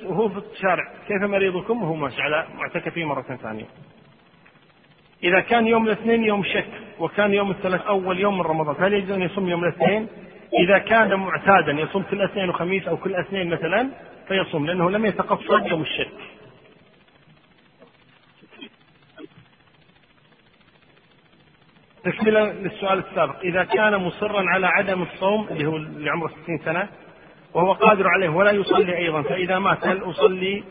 وهو 0.04 0.28
في 0.28 0.38
الشارع. 0.52 0.92
كيف 1.08 1.22
مريضكم؟ 1.22 1.82
وهو 1.82 1.94
ماشي 1.94 2.22
على 2.22 2.46
معتكفه 2.54 3.04
مرة 3.04 3.22
ثانية. 3.42 3.64
إذا 5.24 5.40
كان 5.40 5.66
يوم 5.66 5.86
الاثنين 5.86 6.24
يوم 6.24 6.44
شك 6.44 6.68
وكان 6.98 7.34
يوم 7.34 7.50
الثلاث 7.50 7.80
أول 7.80 8.20
يوم 8.20 8.38
من 8.38 8.44
رمضان 8.44 8.84
هل 8.84 8.92
يجوز 8.92 9.10
أن 9.10 9.22
يصوم 9.22 9.48
يوم 9.48 9.64
الاثنين؟ 9.64 10.08
إذا 10.64 10.78
كان 10.78 11.14
معتادا 11.14 11.72
يصوم 11.72 12.02
كل 12.02 12.22
اثنين 12.22 12.48
وخميس 12.48 12.88
أو 12.88 12.96
كل 12.96 13.14
اثنين 13.14 13.50
مثلا 13.50 13.88
فيصوم 14.28 14.66
لأنه 14.66 14.90
لم 14.90 15.06
يتقصد 15.06 15.66
يوم 15.66 15.82
الشك. 15.82 16.12
تكملة 22.04 22.52
للسؤال 22.52 22.98
السابق. 22.98 23.40
إذا 23.40 23.64
كان 23.64 23.96
مصرا 23.96 24.44
على 24.48 24.66
عدم 24.66 25.02
الصوم 25.02 25.48
اللي 25.50 25.66
هو 25.66 25.76
اللي 25.76 26.10
عمره 26.10 26.28
60 26.28 26.58
سنة 26.58 26.88
وهو 27.54 27.72
قادر 27.72 28.08
عليه 28.08 28.28
ولا 28.28 28.50
يصلي 28.50 28.96
أيضا. 28.96 29.22
فإذا 29.22 29.58
مات 29.58 29.86
هل 29.86 30.10
أصلي 30.10 30.64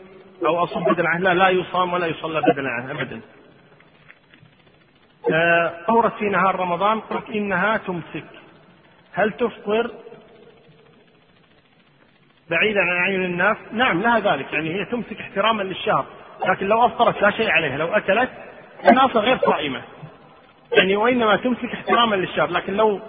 أو 0.46 0.64
أصوم 0.64 0.84
بدلا 0.84 1.08
عنه؟ 1.08 1.24
لا 1.24 1.34
لا 1.34 1.48
يصام 1.48 1.92
ولا 1.92 2.06
يصلى 2.06 2.40
بدلا 2.40 2.70
عنه 2.70 2.90
أبدا. 2.90 3.20
طهرت 5.88 6.14
في 6.14 6.24
نهار 6.24 6.56
رمضان 6.56 7.00
قلت 7.00 7.30
إنها 7.30 7.76
تمسك. 7.76 8.24
هل 9.12 9.32
تفطر؟ 9.32 9.90
بعيدا 12.50 12.80
عن 12.80 12.96
عين 12.96 13.24
الناس؟ 13.24 13.56
نعم 13.72 14.02
لها 14.02 14.18
ذلك. 14.18 14.52
يعني 14.52 14.74
هي 14.74 14.84
تمسك 14.84 15.20
احتراما 15.20 15.62
للشهر. 15.62 16.04
لكن 16.46 16.66
لو 16.66 16.86
أفطرت 16.86 17.22
لا 17.22 17.30
شيء 17.30 17.50
عليها. 17.50 17.76
لو 17.76 17.86
أكلت 17.86 18.30
الناس 18.90 19.16
غير 19.16 19.38
صائمة. 19.38 19.82
يعني 20.72 20.96
وإنما 20.96 21.36
تمسك 21.36 21.72
احتراما 21.74 22.16
للشهر. 22.16 22.50
لكن 22.50 22.74
لو 22.74 22.96
آه، 22.96 23.00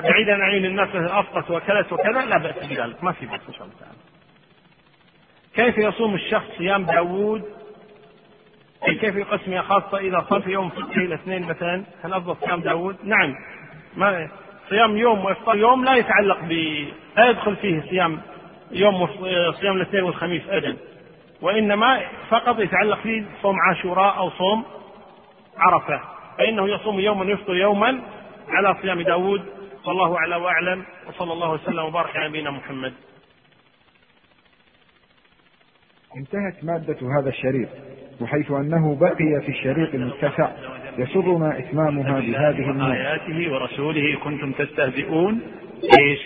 بعيدا 0.00 0.34
عن 0.34 0.50
عين 0.50 0.64
الناس 0.64 0.88
أفطرت 0.94 1.50
وكلت 1.50 1.92
وكذا 1.92 2.24
لا 2.24 2.38
بأس 2.38 2.66
بذلك 2.66 3.04
ما 3.04 3.12
في 3.12 3.26
بأس 3.26 3.40
إن 3.48 3.54
شاء 3.54 3.62
الله 3.62 3.74
تعالى. 3.80 3.96
كيف 5.54 5.78
يصوم 5.78 6.14
الشخص 6.14 6.46
صيام 6.58 6.84
داوود؟ 6.84 7.42
أي 8.88 8.94
كيف 8.94 9.16
يقسم 9.16 9.62
خاصة 9.62 9.98
إذا 9.98 10.26
صام 10.30 10.40
في 10.40 10.50
يوم 10.50 10.68
فقه 10.68 10.96
الاثنين 10.96 11.42
مثلا 11.42 11.84
هل 12.04 12.14
أفضل 12.14 12.36
صيام 12.46 12.60
داوود؟ 12.60 12.96
نعم. 13.04 13.34
ما 13.96 14.28
صيام 14.70 14.96
يوم 14.96 15.24
وإفطار 15.24 15.56
يوم 15.56 15.84
لا 15.84 15.94
يتعلق 15.94 16.38
ب 16.40 16.52
لا 17.16 17.30
يدخل 17.30 17.56
فيه 17.56 17.80
صيام 17.90 18.20
يوم 18.70 19.08
صيام 19.60 19.76
الاثنين 19.76 20.02
والخميس 20.02 20.42
أبدا. 20.48 20.76
وإنما 21.42 22.00
فقط 22.28 22.58
يتعلق 22.58 22.98
فيه 22.98 23.24
صوم 23.42 23.56
عاشوراء 23.68 24.18
أو 24.18 24.30
صوم 24.30 24.64
عرفة. 25.56 26.00
فإنه 26.38 26.68
يصوم 26.68 27.00
يوما 27.00 27.24
يفطر 27.24 27.54
يوما 27.54 28.00
على 28.48 28.76
صيام 28.82 29.02
داود 29.02 29.42
والله 29.86 30.16
أعلى 30.16 30.36
وأعلم 30.36 30.84
وصلى 31.08 31.32
الله 31.32 31.50
وسلم 31.50 31.84
وبارك 31.84 32.16
على 32.16 32.28
نبينا 32.28 32.50
محمد. 32.50 32.92
انتهت 36.16 36.64
مادة 36.64 36.98
هذا 37.20 37.28
الشريط 37.28 37.68
وحيث 38.20 38.50
أنه 38.50 38.98
بقي 39.00 39.40
في 39.46 39.48
الشريط 39.48 39.94
المتسع 39.94 40.50
يسرنا 40.98 41.58
إتمامها 41.58 42.20
بهذه 42.20 42.70
النص 42.70 42.90
آياته 42.90 43.52
ورسوله 43.52 44.16
كنتم 44.24 44.52
تستهزئون 44.52 45.42
إيش؟ 46.00 46.20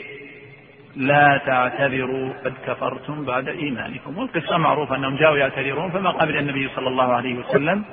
لا 0.96 1.40
تعتذروا 1.46 2.32
قد 2.44 2.54
كفرتم 2.66 3.24
بعد 3.24 3.48
إيمانكم. 3.48 4.18
والقصة 4.18 4.56
معروفة 4.56 4.96
أنهم 4.96 5.16
جاءوا 5.16 5.38
يعتذرون 5.38 5.90
فما 5.90 6.10
قبل 6.10 6.36
النبي 6.36 6.68
صلى 6.68 6.88
الله 6.88 7.12
عليه 7.12 7.38
وسلم 7.38 7.84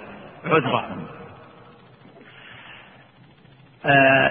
عذرهم. 0.46 1.06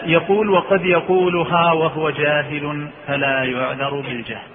يقول 0.06 0.50
وقد 0.50 0.84
يقولها 0.84 1.72
وهو 1.72 2.10
جاهل 2.10 2.88
فلا 3.06 3.44
يعذر 3.44 4.00
بالجهل. 4.00 4.48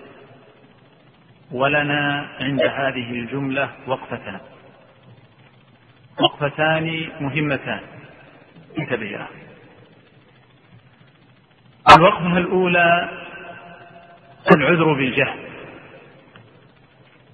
ولنا 1.52 2.28
عند 2.40 2.62
هذه 2.62 3.12
الجملة 3.12 3.70
وقفتان. 3.88 4.40
وقفتان 6.20 7.10
مهمتان. 7.22 7.80
انتبه 8.80 9.28
الوقفة 11.98 12.38
الأولى 12.38 13.10
العذر 14.56 14.94
بالجهل. 14.94 15.40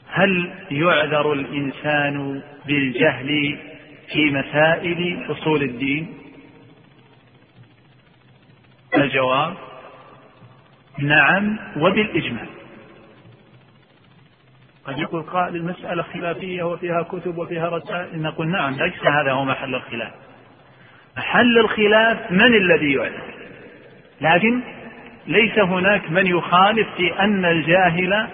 هل 0.09 0.51
يعذر 0.71 1.33
الإنسان 1.33 2.41
بالجهل 2.65 3.59
في 4.13 4.31
مسائل 4.31 5.25
أصول 5.31 5.63
الدين؟ 5.63 6.24
الجواب 8.97 9.53
نعم 10.99 11.59
وبالإجماع. 11.77 12.45
قد 14.85 14.99
يقول 14.99 15.23
قائل 15.23 15.55
المسألة 15.55 16.03
خلافية 16.03 16.63
وفيها 16.63 17.01
كتب 17.01 17.37
وفيها 17.37 17.69
رسائل. 17.69 18.21
نقول 18.21 18.47
نعم 18.47 18.73
ليس 18.73 19.03
هذا 19.03 19.31
هو 19.31 19.45
محل 19.45 19.75
الخلاف. 19.75 20.11
محل 21.17 21.57
الخلاف 21.59 22.31
من 22.31 22.55
الذي 22.55 22.93
يعلم؟ 22.93 23.23
لكن 24.21 24.61
ليس 25.27 25.59
هناك 25.59 26.11
من 26.11 26.27
يخالف 26.27 26.87
في 26.97 27.19
أن 27.19 27.45
الجاهل 27.45 28.27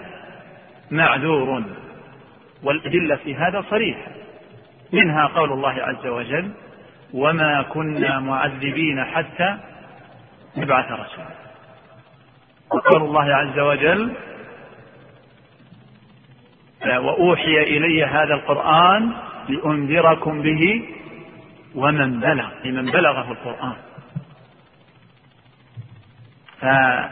معذور. 0.90 1.62
والأدلة 2.62 3.16
في 3.16 3.34
هذا 3.34 3.64
صريحة 3.70 4.12
منها 4.92 5.26
قول 5.26 5.52
الله 5.52 5.82
عز 5.82 6.06
وجل 6.06 6.50
وما 7.14 7.62
كنا 7.62 8.20
معذبين 8.20 9.04
حتى 9.04 9.58
نبعث 10.56 10.92
رسولا. 10.92 11.28
وقول 12.70 13.02
الله 13.02 13.34
عز 13.34 13.58
وجل 13.58 14.12
وأوحي 16.86 17.62
إلي 17.62 18.04
هذا 18.04 18.34
القرآن 18.34 19.12
لأنذركم 19.48 20.42
به 20.42 20.88
ومن 21.74 22.20
بلغ 22.20 22.50
لمن 22.64 22.84
بلغه 22.90 23.32
القرآن. 23.32 23.76
فلا 26.60 27.10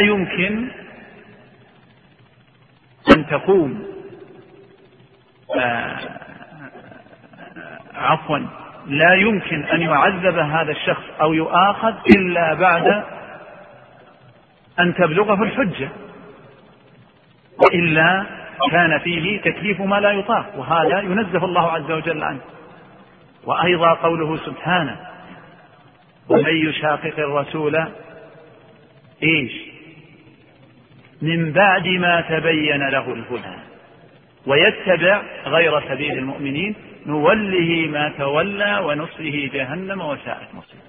يمكن 0.00 0.70
أن 3.16 3.26
تقوم 3.26 3.86
آه، 5.56 5.98
عفوا 7.94 8.38
لا 8.86 9.14
يمكن 9.14 9.64
أن 9.64 9.80
يعذب 9.82 10.38
هذا 10.38 10.70
الشخص 10.70 11.02
أو 11.20 11.32
يؤاخذ 11.32 11.94
إلا 12.16 12.54
بعد 12.54 13.04
أن 14.80 14.94
تبلغه 14.94 15.42
الحجة. 15.42 15.88
وإلا 17.58 18.26
كان 18.70 18.98
فيه 18.98 19.40
تكليف 19.40 19.80
ما 19.80 20.00
لا 20.00 20.12
يطاق 20.12 20.58
وهذا 20.58 21.00
ينزه 21.00 21.44
الله 21.44 21.72
عز 21.72 21.90
وجل 21.90 22.22
عنه. 22.22 22.40
وأيضا 23.44 23.94
قوله 23.94 24.36
سبحانه 24.36 24.96
ومن 26.28 26.56
يشاقق 26.68 27.18
الرسول 27.18 27.86
إيش؟ 29.22 29.52
من 31.22 31.52
بعد 31.52 31.88
ما 31.88 32.20
تبين 32.20 32.88
له 32.88 33.12
الهدى. 33.12 33.75
ويتبع 34.46 35.22
غير 35.46 35.80
سبيل 35.80 36.18
المؤمنين 36.18 36.74
نوله 37.06 37.88
ما 37.90 38.12
تولى 38.18 38.78
ونصله 38.84 39.50
جهنم 39.54 40.00
وساءت 40.00 40.54
مصيره 40.54 40.86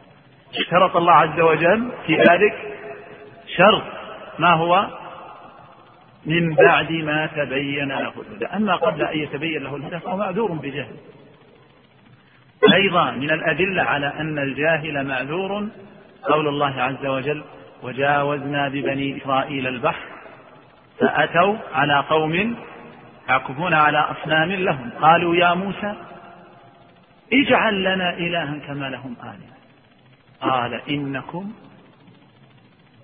اشترط 0.56 0.96
الله 0.96 1.14
عز 1.14 1.40
وجل 1.40 1.92
في 2.08 2.16
ذلك 2.16 2.54
شرط 3.58 3.84
ما 4.40 4.54
هو؟ 4.54 4.88
من 6.26 6.56
بعد 6.56 6.92
ما 6.92 7.26
تبين 7.26 7.88
له 7.88 8.14
الهدى. 8.22 8.46
أما 8.46 8.76
قبل 8.76 9.04
أن 9.04 9.20
يتبين 9.20 9.64
له 9.64 9.76
الهدى 9.76 10.00
فهو 10.00 10.18
معذور 10.18 10.52
بجهل. 10.52 10.96
أيضا 12.74 13.12
من 13.12 13.32
الأدلة 13.32 13.84
على 13.84 14.08
أن 14.08 14.40
الجاهل 14.40 15.08
معذور 15.08 15.68
قول 16.24 16.48
الله 16.48 16.82
عز 16.82 17.06
وجل 17.06 17.44
وجاوزنا 17.84 18.70
ببني 18.70 19.18
إسرائيل 19.18 19.68
البحر 19.68 20.06
فأتوا 21.00 21.56
على 21.74 22.04
قوم 22.10 22.56
يعكفون 23.30 23.74
على 23.74 23.98
أصنام 23.98 24.52
لهم. 24.52 24.90
قالوا 25.02 25.36
يا 25.36 25.54
موسى 25.54 25.94
اجعل 27.34 27.84
لنا 27.84 28.14
إلها 28.14 28.60
كما 28.68 28.90
لهم 28.90 29.16
آلهة. 29.24 29.58
قال 30.42 30.82
إنكم 30.90 31.52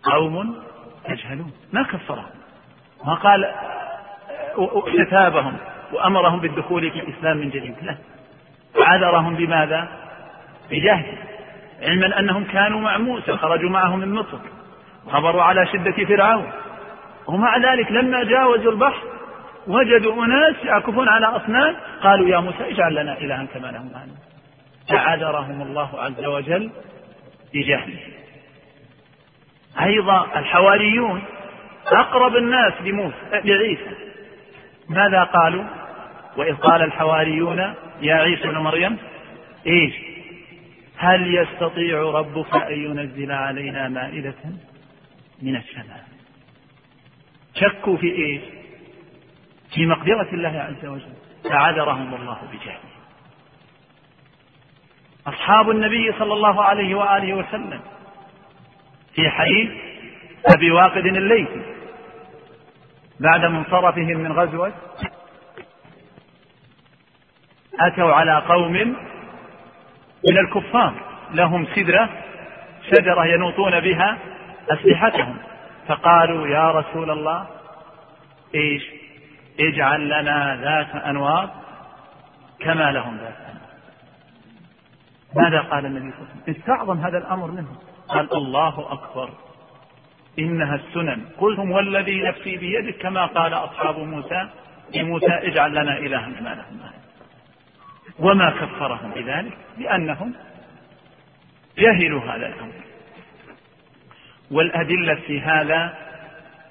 قوم 0.04 0.64
تجهلون. 1.06 1.52
ما 1.74 1.84
كفرهم؟ 1.84 2.30
ما 3.06 3.14
قال 3.14 3.54
اغتتابهم 4.58 5.58
وأمرهم 5.94 6.40
بالدخول 6.40 6.92
في 6.92 7.00
الإسلام 7.00 7.38
من 7.38 7.50
جديد. 7.50 7.76
لا. 7.82 7.96
عذرهم 8.76 9.36
بماذا؟ 9.36 9.88
بجهل. 10.72 11.18
علما 11.82 12.20
أنهم 12.20 12.44
كانوا 12.44 12.80
مع 12.80 12.98
موسى 12.98 13.38
خرجوا 13.38 13.70
معه 13.70 13.96
من 13.96 14.14
مصر 14.14 14.38
صبروا 15.12 15.44
على 15.44 15.66
شدة 15.66 16.06
فرعون. 16.06 16.52
ومع 17.28 17.58
ذلك 17.58 17.92
لما 17.92 18.24
جاوزوا 18.24 18.72
البحر 18.72 19.04
وجدوا 19.68 20.26
أناس 20.26 20.56
يعكفون 20.64 21.10
على 21.10 21.26
أصنام 21.26 21.76
قالوا 22.04 22.30
يا 22.30 22.40
موسى 22.40 22.72
اجعل 22.72 22.96
لنا 22.96 23.18
إلها 23.18 23.46
كما 23.46 23.68
لهم 23.68 23.88
آلهة 23.88 24.18
فعذرهم 24.90 25.62
الله 25.62 26.02
عز 26.02 26.26
وجل 26.26 26.72
بجهله. 27.54 28.00
أيضا 29.82 30.40
الحواريون 30.40 31.24
أقرب 31.88 32.36
الناس 32.36 32.74
لموسى 32.82 33.16
لعيسى. 33.32 33.96
ماذا 34.90 35.24
قالوا؟ 35.24 35.64
وإذ 36.38 36.56
قال 36.56 36.82
الحواريون 36.82 37.74
يا 38.02 38.16
عيسى 38.16 38.44
ابن 38.44 38.58
مريم 38.58 38.98
إيش؟ 39.68 39.94
هل 40.98 41.36
يستطيع 41.36 42.02
ربك 42.02 42.56
أن 42.56 42.80
ينزل 42.80 43.32
علينا 43.32 43.90
مائدة 43.90 44.36
من 45.42 45.56
السماء؟ 45.56 46.04
شكوا 47.56 47.98
في 47.98 48.12
إيش؟ 48.12 48.42
في 49.76 49.86
مقدرة 49.86 50.28
الله 50.34 50.62
عز 50.62 50.86
وجل. 50.86 51.14
فعذرهم 51.50 52.14
الله 52.14 52.38
بجهله. 52.52 52.94
أصحاب 55.28 55.70
النبي 55.70 56.12
صلى 56.20 56.34
الله 56.34 56.64
عليه 56.64 56.96
وآله 56.96 57.34
وسلم 57.34 57.82
في 59.16 59.30
حديث 59.30 59.72
أبي 60.56 60.72
واقد 60.72 61.06
الليثي 61.06 61.62
بعد 63.20 63.46
منصرفهم 63.46 64.18
من 64.18 64.32
غزوة 64.32 64.74
أتوا 67.80 68.14
على 68.14 68.44
قوم 68.48 68.74
من 70.30 70.38
الكفار. 70.38 70.94
لهم 71.34 71.66
سدرة 71.76 72.10
شجرة 72.92 73.26
ينوطون 73.26 73.80
بها 73.80 74.18
أسلحتهم. 74.70 75.38
فقالوا 75.88 76.48
يا 76.48 76.72
رسول 76.72 77.12
الله 77.12 77.48
إيش؟ 78.56 78.84
اجعل 79.60 80.06
لنا 80.06 80.60
ذات 80.62 81.04
أنواط 81.04 81.50
كما 82.60 82.92
لهم 82.92 83.18
ذات 83.18 83.36
أنواط 83.38 83.54
ماذا 85.36 85.62
قال 85.62 85.86
النبي 85.86 86.12
صلى 86.12 86.22
الله 86.22 86.32
عليه 86.32 86.42
وسلم؟ 86.42 86.56
استعظم 86.56 87.00
هذا 87.00 87.18
الأمر 87.18 87.52
منهم. 87.52 87.78
قال 88.08 88.34
الله 88.34 88.94
أكبر. 88.94 89.30
إنها 90.40 90.76
السنن. 90.76 91.26
قلتم 91.38 91.72
والذي 91.72 92.22
نفسي 92.22 92.58
بيدك 92.58 92.98
كما 92.98 93.26
قال 93.26 93.54
أصحاب 93.54 94.00
موسى. 94.00 94.50
لموسى 94.96 95.34
اجعل 95.34 95.72
لنا 95.72 95.98
إلها 95.98 96.32
كما 96.40 96.50
لهم. 96.50 96.92
وما 98.20 98.50
كفرهم 98.50 99.12
بذلك؟ 99.12 99.58
لأنهم 99.78 100.34
جهلوا 101.78 102.22
هذا 102.22 102.48
الأمر. 102.48 102.74
والأدلة 104.52 105.16
في 105.16 105.42
هذا 105.42 105.98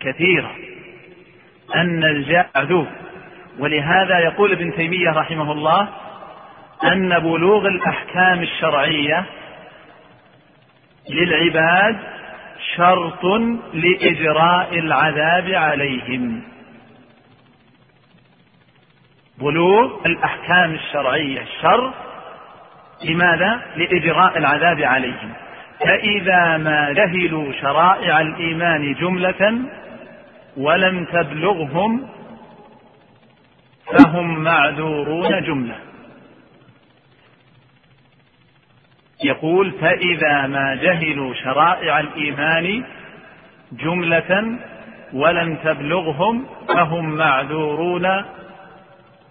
كثيرة. 0.01 0.72
أن 1.75 2.05
الجاء 2.05 2.51
عدو. 2.57 2.87
ولهذا 3.59 4.19
يقول 4.19 4.53
ابن 4.53 4.75
تيمية 4.75 5.11
رحمه 5.11 5.53
الله 5.53 5.89
أن 6.85 7.19
بلوغ 7.19 7.67
الأحكام 7.67 8.43
الشرعية 8.43 9.25
للعباد 11.11 11.99
شرط 12.77 13.25
لإجراء 13.75 14.79
العذاب 14.79 15.49
عليهم. 15.49 16.43
بلوغ 19.39 20.07
الأحكام 20.07 20.75
الشرعية. 20.75 21.43
شرط 21.63 21.95
لماذا؟ 23.05 23.63
لإجراء 23.77 24.39
العذاب 24.39 24.81
عليهم. 24.81 25.33
فإذا 25.81 26.57
ما 26.57 26.93
جهلوا 26.93 27.53
شرائع 27.53 28.21
الإيمان 28.21 28.95
جملة 28.95 29.59
ولم 30.57 31.05
تبلغهم 31.05 32.09
فهم 33.87 34.45
معذورون 34.45 35.43
جملة. 35.43 35.77
يقول 39.25 39.71
فإذا 39.71 40.47
ما 40.47 40.75
جهلوا 40.75 41.35
شرائع 41.35 42.01
الإيمان 42.01 42.85
جملة 43.73 44.59
ولم 45.13 45.57
تبلغهم 45.57 46.47
فهم 46.69 47.05
معذورون 47.05 48.25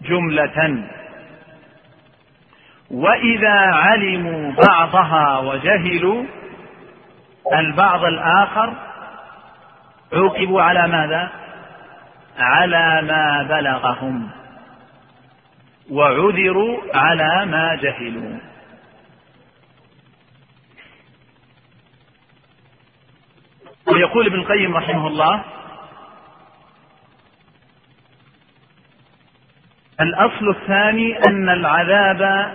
جملة. 0.01 0.83
وإذا 2.91 3.59
علموا 3.59 4.51
بعضها 4.67 5.39
وجهلوا 5.39 6.23
البعض 7.53 8.05
الآخر 8.05 8.73
عوقبوا 10.13 10.61
على 10.61 10.87
ماذا؟ 10.87 11.29
على 12.37 13.01
ما 13.01 13.43
بلغهم. 13.43 14.29
وعذروا 15.91 16.97
على 16.97 17.45
ما 17.45 17.75
جهلوا. 17.75 18.39
ويقول 23.87 24.25
ابن 24.25 24.39
القيم 24.39 24.77
رحمه 24.77 25.07
الله 25.07 25.43
الأصل 30.01 30.49
الثاني 30.49 31.17
أن 31.27 31.49
العذاب 31.49 32.51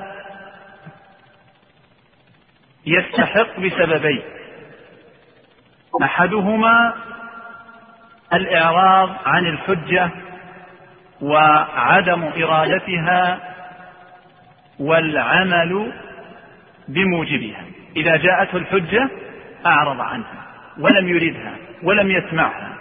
يستحق 2.87 3.61
بسببين. 3.61 4.23
أحدهما 6.03 6.95
الإعراض 8.33 9.11
عن 9.27 9.47
الحجة 9.47 10.11
وعدم 11.21 12.25
إرادتها 12.25 13.39
والعمل 14.79 15.93
بموجبها. 16.89 17.65
إذا 17.97 18.17
جاءته 18.17 18.57
الحجة 18.57 19.11
أعرض 19.67 20.01
عنها 20.01 20.47
ولم 20.79 21.09
يريدها 21.09 21.53
ولم 21.83 22.11
يسمعها. 22.11 22.73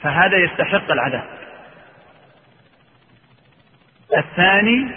فهذا 0.00 0.36
يستحق 0.36 0.90
العذاب 0.90 1.24
الثاني 4.16 4.90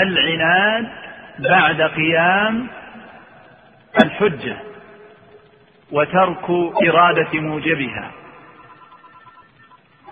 العناد 0.00 0.88
بعد 1.38 1.82
قيام 1.82 2.66
الحجة. 4.04 4.56
وترك 5.92 6.50
إرادة 6.88 7.40
موجبها. 7.40 8.10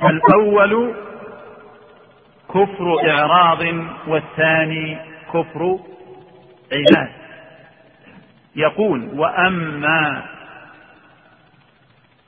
الأول 0.03 0.95
كفر 2.49 3.11
إعراض 3.11 3.63
والثاني 4.07 4.99
كفر 5.29 5.79
عناد 6.73 7.13
يقول 8.57 9.09
وأما 9.15 10.27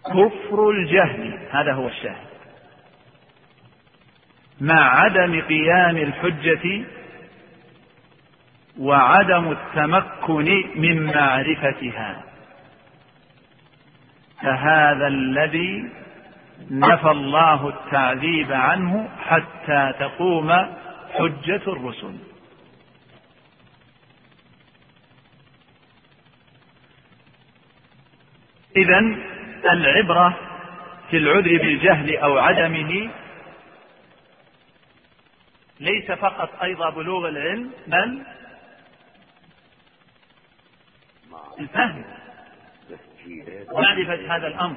كفر 0.07 0.70
الجهل 0.70 1.38
هذا 1.50 1.72
هو 1.72 1.88
الشاهد. 1.88 2.26
مع 4.61 5.00
عدم 5.00 5.40
قيام 5.40 5.96
الحجة 5.96 6.84
وعدم 8.78 9.50
التمكن 9.50 10.64
من 10.76 11.03
معرفتها. 11.07 12.32
فهذا 14.43 15.07
الذي 15.07 15.90
نفى 16.70 17.11
الله 17.11 17.68
التعذيب 17.68 18.53
عنه 18.53 19.09
حتى 19.26 19.93
تقوم 19.99 20.53
حجة 21.12 21.62
الرسل. 21.66 22.18
إذا 28.76 28.99
العبرة 29.72 30.38
في 31.11 31.16
العذر 31.16 31.59
بالجهل 31.59 32.16
أو 32.16 32.38
عدمه 32.38 33.11
ليس 35.80 36.12
فقط 36.12 36.62
أيضا 36.62 36.90
بلوغ 36.90 37.28
العلم 37.28 37.70
بل 37.86 38.22
الفهم. 41.61 42.05
معرفة 43.72 44.36
هذا 44.36 44.46
الأمر 44.46 44.76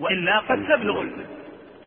وإلا 0.00 0.38
قد 0.38 0.66
تبلغ 0.68 1.06